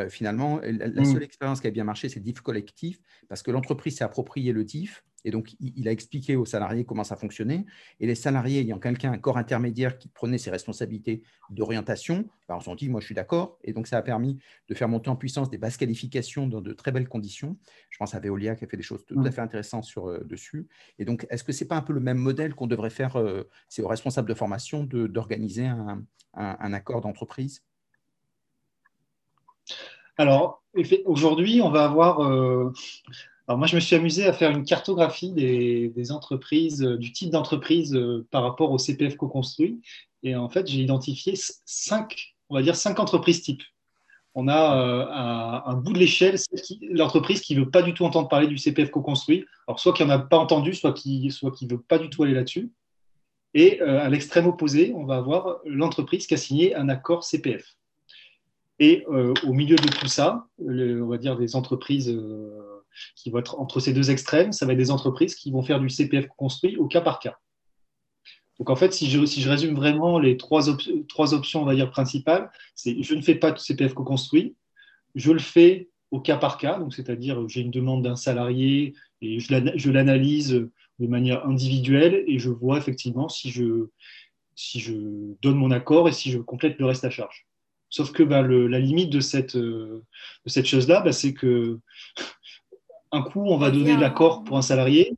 finalement, 0.09 0.61
la, 0.63 0.87
la 0.87 1.01
mm. 1.01 1.05
seule 1.05 1.23
expérience 1.23 1.59
qui 1.59 1.67
a 1.67 1.71
bien 1.71 1.83
marché, 1.83 2.07
c'est 2.07 2.21
DIF 2.21 2.39
collectif, 2.39 3.01
parce 3.27 3.43
que 3.43 3.51
l'entreprise 3.51 3.97
s'est 3.97 4.05
approprié 4.05 4.53
le 4.53 4.63
DIF 4.63 5.03
et 5.25 5.31
donc, 5.31 5.55
il 5.59 5.87
a 5.87 5.91
expliqué 5.91 6.35
aux 6.35 6.45
salariés 6.45 6.85
comment 6.85 7.03
ça 7.03 7.15
fonctionnait. 7.15 7.65
Et 7.99 8.05
les 8.05 8.13
salariés, 8.13 8.61
ayant 8.61 8.77
quelqu'un, 8.77 9.11
un 9.11 9.17
corps 9.17 9.39
intermédiaire 9.39 9.97
qui 9.97 10.07
prenait 10.07 10.37
ses 10.37 10.51
responsabilités 10.51 11.23
d'orientation, 11.49 12.25
bah, 12.47 12.55
on 12.55 12.59
s'est 12.59 12.75
dit, 12.75 12.89
moi, 12.89 13.01
je 13.01 13.07
suis 13.07 13.15
d'accord. 13.15 13.57
Et 13.63 13.73
donc, 13.73 13.87
ça 13.87 13.97
a 13.97 14.03
permis 14.03 14.37
de 14.69 14.75
faire 14.75 14.87
monter 14.87 15.09
en 15.09 15.15
puissance 15.15 15.49
des 15.49 15.57
basses 15.57 15.77
qualifications 15.77 16.45
dans 16.45 16.61
de 16.61 16.73
très 16.73 16.91
belles 16.91 17.09
conditions. 17.09 17.57
Je 17.89 17.97
pense 17.97 18.13
à 18.13 18.19
Veolia 18.19 18.55
qui 18.55 18.65
a 18.65 18.67
fait 18.67 18.77
des 18.77 18.83
choses 18.83 19.03
tout 19.03 19.19
à 19.25 19.31
fait 19.31 19.41
intéressantes 19.41 19.85
sur, 19.85 20.09
euh, 20.09 20.23
dessus. 20.23 20.67
Et 20.99 21.05
donc, 21.05 21.25
est-ce 21.31 21.43
que 21.43 21.51
ce 21.51 21.63
n'est 21.63 21.67
pas 21.67 21.77
un 21.77 21.81
peu 21.81 21.93
le 21.93 21.99
même 21.99 22.19
modèle 22.19 22.53
qu'on 22.53 22.67
devrait 22.67 22.91
faire 22.91 23.17
euh, 23.17 23.49
C'est 23.67 23.81
aux 23.81 23.87
responsables 23.87 24.29
de 24.29 24.35
formation 24.35 24.83
d'organiser 24.83 25.65
un, 25.65 26.03
un, 26.35 26.73
accord 26.73 27.01
d'entreprise? 27.01 27.63
Alors, 30.17 30.63
aujourd'hui, 31.05 31.61
on 31.61 31.71
va 31.71 31.85
avoir 31.85 32.23
euh, 32.23 32.71
alors 33.47 33.59
moi, 33.59 33.67
je 33.67 33.75
me 33.75 33.79
suis 33.79 33.95
amusé 33.95 34.25
à 34.25 34.33
faire 34.33 34.49
une 34.49 34.65
cartographie 34.65 35.31
des, 35.31 36.11
entreprises, 36.11 36.81
euh, 36.81 36.97
du 36.97 37.11
type 37.11 37.29
d'entreprise 37.29 37.95
euh, 37.95 38.25
par 38.31 38.41
rapport 38.41 38.71
au 38.71 38.79
CPF 38.79 39.17
co-construit. 39.17 39.81
Et 40.23 40.35
en 40.35 40.49
fait, 40.49 40.67
j'ai 40.67 40.79
identifié 40.79 41.35
cinq, 41.65 42.35
on 42.49 42.55
va 42.55 42.63
dire 42.63 42.75
cinq 42.75 42.99
entreprises 42.99 43.43
types. 43.43 43.61
On 44.33 44.47
a 44.47 44.77
euh, 44.77 45.05
à 45.11 45.69
un 45.69 45.75
bout 45.75 45.93
de 45.93 45.99
l'échelle 45.99 46.37
l'entreprise 46.89 47.39
qui 47.41 47.55
ne 47.55 47.61
veut 47.61 47.69
pas 47.69 47.83
du 47.83 47.93
tout 47.93 48.03
entendre 48.03 48.27
parler 48.27 48.47
du 48.47 48.57
CPF 48.57 48.89
co-construit. 48.89 49.45
Alors, 49.67 49.79
soit 49.79 49.93
qui 49.93 50.03
n'en 50.03 50.09
a 50.09 50.19
pas 50.19 50.37
entendu, 50.39 50.73
soit 50.73 50.93
qui 50.93 51.29
soit 51.29 51.51
qui 51.51 51.67
veut 51.67 51.79
pas 51.79 51.99
du 51.99 52.09
tout 52.09 52.23
aller 52.23 52.33
là-dessus. 52.33 52.71
Et 53.53 53.79
à 53.79 54.09
l'extrême 54.09 54.47
opposé, 54.47 54.91
on 54.93 55.05
va 55.05 55.15
avoir 55.15 55.59
l'entreprise 55.65 56.27
qui 56.27 56.33
a 56.33 56.37
signé 56.37 56.75
un 56.75 56.89
accord 56.89 57.23
CPF. 57.23 57.77
Et 58.79 59.05
au 59.07 59.53
milieu 59.53 59.77
de 59.77 59.87
tout 59.87 60.07
ça, 60.07 60.47
on 60.59 61.05
va 61.05 61.17
dire 61.17 61.37
des 61.37 61.55
entreprises 61.55 62.13
qui 63.15 63.29
vont 63.29 63.39
être 63.39 63.59
entre 63.59 63.79
ces 63.79 63.93
deux 63.93 64.11
extrêmes, 64.11 64.51
ça 64.51 64.65
va 64.65 64.73
être 64.73 64.77
des 64.77 64.91
entreprises 64.91 65.35
qui 65.35 65.51
vont 65.51 65.63
faire 65.63 65.79
du 65.79 65.89
CPF 65.89 66.27
construit 66.37 66.77
au 66.77 66.87
cas 66.87 67.01
par 67.01 67.19
cas. 67.19 67.37
Donc 68.59 68.69
en 68.69 68.75
fait, 68.75 68.93
si 68.93 69.09
je, 69.09 69.25
si 69.25 69.41
je 69.41 69.49
résume 69.49 69.75
vraiment 69.75 70.17
les 70.17 70.37
trois, 70.37 70.63
trois 71.09 71.33
options, 71.33 71.61
on 71.61 71.65
va 71.65 71.75
dire, 71.75 71.91
principales, 71.91 72.49
c'est 72.73 73.01
je 73.01 73.13
ne 73.13 73.21
fais 73.21 73.35
pas 73.35 73.51
de 73.51 73.59
CPF 73.59 73.93
co-construit, 73.93 74.55
je 75.13 75.31
le 75.31 75.39
fais 75.39 75.89
au 76.11 76.19
cas 76.19 76.37
par 76.37 76.57
cas, 76.57 76.79
donc 76.79 76.93
c'est-à-dire 76.93 77.47
j'ai 77.49 77.61
une 77.61 77.71
demande 77.71 78.03
d'un 78.03 78.15
salarié 78.15 78.93
et 79.21 79.39
je 79.39 79.91
l'analyse 79.91 80.51
de 80.99 81.07
manière 81.07 81.45
individuelle 81.45 82.23
et 82.27 82.39
je 82.39 82.49
vois 82.49 82.77
effectivement 82.77 83.27
si 83.27 83.51
je, 83.51 83.87
si 84.55 84.79
je 84.79 84.93
donne 85.41 85.57
mon 85.57 85.71
accord 85.71 86.07
et 86.07 86.13
si 86.13 86.31
je 86.31 86.39
complète 86.39 86.79
le 86.79 86.85
reste 86.85 87.03
à 87.03 87.09
charge. 87.09 87.45
Sauf 87.89 88.11
que 88.11 88.23
bah, 88.23 88.41
la 88.41 88.79
limite 88.79 89.09
de 89.09 89.19
cette, 89.19 89.55
de 89.57 90.03
cette 90.45 90.65
chose-là, 90.65 91.01
bah, 91.01 91.11
c'est 91.11 91.33
que 91.33 91.79
un 93.15 93.21
coup, 93.21 93.43
on 93.45 93.57
va 93.57 93.71
donner 93.71 93.97
l'accord 93.97 94.43
pour 94.43 94.57
un 94.57 94.61
salarié, 94.61 95.15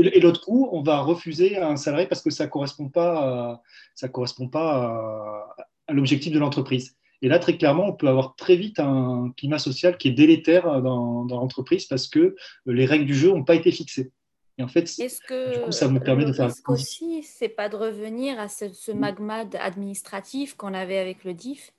et 0.00 0.20
l'autre 0.20 0.40
coup, 0.40 0.68
on 0.72 0.82
va 0.82 1.00
refuser 1.00 1.56
à 1.56 1.68
un 1.68 1.76
salarié 1.76 2.06
parce 2.06 2.22
que 2.22 2.30
ça 2.30 2.46
ne 2.46 2.50
correspond 2.50 2.88
pas, 2.88 3.60
à, 4.02 4.08
correspond 4.08 4.48
pas 4.48 5.54
à, 5.86 5.92
l'objectif 5.92 6.32
de 6.32 6.38
l'entreprise. 6.38 6.96
Et 7.22 7.28
là, 7.28 7.38
très 7.38 7.56
clairement, 7.56 7.86
on 7.88 7.92
peut 7.92 8.08
avoir 8.08 8.36
très 8.36 8.56
vite 8.56 8.78
un 8.80 9.32
climat 9.36 9.58
social 9.58 9.96
qui 9.96 10.08
est 10.08 10.12
délétère 10.12 10.82
dans, 10.82 11.24
l'entreprise 11.24 11.86
parce 11.86 12.08
que 12.08 12.36
les 12.66 12.86
règles 12.86 13.06
du 13.06 13.14
jeu 13.14 13.30
n'ont 13.30 13.44
pas 13.44 13.54
été 13.54 13.70
fixées. 13.72 14.12
Et 14.56 14.64
en 14.64 14.68
fait, 14.68 14.84
que 15.28 15.54
du 15.54 15.64
coup, 15.64 15.72
ça 15.72 15.88
permet 16.00 16.24
de 16.24 16.32
faire. 16.32 16.46
Risque 16.46 16.68
aussi, 16.68 17.22
c'est 17.22 17.48
pas 17.48 17.68
de 17.68 17.76
revenir 17.76 18.40
à 18.40 18.48
ce, 18.48 18.90
magma 18.90 19.44
administratif 19.60 20.56
qu'on 20.56 20.74
avait 20.74 20.98
avec 20.98 21.22
le 21.22 21.34
DIF 21.34 21.72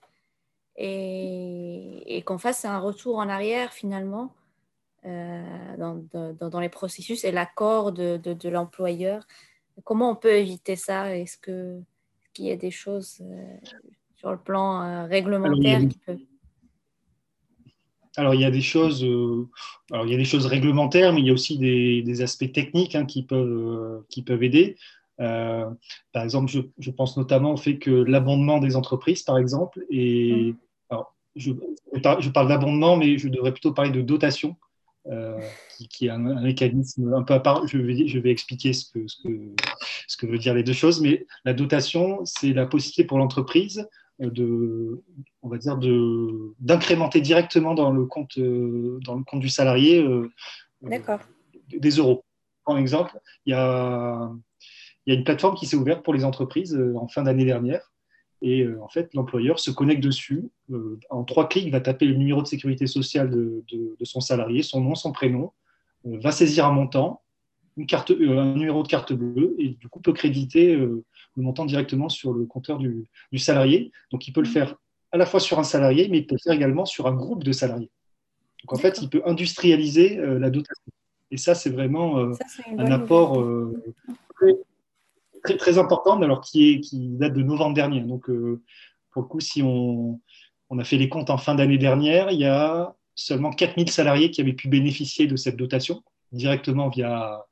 et, 0.77 2.17
et 2.17 2.21
qu'on 2.21 2.37
fasse 2.37 2.63
un 2.63 2.79
retour 2.79 3.17
en 3.17 3.27
arrière 3.27 3.73
finalement 3.73 4.33
euh, 5.05 5.77
dans, 5.77 6.49
dans, 6.49 6.59
les 6.59 6.67
processus 6.67 7.23
et 7.23 7.31
l'accord 7.31 7.93
de, 7.93 8.17
de, 8.17 8.49
l'employeur. 8.49 9.25
Comment 9.85 10.11
on 10.11 10.15
peut 10.15 10.33
éviter 10.33 10.75
ça? 10.75 11.15
Est-ce 11.15 11.37
qu'il 11.37 12.45
y 12.45 12.51
a 12.51 12.57
des 12.57 12.69
choses 12.71 13.21
euh, 13.21 13.55
sur 14.17 14.29
le 14.31 14.37
plan 14.37 14.81
euh, 14.81 15.05
réglementaire 15.05 15.79
qui 15.87 15.97
peuvent 16.05 16.19
alors 18.17 18.33
il 18.33 18.41
y 18.41 18.45
a 18.45 18.51
des 18.51 18.59
choses, 18.59 19.05
alors 19.91 20.05
il 20.05 20.11
y 20.11 20.15
a 20.15 20.17
des 20.17 20.25
choses 20.25 20.45
réglementaires, 20.47 21.13
mais 21.13 21.21
il 21.21 21.27
y 21.27 21.29
a 21.29 21.33
aussi 21.33 21.57
des, 21.57 22.01
des 22.01 22.21
aspects 22.21 22.51
techniques 22.51 22.95
hein, 22.95 23.05
qui 23.05 23.23
peuvent 23.23 24.03
qui 24.09 24.23
peuvent 24.23 24.43
aider. 24.43 24.75
par 25.17 26.23
exemple, 26.23 26.51
je, 26.51 26.59
je, 26.79 26.91
pense 26.91 27.15
notamment 27.15 27.53
au 27.53 27.57
fait 27.57 27.77
que 27.77 27.91
l'abondement 27.91 28.57
des 28.57 28.75
entreprises, 28.75 29.21
par 29.21 29.37
exemple, 29.37 29.85
et 29.89 30.53
mmh. 30.91 30.97
je, 31.37 31.51
je, 31.93 32.29
parle 32.29 32.49
d'abondement, 32.49 32.97
mais 32.97 33.17
je 33.17 33.29
devrais 33.29 33.53
plutôt 33.53 33.71
parler 33.71 33.91
de 33.91 34.01
dotation. 34.01 34.57
Euh, 35.07 35.39
qui, 35.89 36.07
est 36.07 36.09
un, 36.09 36.17
mécanisme 36.17 37.13
un 37.13 37.23
peu 37.23 37.33
à 37.33 37.39
part. 37.39 37.65
Je 37.67 37.77
vais, 37.77 38.07
je 38.07 38.19
vais 38.19 38.31
expliquer 38.31 38.73
ce 38.73 38.91
que, 38.91 39.07
ce, 39.07 39.15
que, 39.23 39.55
ce 40.07 40.17
que 40.17 40.25
veut 40.25 40.37
dire 40.37 40.53
les 40.53 40.63
deux 40.63 40.73
choses, 40.73 41.01
mais 41.01 41.25
la 41.45 41.53
dotation, 41.53 42.19
c'est 42.25 42.53
la 42.53 42.65
possibilité 42.65 43.05
pour 43.05 43.17
l'entreprise 43.17 43.87
de, 44.19 45.01
on 45.41 45.47
va 45.47 45.57
dire, 45.57 45.77
de, 45.77 46.53
d'incrémenter 46.59 47.21
directement 47.21 47.73
dans 47.73 47.91
le 47.91 48.05
compte, 48.05 48.37
euh, 48.37 48.99
dans 49.05 49.15
le 49.15 49.23
compte 49.23 49.39
du 49.39 49.49
salarié 49.49 50.03
euh, 50.03 50.29
des 51.69 51.91
euros. 51.91 52.25
Par 52.65 52.77
exemple, 52.77 53.17
il 53.45 53.51
y 53.51 53.55
a, 53.55 54.29
il 55.05 55.13
y 55.13 55.15
a 55.15 55.17
une 55.17 55.23
plateforme 55.23 55.55
qui 55.55 55.65
s'est 55.65 55.77
ouverte 55.77 56.03
pour 56.03 56.13
les 56.13 56.25
entreprises 56.25 56.79
en 56.95 57.07
fin 57.07 57.23
d'année 57.23 57.45
dernière 57.45 57.89
et 58.41 58.63
euh, 58.63 58.81
en 58.81 58.87
fait, 58.87 59.13
l'employeur 59.13 59.59
se 59.59 59.71
connecte 59.71 60.01
dessus. 60.01 60.49
Euh, 60.71 60.99
en 61.09 61.23
trois 61.23 61.49
clics, 61.49 61.65
il 61.65 61.71
va 61.71 61.81
taper 61.81 62.05
le 62.05 62.15
numéro 62.15 62.41
de 62.41 62.47
sécurité 62.47 62.87
sociale 62.87 63.29
de, 63.29 63.63
son 64.03 64.21
salarié, 64.21 64.63
son 64.63 64.81
nom, 64.81 64.95
son 64.95 65.11
prénom, 65.11 65.51
euh, 66.05 66.17
va 66.19 66.31
saisir 66.31 66.65
un 66.65 66.71
montant, 66.71 67.21
une 67.75 67.85
carte, 67.85 68.11
un 68.11 68.53
numéro 68.53 68.83
de 68.83 68.87
carte 68.87 69.13
bleue, 69.13 69.55
et 69.59 69.69
du 69.69 69.87
coup 69.89 69.99
peut 69.99 70.13
créditer 70.13 70.75
le 70.75 71.03
montant 71.37 71.65
directement 71.65 72.09
sur 72.09 72.33
le 72.33 72.45
compteur 72.45 72.77
du, 72.77 73.07
salarié. 73.37 73.91
Donc 74.11 74.27
il 74.27 74.31
peut 74.31 74.41
le 74.41 74.47
faire 74.47 74.75
à 75.11 75.17
la 75.17 75.25
fois 75.25 75.39
sur 75.39 75.59
un 75.59 75.63
salarié, 75.63 76.07
mais 76.09 76.19
il 76.19 76.27
peut 76.27 76.35
le 76.35 76.41
faire 76.43 76.53
également 76.53 76.85
sur 76.85 77.07
un 77.07 77.13
groupe 77.13 77.43
de 77.43 77.51
salariés. 77.51 77.89
Donc 78.63 78.73
en 78.73 78.81
fait, 78.81 78.99
il 79.01 79.09
peut 79.09 79.21
industrialiser 79.25 80.17
la 80.17 80.49
dotation. 80.49 80.91
Et 81.31 81.37
ça, 81.37 81.55
c'est 81.55 81.69
vraiment 81.69 82.17
un 82.17 82.91
apport 82.91 83.41
très, 85.43 85.77
importante, 85.77 86.23
alors 86.23 86.41
qui, 86.41 86.71
est, 86.71 86.79
qui 86.79 87.09
date 87.09 87.33
de 87.33 87.41
novembre 87.41 87.73
dernier. 87.73 88.01
Donc, 88.01 88.29
euh, 88.29 88.61
pour 89.11 89.23
le 89.23 89.27
coup, 89.27 89.39
si 89.39 89.61
on, 89.61 90.19
on, 90.69 90.79
a 90.79 90.83
fait 90.83 90.97
les 90.97 91.09
comptes 91.09 91.29
en 91.29 91.37
fin 91.37 91.55
d'année 91.55 91.77
dernière, 91.77 92.31
il 92.31 92.39
y 92.39 92.45
a 92.45 92.95
seulement 93.15 93.51
4000 93.51 93.89
salariés 93.89 94.31
qui 94.31 94.41
avaient 94.41 94.53
pu 94.53 94.67
bénéficier 94.67 95.27
de 95.27 95.35
cette 95.35 95.57
dotation 95.57 96.03
directement 96.31 96.89
via, 96.89 97.45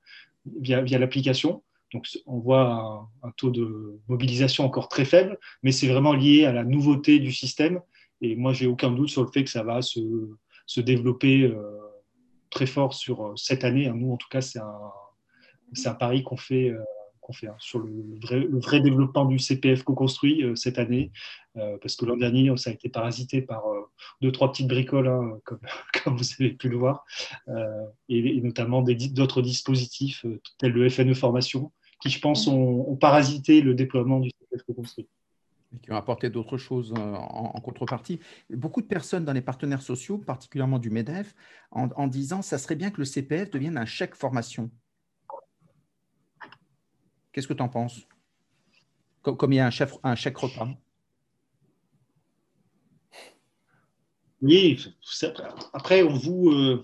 via, 0.46 1.00
l'application. 1.00 1.64
Donc, 1.94 2.08
on 2.26 2.40
voit 2.40 3.10
un, 3.24 3.32
taux 3.32 3.50
de 3.50 4.00
mobilisation 4.08 4.66
encore 4.66 4.90
très 4.90 5.06
faible, 5.06 5.38
mais 5.64 5.72
c'est 5.72 5.88
vraiment 5.88 6.14
lié 6.14 6.46
à 6.46 6.52
la 6.52 6.64
nouveauté 6.64 7.20
du 7.20 7.32
système. 7.32 7.82
Et 8.22 8.36
moi, 8.36 8.54
j'ai 8.54 8.68
aucun 8.68 8.92
doute 8.92 9.10
sur 9.10 9.24
le 9.24 9.32
fait 9.32 9.44
que 9.44 9.50
ça 9.50 9.64
va 9.64 9.82
se, 9.82 10.00
se 10.66 10.82
développer 10.82 11.44
euh, 11.44 11.78
très 12.50 12.66
fort 12.66 12.94
sur 12.94 13.34
cette 13.36 13.64
année. 13.64 13.90
Nous, 13.94 14.12
en 14.12 14.18
tout 14.18 14.28
cas, 14.30 14.42
c'est 14.42 14.60
un, 14.60 14.92
un 15.86 15.94
pari 15.94 16.24
qu'on 16.24 16.38
fait 16.38 16.74
fait 17.34 17.48
hein, 17.48 17.56
sur 17.60 17.80
le 17.80 17.92
vrai, 18.60 18.80
développement 18.80 19.26
du 19.26 19.40
CPF 19.40 19.84
co-construit 19.84 20.44
euh, 20.44 20.56
cette 20.56 20.80
année, 20.80 21.12
euh, 21.58 21.78
parce 21.82 21.96
que 21.96 22.06
l'an 22.06 22.18
dernier, 22.18 22.56
ça 22.58 22.70
a 22.70 22.74
été 22.74 22.90
parasité 22.90 23.42
par 23.42 23.68
euh, 23.68 23.82
deux, 24.22 24.32
trois 24.32 24.52
petites 24.52 24.68
bricoles, 24.68 25.08
hein, 25.08 25.40
comme, 26.04 26.18
vous 26.18 26.26
avez 26.40 26.52
pu 26.52 26.70
le 26.70 26.78
voir, 26.78 27.06
et, 28.10 28.42
notamment 28.42 28.82
d'autres 28.82 29.42
dispositifs 29.42 30.26
tels 30.58 30.72
le 30.72 30.90
FNE 30.90 31.14
Formation, 31.14 31.72
qui, 32.02 32.10
je 32.10 32.20
pense, 32.20 32.48
ont, 32.48 32.96
parasité 32.96 33.62
le 33.62 33.74
déploiement 33.74 34.20
du 34.20 34.30
CPF 34.30 34.64
co-construit 34.64 35.08
qui 35.84 35.92
ont 35.92 35.98
apporté 35.98 36.30
d'autres 36.30 36.58
choses 36.58 36.94
en, 36.96 37.60
contrepartie. 37.60 38.22
Beaucoup 38.50 38.82
de 38.82 38.88
personnes 38.88 39.26
dans 39.26 39.34
les 39.34 39.42
partenaires 39.42 39.82
sociaux, 39.82 40.18
particulièrement 40.18 40.80
du 40.80 40.90
MEDEF, 40.90 41.36
en, 41.72 41.90
en 41.98 42.08
disant 42.08 42.42
ça 42.42 42.58
serait 42.58 42.78
bien 42.78 42.90
que 42.90 43.00
le 43.00 43.06
CPF 43.06 43.52
devienne 43.52 43.78
un 43.78 43.86
chèque 43.86 44.16
formation. 44.16 44.72
Qu'est-ce 47.38 47.48
que 47.48 47.54
tu 47.54 47.62
en 47.62 47.70
penses 47.70 48.00
comme, 49.22 49.54
il 49.54 49.58
y 49.58 49.60
a 49.60 49.68
un, 49.68 49.70
chef, 49.70 49.94
un 50.02 50.16
chèque 50.16 50.38
repas 50.38 50.70
Oui, 54.42 54.84
après, 55.72 56.02
on 56.02 56.16
vous. 56.16 56.50
Euh, 56.50 56.84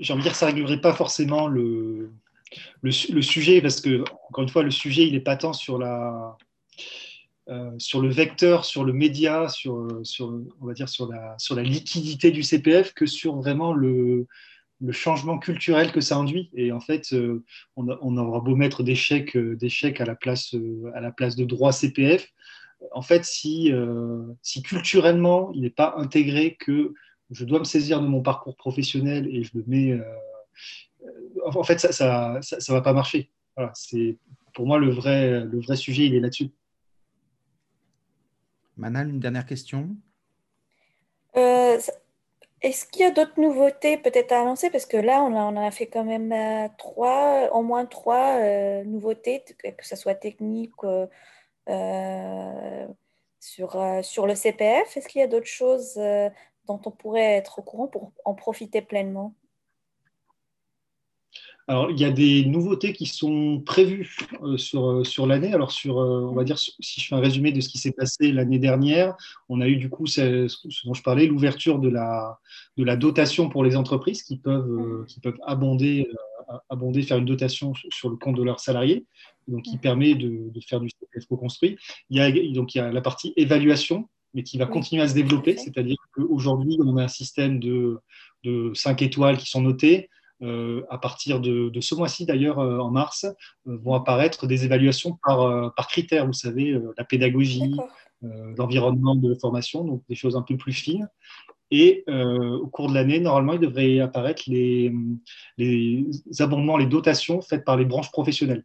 j'ai 0.00 0.12
envie 0.12 0.22
de 0.22 0.26
dire 0.26 0.34
ça 0.34 0.46
ne 0.46 0.54
réglerait 0.56 0.80
pas 0.80 0.92
forcément 0.92 1.46
le, 1.46 2.10
le, 2.82 2.90
sujet, 2.90 3.62
parce 3.62 3.80
que, 3.80 4.02
encore 4.28 4.42
une 4.42 4.48
fois, 4.48 4.64
le 4.64 4.72
sujet, 4.72 5.06
il 5.06 5.12
n'est 5.12 5.20
pas 5.20 5.36
tant 5.36 5.52
sur 5.52 5.78
la. 5.78 6.36
Euh, 7.48 7.70
sur 7.78 8.00
le 8.00 8.08
vecteur, 8.08 8.64
sur 8.64 8.82
le 8.82 8.92
média, 8.92 9.48
sur, 9.48 9.86
sur, 10.02 10.36
on 10.60 10.66
va 10.66 10.72
dire 10.72 10.88
sur 10.88 11.06
la, 11.06 11.36
sur 11.38 11.54
la 11.54 11.62
liquidité 11.62 12.32
du 12.32 12.42
CPF 12.42 12.92
que 12.92 13.06
sur 13.06 13.36
vraiment 13.36 13.72
le, 13.72 14.26
le 14.80 14.92
changement 14.92 15.38
culturel 15.38 15.92
que 15.92 16.00
ça 16.00 16.16
induit. 16.16 16.50
Et 16.54 16.72
en 16.72 16.80
fait, 16.80 17.12
euh, 17.12 17.44
on, 17.76 18.16
aura 18.16 18.40
beau 18.40 18.56
mettre 18.56 18.82
des 18.82 18.94
chèques, 18.94 19.36
euh, 19.36 19.56
des 19.56 19.68
chèques 19.68 20.00
à, 20.00 20.04
la 20.04 20.14
place, 20.14 20.54
euh, 20.54 20.90
à 20.94 21.00
la 21.00 21.12
place 21.12 21.36
de 21.36 21.44
droit 21.44 21.72
CPF. 21.72 22.28
En 22.92 23.02
fait, 23.02 23.24
si, 23.24 23.72
si 24.42 24.62
culturellement, 24.62 25.50
il 25.54 25.62
n'est 25.62 25.70
pas 25.70 25.94
intégré 25.96 26.56
que 26.56 26.92
je 27.30 27.46
dois 27.46 27.58
me 27.58 27.64
saisir 27.64 28.02
de 28.02 28.06
mon 28.06 28.20
parcours 28.20 28.54
professionnel 28.54 29.26
et 29.34 29.42
je 29.42 29.52
le 29.54 29.64
mets. 29.66 29.98
en 31.42 31.62
fait, 31.64 31.78
ça 31.78 31.88
ne 32.34 32.42
ça, 32.42 32.60
ça, 32.60 32.72
va 32.74 32.82
pas 32.82 32.92
marcher. 32.92 33.30
Voilà, 33.56 33.72
c'est, 33.74 34.18
pour 34.52 34.66
moi, 34.66 34.78
le 34.78 34.90
vrai, 34.90 35.46
le 35.46 35.58
vrai 35.58 35.76
sujet, 35.76 36.04
il 36.04 36.14
est 36.14 36.20
là-dessus. 36.20 36.50
Manal, 38.76 39.08
une 39.08 39.20
dernière 39.20 39.46
question? 39.46 39.96
Est-ce 42.62 42.86
qu'il 42.86 43.02
y 43.02 43.04
a 43.04 43.10
d'autres 43.10 43.38
nouveautés 43.40 43.98
peut-être 43.98 44.32
à 44.32 44.40
annoncer? 44.40 44.70
Parce 44.70 44.86
que 44.86 44.96
là, 44.96 45.22
on, 45.22 45.34
a, 45.36 45.40
en 45.40 45.56
a 45.56 45.70
fait 45.70 45.86
quand 45.86 46.04
même 46.04 46.32
euh, 46.32 46.68
trois, 46.78 47.50
au 47.52 47.62
moins 47.62 47.86
trois 47.86 48.38
euh, 48.40 48.84
nouveautés, 48.84 49.44
que 49.44 49.86
ce 49.86 49.96
soit 49.96 50.14
technique 50.14 50.72
euh, 51.68 52.86
sur, 53.40 53.76
sur 54.02 54.26
le 54.26 54.34
CPF. 54.34 54.96
Est-ce 54.96 55.08
qu'il 55.08 55.20
y 55.20 55.24
a 55.24 55.28
d'autres 55.28 55.46
choses 55.46 55.94
dont 56.66 56.80
on 56.84 56.90
pourrait 56.90 57.36
être 57.36 57.58
au 57.58 57.62
courant 57.62 57.88
pour 57.88 58.12
en 58.24 58.34
profiter 58.34 58.82
pleinement? 58.82 59.34
Alors, 61.68 61.90
il 61.90 61.98
y 61.98 62.04
a 62.04 62.12
des 62.12 62.44
nouveautés 62.44 62.92
qui 62.92 63.06
sont 63.06 63.60
prévues 63.64 64.16
euh, 64.42 64.56
sur, 64.56 64.88
euh, 64.88 65.04
sur 65.04 65.26
l'année. 65.26 65.52
Alors, 65.52 65.72
sur, 65.72 65.98
euh, 65.98 66.20
on 66.20 66.32
va 66.32 66.44
dire, 66.44 66.58
si 66.58 67.00
je 67.00 67.08
fais 67.08 67.16
un 67.16 67.20
résumé 67.20 67.50
de 67.50 67.60
ce 67.60 67.68
qui 67.68 67.78
s'est 67.78 67.92
passé 67.92 68.30
l'année 68.30 68.60
dernière, 68.60 69.16
on 69.48 69.60
a 69.60 69.66
eu 69.66 69.76
du 69.76 69.90
coup, 69.90 70.06
ce 70.06 70.46
dont 70.84 70.94
je 70.94 71.02
parlais, 71.02 71.26
l'ouverture 71.26 71.80
de 71.80 71.88
la, 71.88 72.38
de 72.76 72.84
la 72.84 72.96
dotation 72.96 73.48
pour 73.48 73.64
les 73.64 73.76
entreprises 73.76 74.22
qui 74.22 74.36
peuvent, 74.36 75.04
qui 75.08 75.18
peuvent 75.18 75.38
abonder, 75.44 76.08
abonder, 76.68 77.02
faire 77.02 77.18
une 77.18 77.24
dotation 77.24 77.72
sur 77.90 78.10
le 78.10 78.16
compte 78.16 78.36
de 78.36 78.44
leurs 78.44 78.60
salariés, 78.60 79.04
donc 79.48 79.62
qui 79.62 79.76
permet 79.76 80.14
de, 80.14 80.50
de 80.50 80.60
faire 80.60 80.78
du 80.78 80.88
CPF 80.88 81.26
co-construit. 81.26 81.76
Il 82.10 82.16
y 82.16 82.20
a, 82.20 82.30
donc, 82.52 82.76
il 82.76 82.78
y 82.78 82.80
a 82.80 82.92
la 82.92 83.00
partie 83.00 83.32
évaluation, 83.36 84.08
mais 84.34 84.44
qui 84.44 84.56
va 84.56 84.66
continuer 84.66 85.02
à 85.02 85.08
se 85.08 85.14
développer, 85.14 85.56
c'est-à-dire 85.56 85.96
qu'aujourd'hui, 86.14 86.76
on 86.84 86.96
a 86.96 87.04
un 87.04 87.08
système 87.08 87.58
de, 87.58 87.98
de 88.44 88.70
5 88.74 89.02
étoiles 89.02 89.38
qui 89.38 89.46
sont 89.46 89.62
notées. 89.62 90.08
Euh, 90.42 90.82
à 90.90 90.98
partir 90.98 91.40
de, 91.40 91.70
ce 91.80 91.94
mois-ci, 91.94 92.26
d'ailleurs, 92.26 92.58
euh, 92.58 92.78
en 92.78 92.90
mars, 92.90 93.24
euh, 93.24 93.78
vont 93.82 93.94
apparaître 93.94 94.46
des 94.46 94.64
évaluations 94.64 95.18
par, 95.24 95.74
par 95.74 95.88
critères, 95.88 96.26
vous 96.26 96.32
savez, 96.32 96.78
la 96.96 97.04
pédagogie, 97.04 97.74
l'environnement 98.22 99.14
de 99.14 99.34
formation, 99.34 99.84
donc 99.84 100.02
des 100.08 100.14
choses 100.14 100.36
un 100.36 100.42
peu 100.42 100.56
plus 100.56 100.72
fines. 100.72 101.08
Et 101.70 102.04
au 102.08 102.66
cours 102.68 102.88
de 102.88 102.94
l'année, 102.94 103.18
normalement, 103.18 103.54
il 103.54 103.60
devrait 103.60 103.98
apparaître 104.00 104.44
les, 104.46 104.92
les 105.58 106.06
abondements, 106.38 106.76
les 106.76 106.86
dotations 106.86 107.40
faites 107.40 107.64
par 107.64 107.76
les 107.76 107.84
branches 107.84 108.12
professionnelles, 108.12 108.64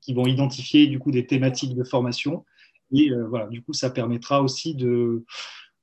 qui 0.00 0.14
vont 0.14 0.26
identifier 0.26 0.86
du 0.86 0.98
coup 0.98 1.10
des 1.10 1.26
thématiques 1.26 1.74
de 1.74 1.84
formation. 1.84 2.44
Et 2.92 3.10
voilà, 3.28 3.46
du 3.48 3.62
coup, 3.62 3.72
ça 3.72 3.90
permettra 3.90 4.42
aussi 4.42 4.74
de, 4.74 5.24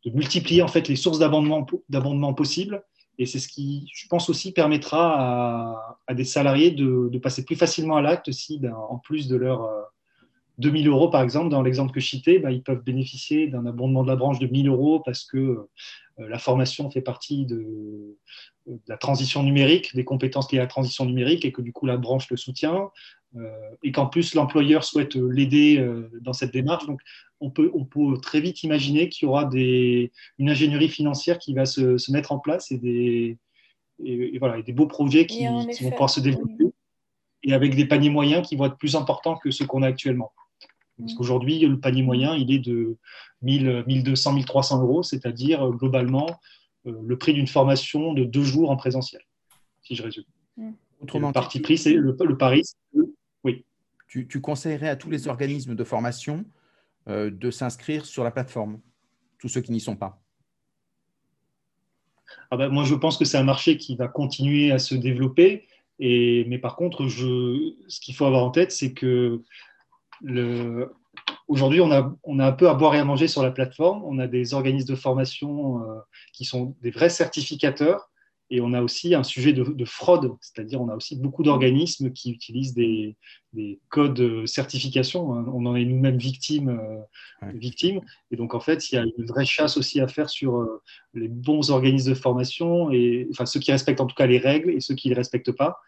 de 0.05 0.11
multiplier 0.11 0.61
en 0.61 0.67
fait 0.67 0.88
les 0.88 0.95
sources 0.95 1.19
d'abondement 1.19 2.34
possibles 2.34 2.84
et 3.22 3.28
c'est 3.28 3.38
ce 3.38 3.47
qui, 3.47 3.88
je 3.93 4.07
pense 4.07 4.32
aussi, 4.32 4.51
permettra 4.51 5.95
à, 6.07 6.13
des 6.15 6.24
salariés 6.24 6.72
de, 6.72 7.15
passer 7.19 7.45
plus 7.45 7.55
facilement 7.55 7.97
à 7.97 8.01
l'acte 8.01 8.32
si, 8.32 8.57
ben, 8.57 8.74
en 8.74 8.97
plus 8.97 9.28
de 9.28 9.36
leurs 9.36 9.69
2000 10.57 10.88
euh, 10.88 10.91
euros, 10.91 11.09
par 11.11 11.22
exemple, 11.22 11.49
dans 11.49 11.61
l'exemple 11.61 11.93
que 11.93 11.99
je 11.99 12.07
citais, 12.07 12.39
ben, 12.39 12.49
ils 12.49 12.63
peuvent 12.63 12.84
bénéficier 12.84 13.47
d'un 13.47 13.67
abondement 13.67 14.01
de 14.01 14.07
la 14.07 14.15
branche 14.15 14.39
de 14.39 14.47
1000 14.47 14.69
euros 14.69 15.01
parce 15.01 15.24
que 15.24 15.38
euh, 15.38 15.67
la 16.17 16.39
formation 16.39 16.89
fait 16.89 17.01
partie 17.01 17.45
de, 17.45 18.17
la 18.88 18.97
transition 18.97 19.43
numérique, 19.43 19.95
des 19.95 20.03
compétences 20.03 20.51
liées 20.51 20.57
à 20.57 20.63
la 20.63 20.67
transition 20.67 21.05
numérique 21.05 21.45
et 21.45 21.51
que 21.51 21.61
du 21.61 21.74
coup 21.74 21.86
la 21.86 21.97
branche 21.97 22.28
le 22.32 22.38
soutient. 22.38 22.89
Euh, 23.36 23.49
et 23.84 23.91
qu'en 23.91 24.07
plus 24.07 24.34
l'employeur 24.34 24.84
souhaite 24.84 25.15
l'aider 25.15 25.86
dans 26.22 26.34
cette 26.34 26.53
démarche. 26.53 26.88
Donc 26.88 27.01
on 27.41 27.49
peut, 27.49 27.71
on 27.73 27.83
peut 27.83 28.17
très 28.21 28.39
vite 28.39 28.63
imaginer 28.63 29.09
qu'il 29.09 29.25
y 29.25 29.29
aura 29.29 29.45
des, 29.45 30.11
une 30.37 30.49
ingénierie 30.49 30.89
financière 30.89 31.39
qui 31.39 31.53
va 31.53 31.65
se, 31.65 32.11
mettre 32.11 32.31
en 32.31 32.39
place 32.39 32.71
et 32.71 32.77
des, 32.77 33.37
et, 34.03 34.37
voilà, 34.39 34.61
des 34.61 34.73
beaux 34.73 34.87
projets 34.87 35.25
qui, 35.25 35.45
vont 35.45 35.67
pouvoir 35.89 36.09
se 36.09 36.19
développer 36.19 36.71
et 37.43 37.53
avec 37.53 37.75
des 37.75 37.85
paniers 37.85 38.11
moyens 38.11 38.47
qui 38.47 38.55
vont 38.55 38.65
être 38.65 38.77
plus 38.77 38.95
importants 38.95 39.35
que 39.35 39.49
ceux 39.49 39.65
qu'on 39.65 39.81
a 39.81 39.87
actuellement. 39.87 40.31
Parce 40.99 41.15
qu'aujourd'hui, 41.15 41.59
le 41.59 41.79
panier 41.79 42.03
moyen, 42.03 42.35
il 42.35 42.51
est 42.53 42.59
de 42.59 42.97
1000, 43.41 43.85
1200, 43.87 44.33
1300 44.33 44.81
euros, 44.83 45.01
c'est-à-dire 45.01 45.63
euh, 45.63 45.71
globalement 45.71 46.27
euh, 46.85 46.93
le 47.03 47.17
prix 47.17 47.33
d'une 47.33 47.47
formation 47.47 48.13
de 48.13 48.23
deux 48.23 48.43
jours 48.43 48.69
en 48.69 48.77
présentiel, 48.77 49.23
si 49.81 49.95
je 49.95 50.03
résume. 50.03 50.25
Autrement, 50.99 51.29
le 51.29 51.33
parti 51.33 51.59
pris, 51.59 51.79
c'est 51.79 51.93
le, 51.93 52.15
le 52.19 52.37
pari. 52.37 52.61
Oui. 53.43 53.65
Tu, 54.07 54.27
tu 54.27 54.41
conseillerais 54.41 54.89
à 54.89 54.95
tous 54.95 55.09
les 55.09 55.27
organismes 55.27 55.73
de 55.73 55.83
formation 55.83 56.45
euh, 56.45 56.61
de 57.08 57.52
s'inscrire 57.52 58.06
sur 58.06 58.24
la 58.24 58.32
plateforme, 58.32 58.80
tous 59.39 59.49
ceux 59.49 59.62
qui 59.62 59.72
n'y 59.72 59.80
sont 59.80 59.95
pas 59.95 60.22
ah 62.52 62.58
ben, 62.58 62.70
Moi, 62.70 62.84
je 62.84 62.95
pense 62.95 63.18
que 63.18 63.26
c'est 63.26 63.38
un 63.38 63.43
marché 63.43 63.78
qui 63.78 63.95
va 63.95 64.08
continuer 64.08 64.72
à 64.72 64.80
se 64.80 64.95
développer. 64.95 65.68
Mais 65.99 66.60
par 66.60 66.76
contre, 66.76 67.08
ce 67.08 67.99
qu'il 67.99 68.16
faut 68.16 68.26
avoir 68.26 68.43
en 68.43 68.52
tête, 68.52 68.72
c'est 68.72 68.93
que 68.93 69.41
aujourd'hui, 71.47 71.82
on 71.82 71.91
a, 71.91 72.16
on 72.24 72.39
a 72.39 72.47
un 72.47 72.52
peu 72.52 72.70
à 72.70 72.74
boire 72.74 72.95
et 72.95 72.99
à 72.99 73.06
manger 73.06 73.28
sur 73.28 73.43
la 73.43 73.52
plateforme. 73.52 74.04
On 74.06 74.20
a 74.20 74.28
des 74.28 74.54
organismes 74.54 74.88
de 74.88 74.95
formation 74.95 75.84
euh, 75.84 75.99
qui 76.34 76.45
sont 76.45 76.76
des 76.82 76.91
vrais 76.91 77.10
certificateurs 77.10 78.11
et 78.52 78.60
on 78.60 78.74
a 78.74 78.82
aussi 78.82 79.16
un 79.16 79.24
sujet 79.24 79.54
de, 79.54 79.86
fraude, 79.86 80.36
c'est-à-dire 80.41 80.82
on 80.82 80.89
a 80.89 80.95
aussi 80.95 81.16
beaucoup 81.16 81.41
d'organismes 81.41 82.12
qui 82.12 82.32
utilisent 82.32 82.74
des, 82.74 83.16
codes 83.88 84.45
certification. 84.45 85.34
Hein. 85.34 85.45
On 85.54 85.66
en 85.66 85.76
est 85.76 85.86
nous-mêmes 85.86 86.18
victimes, 86.18 86.70
euh, 86.70 87.52
victimes. 87.54 88.02
Et 88.30 88.36
donc 88.36 88.54
en 88.54 88.60
fait, 88.60 88.91
il 88.91 88.95
y 88.95 88.97
a 88.97 89.04
une 89.04 89.26
vraie 89.26 89.45
chasse 89.45 89.78
aussi 89.78 90.02
à 90.02 90.08
faire 90.10 90.30
sur 90.30 90.58
euh, 90.58 90.82
les 91.14 91.30
bons 91.30 91.72
organismes 91.72 92.10
de 92.10 92.16
formation, 92.16 92.91
et, 92.91 93.26
enfin 93.32 93.45
ceux 93.45 93.62
qui 93.62 93.72
respectent 93.72 94.02
en 94.02 94.06
tout 94.06 94.16
cas 94.16 94.28
les 94.28 94.38
règles 94.38 94.72
et 94.72 94.82
ceux 94.82 94.95
qui 94.95 95.08
ne 95.08 95.14
les 95.14 95.18
respectent 95.18 95.54
pas. 95.54 95.80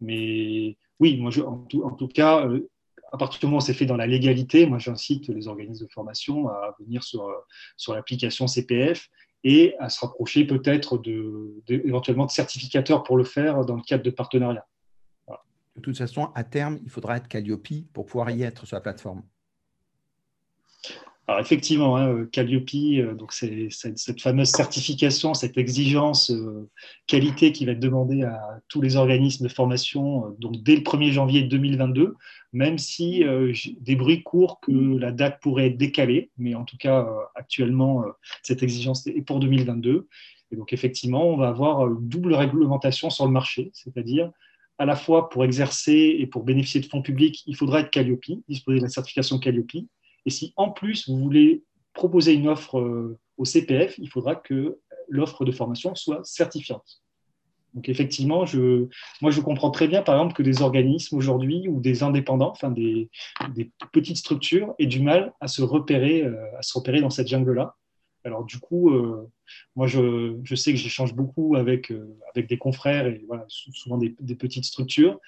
Mais 0.00 0.78
oui, 0.98 1.18
moi, 1.18 1.30
je, 1.30 1.42
en, 1.42 1.58
tout, 1.58 2.08
cas, 2.08 2.46
euh, 2.46 2.70
à 3.12 3.18
partir 3.18 3.40
du 3.40 3.46
moment 3.46 3.58
où 3.58 3.60
c'est 3.60 3.74
fait 3.74 3.86
dans 3.86 3.96
la 3.96 4.06
légalité, 4.06 4.64
moi 4.64 4.78
j'incite 4.78 5.28
les 5.28 5.48
organismes 5.48 5.84
de 5.84 5.90
formation 5.90 6.48
à 6.48 6.74
venir 6.80 7.04
sur, 7.04 7.30
sur 7.76 7.94
l'application 7.94 8.46
CPF 8.46 9.10
et 9.48 9.76
à 9.78 9.88
se 9.88 10.00
rapprocher 10.00 10.44
peut-être 10.44 10.98
de, 10.98 11.62
éventuellement 11.68 12.26
de 12.26 12.32
certificateurs 12.32 13.04
pour 13.04 13.16
le 13.16 13.22
faire 13.22 13.64
dans 13.64 13.76
le 13.76 13.82
cadre 13.82 14.02
de 14.02 14.10
partenariats. 14.10 14.66
De 15.76 15.80
toute 15.80 15.96
façon, 15.96 16.30
à 16.34 16.42
terme, 16.42 16.80
il 16.82 16.90
faudra 16.90 17.16
être 17.16 17.28
Calliope 17.28 17.68
pour 17.92 18.06
pouvoir 18.06 18.30
y 18.32 18.42
être 18.42 18.66
sur 18.66 18.74
la 18.74 18.80
plateforme. 18.80 19.22
Alors 21.28 21.40
effectivement, 21.40 21.96
hein, 21.96 22.24
Calliope, 22.30 22.70
euh, 22.74 23.14
donc 23.14 23.32
c'est 23.32 23.68
cette 23.70 24.20
fameuse 24.20 24.48
certification, 24.50 25.34
cette 25.34 25.58
exigence 25.58 26.30
euh, 26.30 26.70
qualité 27.08 27.50
qui 27.50 27.66
va 27.66 27.72
être 27.72 27.80
demandée 27.80 28.22
à 28.22 28.60
tous 28.68 28.80
les 28.80 28.94
organismes 28.94 29.48
de 29.48 29.52
formation 29.52 30.26
euh, 30.26 30.28
donc 30.38 30.62
dès 30.62 30.76
le 30.76 30.82
1er 30.82 31.10
janvier 31.10 31.42
2022, 31.42 32.14
même 32.52 32.78
si 32.78 33.24
des 33.80 33.96
bruits 33.96 34.22
courent 34.22 34.60
que 34.60 34.70
la 34.70 35.10
date 35.10 35.40
pourrait 35.42 35.66
être 35.66 35.76
décalée, 35.76 36.30
mais 36.38 36.54
en 36.54 36.64
tout 36.64 36.76
cas 36.78 37.06
actuellement 37.34 38.04
cette 38.42 38.62
exigence 38.62 39.06
est 39.06 39.20
pour 39.20 39.40
2022. 39.40 40.08
Et 40.52 40.56
donc 40.56 40.72
effectivement, 40.72 41.28
on 41.28 41.36
va 41.36 41.48
avoir 41.48 41.86
une 41.86 42.08
double 42.08 42.34
réglementation 42.34 43.10
sur 43.10 43.26
le 43.26 43.32
marché, 43.32 43.72
c'est-à-dire 43.74 44.30
à 44.78 44.86
la 44.86 44.96
fois 44.96 45.28
pour 45.28 45.44
exercer 45.44 46.16
et 46.18 46.26
pour 46.26 46.44
bénéficier 46.44 46.80
de 46.80 46.86
fonds 46.86 47.02
publics, 47.02 47.42
il 47.46 47.56
faudra 47.56 47.80
être 47.80 47.90
Calliope, 47.90 48.24
disposer 48.48 48.78
de 48.78 48.84
la 48.84 48.88
certification 48.88 49.38
Calliope 49.38 49.84
et 50.26 50.30
si 50.30 50.52
en 50.56 50.70
plus 50.70 51.08
vous 51.08 51.16
voulez 51.16 51.62
proposer 51.94 52.34
une 52.34 52.48
offre 52.48 52.78
euh, 52.78 53.18
au 53.38 53.44
CPF, 53.44 53.96
il 53.98 54.10
faudra 54.10 54.34
que 54.34 54.78
l'offre 55.08 55.44
de 55.44 55.52
formation 55.52 55.94
soit 55.94 56.22
certifiante. 56.24 57.00
Donc 57.74 57.88
effectivement, 57.88 58.46
je, 58.46 58.88
moi 59.20 59.30
je 59.30 59.40
comprends 59.40 59.70
très 59.70 59.86
bien 59.86 60.02
par 60.02 60.16
exemple 60.16 60.34
que 60.34 60.42
des 60.42 60.62
organismes 60.62 61.16
aujourd'hui 61.16 61.68
ou 61.68 61.80
des 61.80 62.02
indépendants, 62.02 62.50
enfin 62.50 62.70
des, 62.70 63.10
petites 63.92 64.16
structures, 64.16 64.74
aient 64.78 64.86
du 64.86 65.00
mal 65.00 65.32
à 65.40 65.48
se 65.48 65.62
repérer, 65.62 66.22
euh, 66.22 66.58
à 66.58 66.62
se 66.62 66.76
repérer 66.76 67.00
dans 67.00 67.10
cette 67.10 67.28
jungle-là. 67.28 67.76
Alors 68.24 68.44
du 68.44 68.58
coup, 68.58 68.90
euh, 68.90 69.30
moi 69.76 69.86
je, 69.86 70.54
sais 70.54 70.72
que 70.72 70.78
j'échange 70.78 71.14
beaucoup 71.14 71.54
avec, 71.54 71.92
avec 72.34 72.48
des 72.48 72.58
confrères 72.58 73.06
et 73.06 73.24
voilà, 73.28 73.44
souvent 73.48 73.98
des, 73.98 74.34
petites 74.34 74.64
structures. 74.64 75.20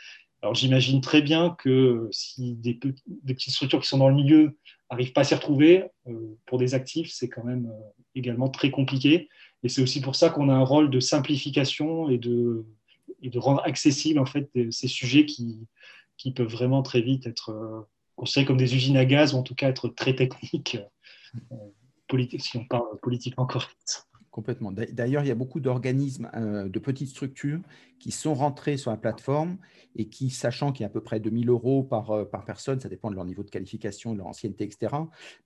Alors 0.43 0.55
j'imagine 0.55 1.01
très 1.01 1.21
bien 1.21 1.51
que 1.51 2.09
si 2.11 2.55
des, 2.55 2.81
des, 3.07 3.35
petites 3.35 3.55
structures 3.55 3.81
qui 3.81 3.89
sont 3.89 3.99
dans 3.99 4.09
le 4.09 4.15
milieu 4.17 4.57
n'arrivent 4.91 5.13
pas 5.13 5.23
à 5.23 5.25
s'y 5.25 5.35
retrouver, 5.35 5.85
euh, 6.07 6.37
pour 6.47 6.59
des 6.59 6.75
actifs, 6.75 7.11
c'est 7.13 7.29
quand 7.29 7.45
même 7.45 7.67
euh, 7.67 7.91
également 8.15 8.49
très 8.49 8.71
compliqué. 8.71 9.29
Et 9.63 9.69
c'est 9.69 9.83
aussi 9.83 10.01
pour 10.01 10.17
ça 10.17 10.31
qu'on 10.31 10.49
a 10.49 10.55
un 10.55 10.65
rôle 10.65 10.91
de 10.91 11.01
simplification 11.01 12.09
et 12.09 12.19
de, 12.19 12.65
et 13.23 13.31
de 13.31 13.39
rendre 13.39 13.63
accessible 13.65 14.19
en 14.19 14.27
fait 14.27 14.49
ces 14.71 14.89
sujets 14.89 15.27
qui, 15.27 15.59
qui 16.17 16.33
peuvent 16.33 16.49
vraiment 16.49 16.83
très 16.83 17.01
vite 17.01 17.27
être 17.27 17.51
euh, 17.51 17.81
considérés 18.17 18.47
comme 18.47 18.57
des 18.57 18.75
usines 18.75 18.97
à 18.97 19.05
gaz 19.05 19.35
ou 19.35 19.39
en 19.39 19.43
tout 19.43 19.55
cas 19.55 19.69
être 19.69 19.89
très 19.89 20.15
techniques, 20.15 20.79
si 22.39 22.57
on 22.57 22.65
parle 22.65 22.99
politiquement 23.03 23.47
correct. 23.47 24.08
Complètement. 24.39 24.71
D'ailleurs, 24.71 25.25
il 25.25 25.27
y 25.27 25.33
a 25.33 25.35
beaucoup 25.35 25.59
d'organismes, 25.59 26.31
euh, 26.37 26.69
de 26.69 26.79
petites 26.79 27.09
structures 27.09 27.59
qui 27.99 28.13
sont 28.13 28.35
rentrés 28.35 28.77
sur 28.77 28.93
la 28.93 28.97
plateforme 28.97 29.57
et 29.97 30.05
qui, 30.07 30.31
sachant 30.31 30.71
qu'il 30.71 30.83
y 30.83 30.85
a 30.85 30.87
à 30.87 30.91
peu 30.91 31.01
près 31.01 31.19
2000 31.19 31.49
euros 31.49 31.83
par, 31.83 32.13
euh, 32.13 32.25
par 32.25 32.45
personne, 32.45 32.79
ça 32.79 32.89
dépend 32.89 33.11
de 33.11 33.17
leur 33.17 33.25
niveau 33.25 33.43
de 33.43 33.51
qualification, 33.51 34.13
de 34.13 34.19
leur 34.19 34.29
ancienneté, 34.29 34.63
etc., 34.63 34.95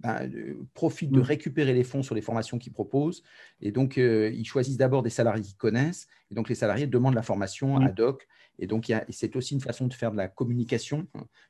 ben, 0.01 0.31
euh, 0.35 0.57
profitent 0.75 1.11
de 1.11 1.21
mmh. 1.21 1.23
récupérer 1.23 1.73
les 1.73 1.85
fonds 1.85 2.03
sur 2.03 2.15
les 2.15 2.21
formations 2.21 2.59
qu'ils 2.59 2.75
proposent. 2.75 3.23
Et 3.63 3.73
donc, 3.73 3.97
ils 3.97 4.45
choisissent 4.45 4.77
d'abord 4.77 5.03
des 5.03 5.09
salariés 5.09 5.43
qu'ils 5.43 5.57
connaissent. 5.57 6.07
Et 6.31 6.35
donc, 6.35 6.51
les 6.51 6.55
salariés 6.55 6.87
demandent 6.87 7.15
la 7.15 7.23
formation 7.23 7.79
mmh. 7.79 7.85
ad 7.85 7.99
hoc 7.99 8.29
et 8.59 8.67
donc, 8.67 8.93
c'est 9.11 9.37
aussi 9.37 9.55
une 9.55 9.61
façon 9.61 9.87
de 9.87 9.95
faire 9.95 10.13
de 10.13 10.17
la 10.17 10.29
communication, 10.29 11.07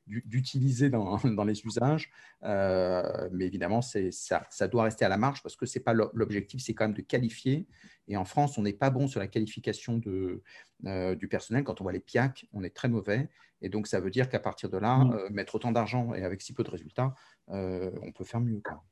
d'utiliser 0.06 0.90
dans, 0.90 1.44
les 1.44 1.60
usages. 1.64 2.10
Euh, 2.44 3.28
mais 3.32 3.46
évidemment, 3.46 3.82
ça, 3.82 4.46
ça 4.48 4.68
doit 4.68 4.84
rester 4.84 5.04
à 5.04 5.08
la 5.08 5.16
marge 5.16 5.42
parce 5.42 5.56
que 5.56 5.66
c'est 5.66 5.80
pas 5.80 5.94
l'objectif, 5.94 6.62
c'est 6.62 6.74
quand 6.74 6.84
même 6.84 6.94
de 6.94 7.02
qualifier. 7.02 7.66
Et 8.08 8.16
en 8.16 8.24
France, 8.24 8.58
on 8.58 8.62
n'est 8.62 8.72
pas 8.72 8.90
bon 8.90 9.08
sur 9.08 9.20
la 9.20 9.28
qualification 9.28 9.98
de, 9.98 10.42
euh, 10.86 11.14
du 11.14 11.28
personnel. 11.28 11.64
Quand 11.64 11.80
on 11.80 11.84
voit 11.84 11.92
les 11.92 12.00
PIAC, 12.00 12.46
on 12.52 12.62
est 12.62 12.74
très 12.74 12.88
mauvais. 12.88 13.28
Et 13.60 13.68
donc, 13.68 13.86
ça 13.86 14.00
veut 14.00 14.10
dire 14.10 14.28
qu'à 14.28 14.40
partir 14.40 14.70
de 14.70 14.78
là, 14.78 14.98
mmh. 14.98 15.12
euh, 15.12 15.28
mettre 15.30 15.54
autant 15.54 15.72
d'argent 15.72 16.14
et 16.14 16.24
avec 16.24 16.40
si 16.40 16.52
peu 16.52 16.64
de 16.64 16.70
résultats, 16.70 17.14
on 17.48 18.12
peut 18.14 18.24
faire 18.24 18.40
mieux. 18.40 18.60
Quoi. 18.64 18.82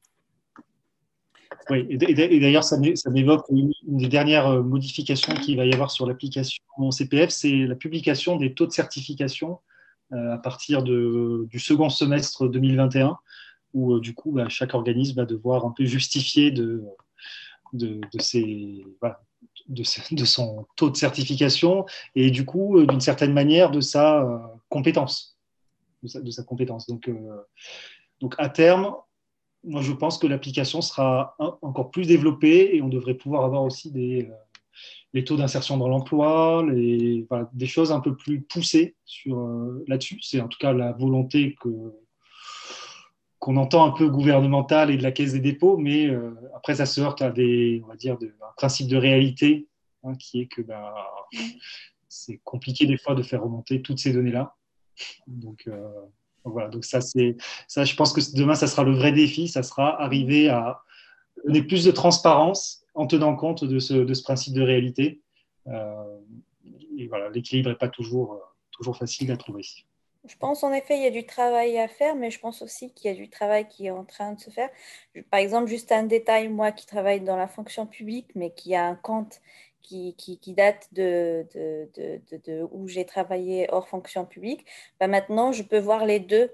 Oui, 1.69 1.87
et 1.91 2.41
d'ailleurs, 2.41 2.65
ça 2.65 2.79
m'évoque 2.79 3.47
une 3.51 3.73
des 3.83 4.09
dernières 4.09 4.47
euh, 4.47 4.63
modifications 4.63 5.35
qu'il 5.35 5.57
va 5.57 5.67
y 5.67 5.73
avoir 5.73 5.91
sur 5.91 6.07
l'application 6.07 6.63
CPF, 6.91 7.31
c'est 7.31 7.67
la 7.67 7.75
publication 7.75 8.37
des 8.37 8.55
taux 8.55 8.67
de 8.67 8.73
certification 8.73 9.59
euh, 10.13 10.35
à 10.35 10.39
partir 10.39 10.83
de, 10.83 11.47
du 11.49 11.59
second 11.59 11.89
semestre 11.89 12.49
2021, 12.49 13.19
où 13.75 13.95
euh, 13.95 14.01
du 14.01 14.15
coup, 14.15 14.33
bah, 14.33 14.49
chaque 14.49 14.75
organisme 14.75 15.17
va 15.17 15.27
devoir 15.27 15.65
un 15.65 15.71
peu 15.71 15.85
justifier 15.85 16.51
de, 16.51 16.83
de, 17.73 18.01
son 20.25 20.67
taux 20.77 20.91
de 20.91 20.97
certification 20.97 21.87
et 22.15 22.31
du 22.31 22.45
coup, 22.45 22.85
d'une 22.87 23.01
certaine 23.01 23.33
manière, 23.33 23.71
de 23.71 23.81
sa 23.81 24.51
compétence. 24.69 25.37
De 26.03 26.31
sa, 26.31 26.43
compétence. 26.43 26.89
Donc, 26.89 27.11
donc, 28.21 28.35
à 28.39 28.49
terme, 28.49 28.95
moi, 29.65 29.83
je 29.83 29.93
pense 29.93 30.19
que 30.19 30.27
l'application 30.27 30.81
sera 30.81 31.37
encore 31.39 31.91
plus 31.91 32.07
développée 32.07 32.75
et 32.75 32.83
on 32.83 32.89
devrait 32.89 33.15
pouvoir 33.15 33.45
avoir 33.45 33.63
aussi 33.63 33.91
des, 33.91 34.29
euh, 34.31 34.35
les 35.13 35.25
taux 35.25 35.37
d'insertion 35.37 35.77
dans 35.77 35.89
l'emploi, 35.89 36.65
des 36.73 37.67
choses 37.67 37.93
un 37.93 38.01
peu 38.01 38.17
plus 38.17 38.41
poussées 38.43 38.97
sur, 39.05 39.39
euh, 39.39 39.85
là-dessus. 39.87 40.19
C'est 40.23 40.41
en 40.41 40.49
tout 40.49 40.59
cas 40.59 40.73
la 40.73 40.93
volonté 40.93 41.57
que, 41.61 41.69
qu'on 43.39 43.57
entend 43.57 43.87
un 43.87 43.91
peu 43.91 44.09
gouvernementale 44.09 44.91
et 44.91 44.97
de 44.97 45.03
la 45.03 45.13
Caisse 45.13 45.33
des 45.33 45.41
dépôts, 45.41 45.77
mais 45.77 46.07
euh, 46.07 46.31
après, 46.55 46.77
ça 46.77 46.87
se 46.87 47.01
heurte 47.01 47.23
à 47.23 47.31
des, 47.31 47.83
on 47.85 47.89
va 47.89 47.97
dire, 47.97 48.17
un 48.23 48.53
principe 48.57 48.89
de 48.89 48.97
réalité 48.97 49.69
hein, 50.05 50.15
qui 50.15 50.41
est 50.41 50.47
que 50.47 50.63
ben, 50.63 50.93
c'est 52.09 52.41
compliqué 52.45 52.87
des 52.87 52.99
fois 52.99 53.15
de 53.15 53.23
faire 53.23 53.43
remonter 53.43 53.83
toutes 53.83 53.99
ces 53.99 54.13
données-là. 54.13 54.57
Donc, 55.27 55.69
donc 56.45 56.85
ça, 56.85 57.01
je 57.01 57.97
pense 57.97 58.13
que 58.13 58.37
demain, 58.37 58.55
ça 58.55 58.67
sera 58.67 58.85
le 58.85 58.93
vrai 58.93 59.13
défi, 59.13 59.49
ça 59.49 59.63
sera 59.63 60.01
arriver 60.03 60.49
à 60.49 60.83
donner 61.45 61.63
plus 61.63 61.85
de 61.85 61.91
transparence 61.91 62.83
en 62.95 63.07
tenant 63.07 63.37
compte 63.37 63.65
de 63.65 63.79
ce, 63.79 63.95
de 63.95 64.15
ce 64.15 64.23
principe 64.23 64.55
de 64.55 64.63
réalité. 64.63 65.21
Euh, 65.67 66.19
et 66.99 67.07
voilà, 67.09 67.31
l'équilibre 67.31 67.71
n'est 67.71 67.77
pas 67.77 67.89
toujours, 67.89 68.35
euh, 68.35 68.39
toujours 68.71 68.97
facile 68.97 69.31
à 69.31 69.37
trouver. 69.37 69.63
Je 70.27 70.37
pense 70.37 70.63
en 70.65 70.73
effet 70.73 70.99
il 70.99 71.03
y 71.03 71.07
a 71.07 71.11
du 71.11 71.25
travail 71.25 71.79
à 71.79 71.89
faire, 71.89 72.15
mais 72.15 72.31
je 72.31 72.39
pense 72.39 72.61
aussi 72.61 72.93
qu'il 72.93 73.11
y 73.11 73.15
a 73.15 73.17
du 73.17 73.31
travail 73.31 73.67
qui 73.69 73.87
est 73.87 73.91
en 73.91 74.05
train 74.05 74.33
de 74.35 74.41
se 74.41 74.51
faire. 74.51 74.69
Par 75.31 75.41
exemple, 75.41 75.69
juste 75.69 75.93
un 75.93 76.03
détail, 76.03 76.49
moi 76.49 76.73
qui 76.73 76.87
travaille 76.87 77.23
dans 77.23 77.37
la 77.37 77.49
fonction 77.49 77.87
publique, 77.87 78.29
mais 78.35 78.51
qui 78.51 78.75
a 78.75 78.87
un 78.87 78.97
compte 78.97 79.41
qui, 79.83 80.15
qui, 80.17 80.55
date 80.55 80.89
de, 80.93 81.47
de, 81.55 82.21
de, 82.45 82.69
où 82.71 82.89
j'ai 82.89 83.05
travaillé 83.05 83.69
hors 83.71 83.89
fonction 83.89 84.25
publique, 84.25 84.67
bah 84.99 85.09
maintenant, 85.09 85.53
je 85.53 85.63
peux 85.63 85.79
voir 85.79 86.05
les 86.05 86.21
deux 86.21 86.51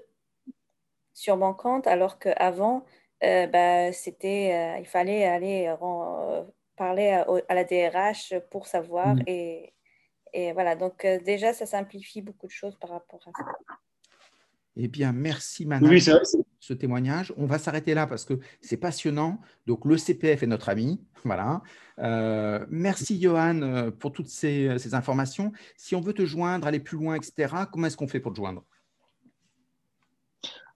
sur 1.13 1.37
mon 1.37 1.53
compte, 1.53 1.87
alors 1.87 2.19
qu'avant, 2.19 2.85
euh, 3.23 3.47
bah, 3.47 3.91
c'était, 3.91 4.51
euh, 4.53 4.79
il 4.79 4.85
fallait 4.85 5.25
aller 5.25 5.67
euh, 5.67 6.43
parler 6.75 7.09
à, 7.09 7.55
la 7.55 7.63
DRH 7.63 8.35
pour 8.51 8.67
savoir. 8.67 9.15
Mmh. 9.15 9.23
Et, 9.25 9.73
et, 10.33 10.53
voilà, 10.53 10.75
donc 10.75 11.05
déjà, 11.25 11.53
ça 11.53 11.65
simplifie 11.65 12.21
beaucoup 12.21 12.45
de 12.45 12.51
choses 12.51 12.77
par 12.79 12.91
rapport 12.91 13.21
à 13.27 13.31
ça. 13.37 13.45
Eh 14.75 14.87
bien, 14.87 15.11
merci 15.11 15.65
Manon 15.65 15.89
pour 15.89 16.45
ce 16.59 16.73
témoignage. 16.73 17.33
On 17.37 17.45
va 17.45 17.59
s'arrêter 17.59 17.93
là 17.93 18.07
parce 18.07 18.25
que 18.25 18.39
c'est 18.61 18.77
passionnant. 18.77 19.39
Donc, 19.65 19.85
le 19.85 19.97
CPF 19.97 20.43
est 20.43 20.47
notre 20.47 20.69
ami. 20.69 21.01
Voilà. 21.25 21.61
Euh, 21.99 22.65
merci 22.69 23.19
Johan 23.19 23.61
euh, 23.61 23.91
pour 23.91 24.13
toutes 24.13 24.29
ces, 24.29 24.77
ces, 24.77 24.93
informations. 24.93 25.51
Si 25.75 25.93
on 25.93 25.99
veut 25.99 26.13
te 26.13 26.25
joindre, 26.25 26.67
aller 26.67 26.79
plus 26.79 26.97
loin, 26.97 27.15
etc., 27.15 27.53
comment 27.69 27.87
est-ce 27.87 27.97
qu'on 27.97 28.07
fait 28.07 28.21
pour 28.21 28.31
te 28.31 28.37
joindre? 28.37 28.63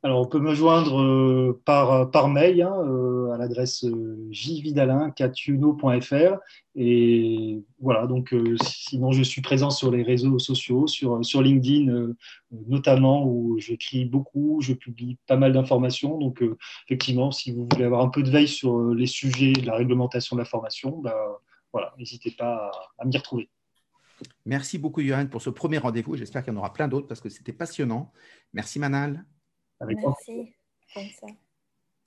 Alors, 0.03 0.21
on 0.21 0.25
peut 0.25 0.39
me 0.39 0.55
joindre 0.55 0.99
euh, 0.99 1.61
par, 1.63 2.09
par 2.09 2.27
mail 2.27 2.59
hein, 2.63 2.73
euh, 2.87 3.29
à 3.33 3.37
l'adresse 3.37 3.83
euh, 3.83 4.27
jvidalin.catuno.fr. 4.31 6.39
Et 6.75 7.63
voilà, 7.79 8.07
donc 8.07 8.33
sinon, 8.63 9.11
je 9.11 9.21
suis 9.21 9.41
présent 9.41 9.69
sur 9.69 9.91
les 9.91 10.01
réseaux 10.01 10.39
sociaux, 10.39 10.87
sur, 10.87 11.23
sur 11.23 11.43
LinkedIn 11.43 12.13
notamment, 12.67 13.27
où 13.27 13.59
j'écris 13.59 14.05
beaucoup, 14.05 14.59
je 14.61 14.73
publie 14.73 15.19
pas 15.27 15.37
mal 15.37 15.53
d'informations. 15.53 16.17
Donc, 16.17 16.43
effectivement, 16.87 17.31
si 17.31 17.51
vous 17.51 17.67
voulez 17.71 17.85
avoir 17.85 18.01
un 18.01 18.09
peu 18.09 18.23
de 18.23 18.31
veille 18.31 18.47
sur 18.47 18.93
les 18.93 19.05
sujets 19.05 19.53
de 19.53 19.67
la 19.67 19.75
réglementation 19.75 20.35
de 20.35 20.41
la 20.41 20.45
formation, 20.45 20.97
bah, 20.99 21.41
voilà, 21.73 21.93
n'hésitez 21.99 22.31
pas 22.31 22.71
à 22.97 23.05
m'y 23.05 23.15
retrouver. 23.17 23.49
Merci 24.45 24.79
beaucoup, 24.79 25.01
Johan, 25.01 25.27
pour 25.27 25.41
ce 25.41 25.49
premier 25.49 25.77
rendez-vous. 25.77 26.15
J'espère 26.15 26.43
qu'il 26.43 26.53
y 26.53 26.55
en 26.55 26.59
aura 26.59 26.73
plein 26.73 26.87
d'autres 26.87 27.07
parce 27.07 27.21
que 27.21 27.29
c'était 27.29 27.53
passionnant. 27.53 28.11
Merci, 28.53 28.79
Manal. 28.79 29.25
Merci. 29.85 30.53
Comme 30.93 31.09
ça. 31.09 31.27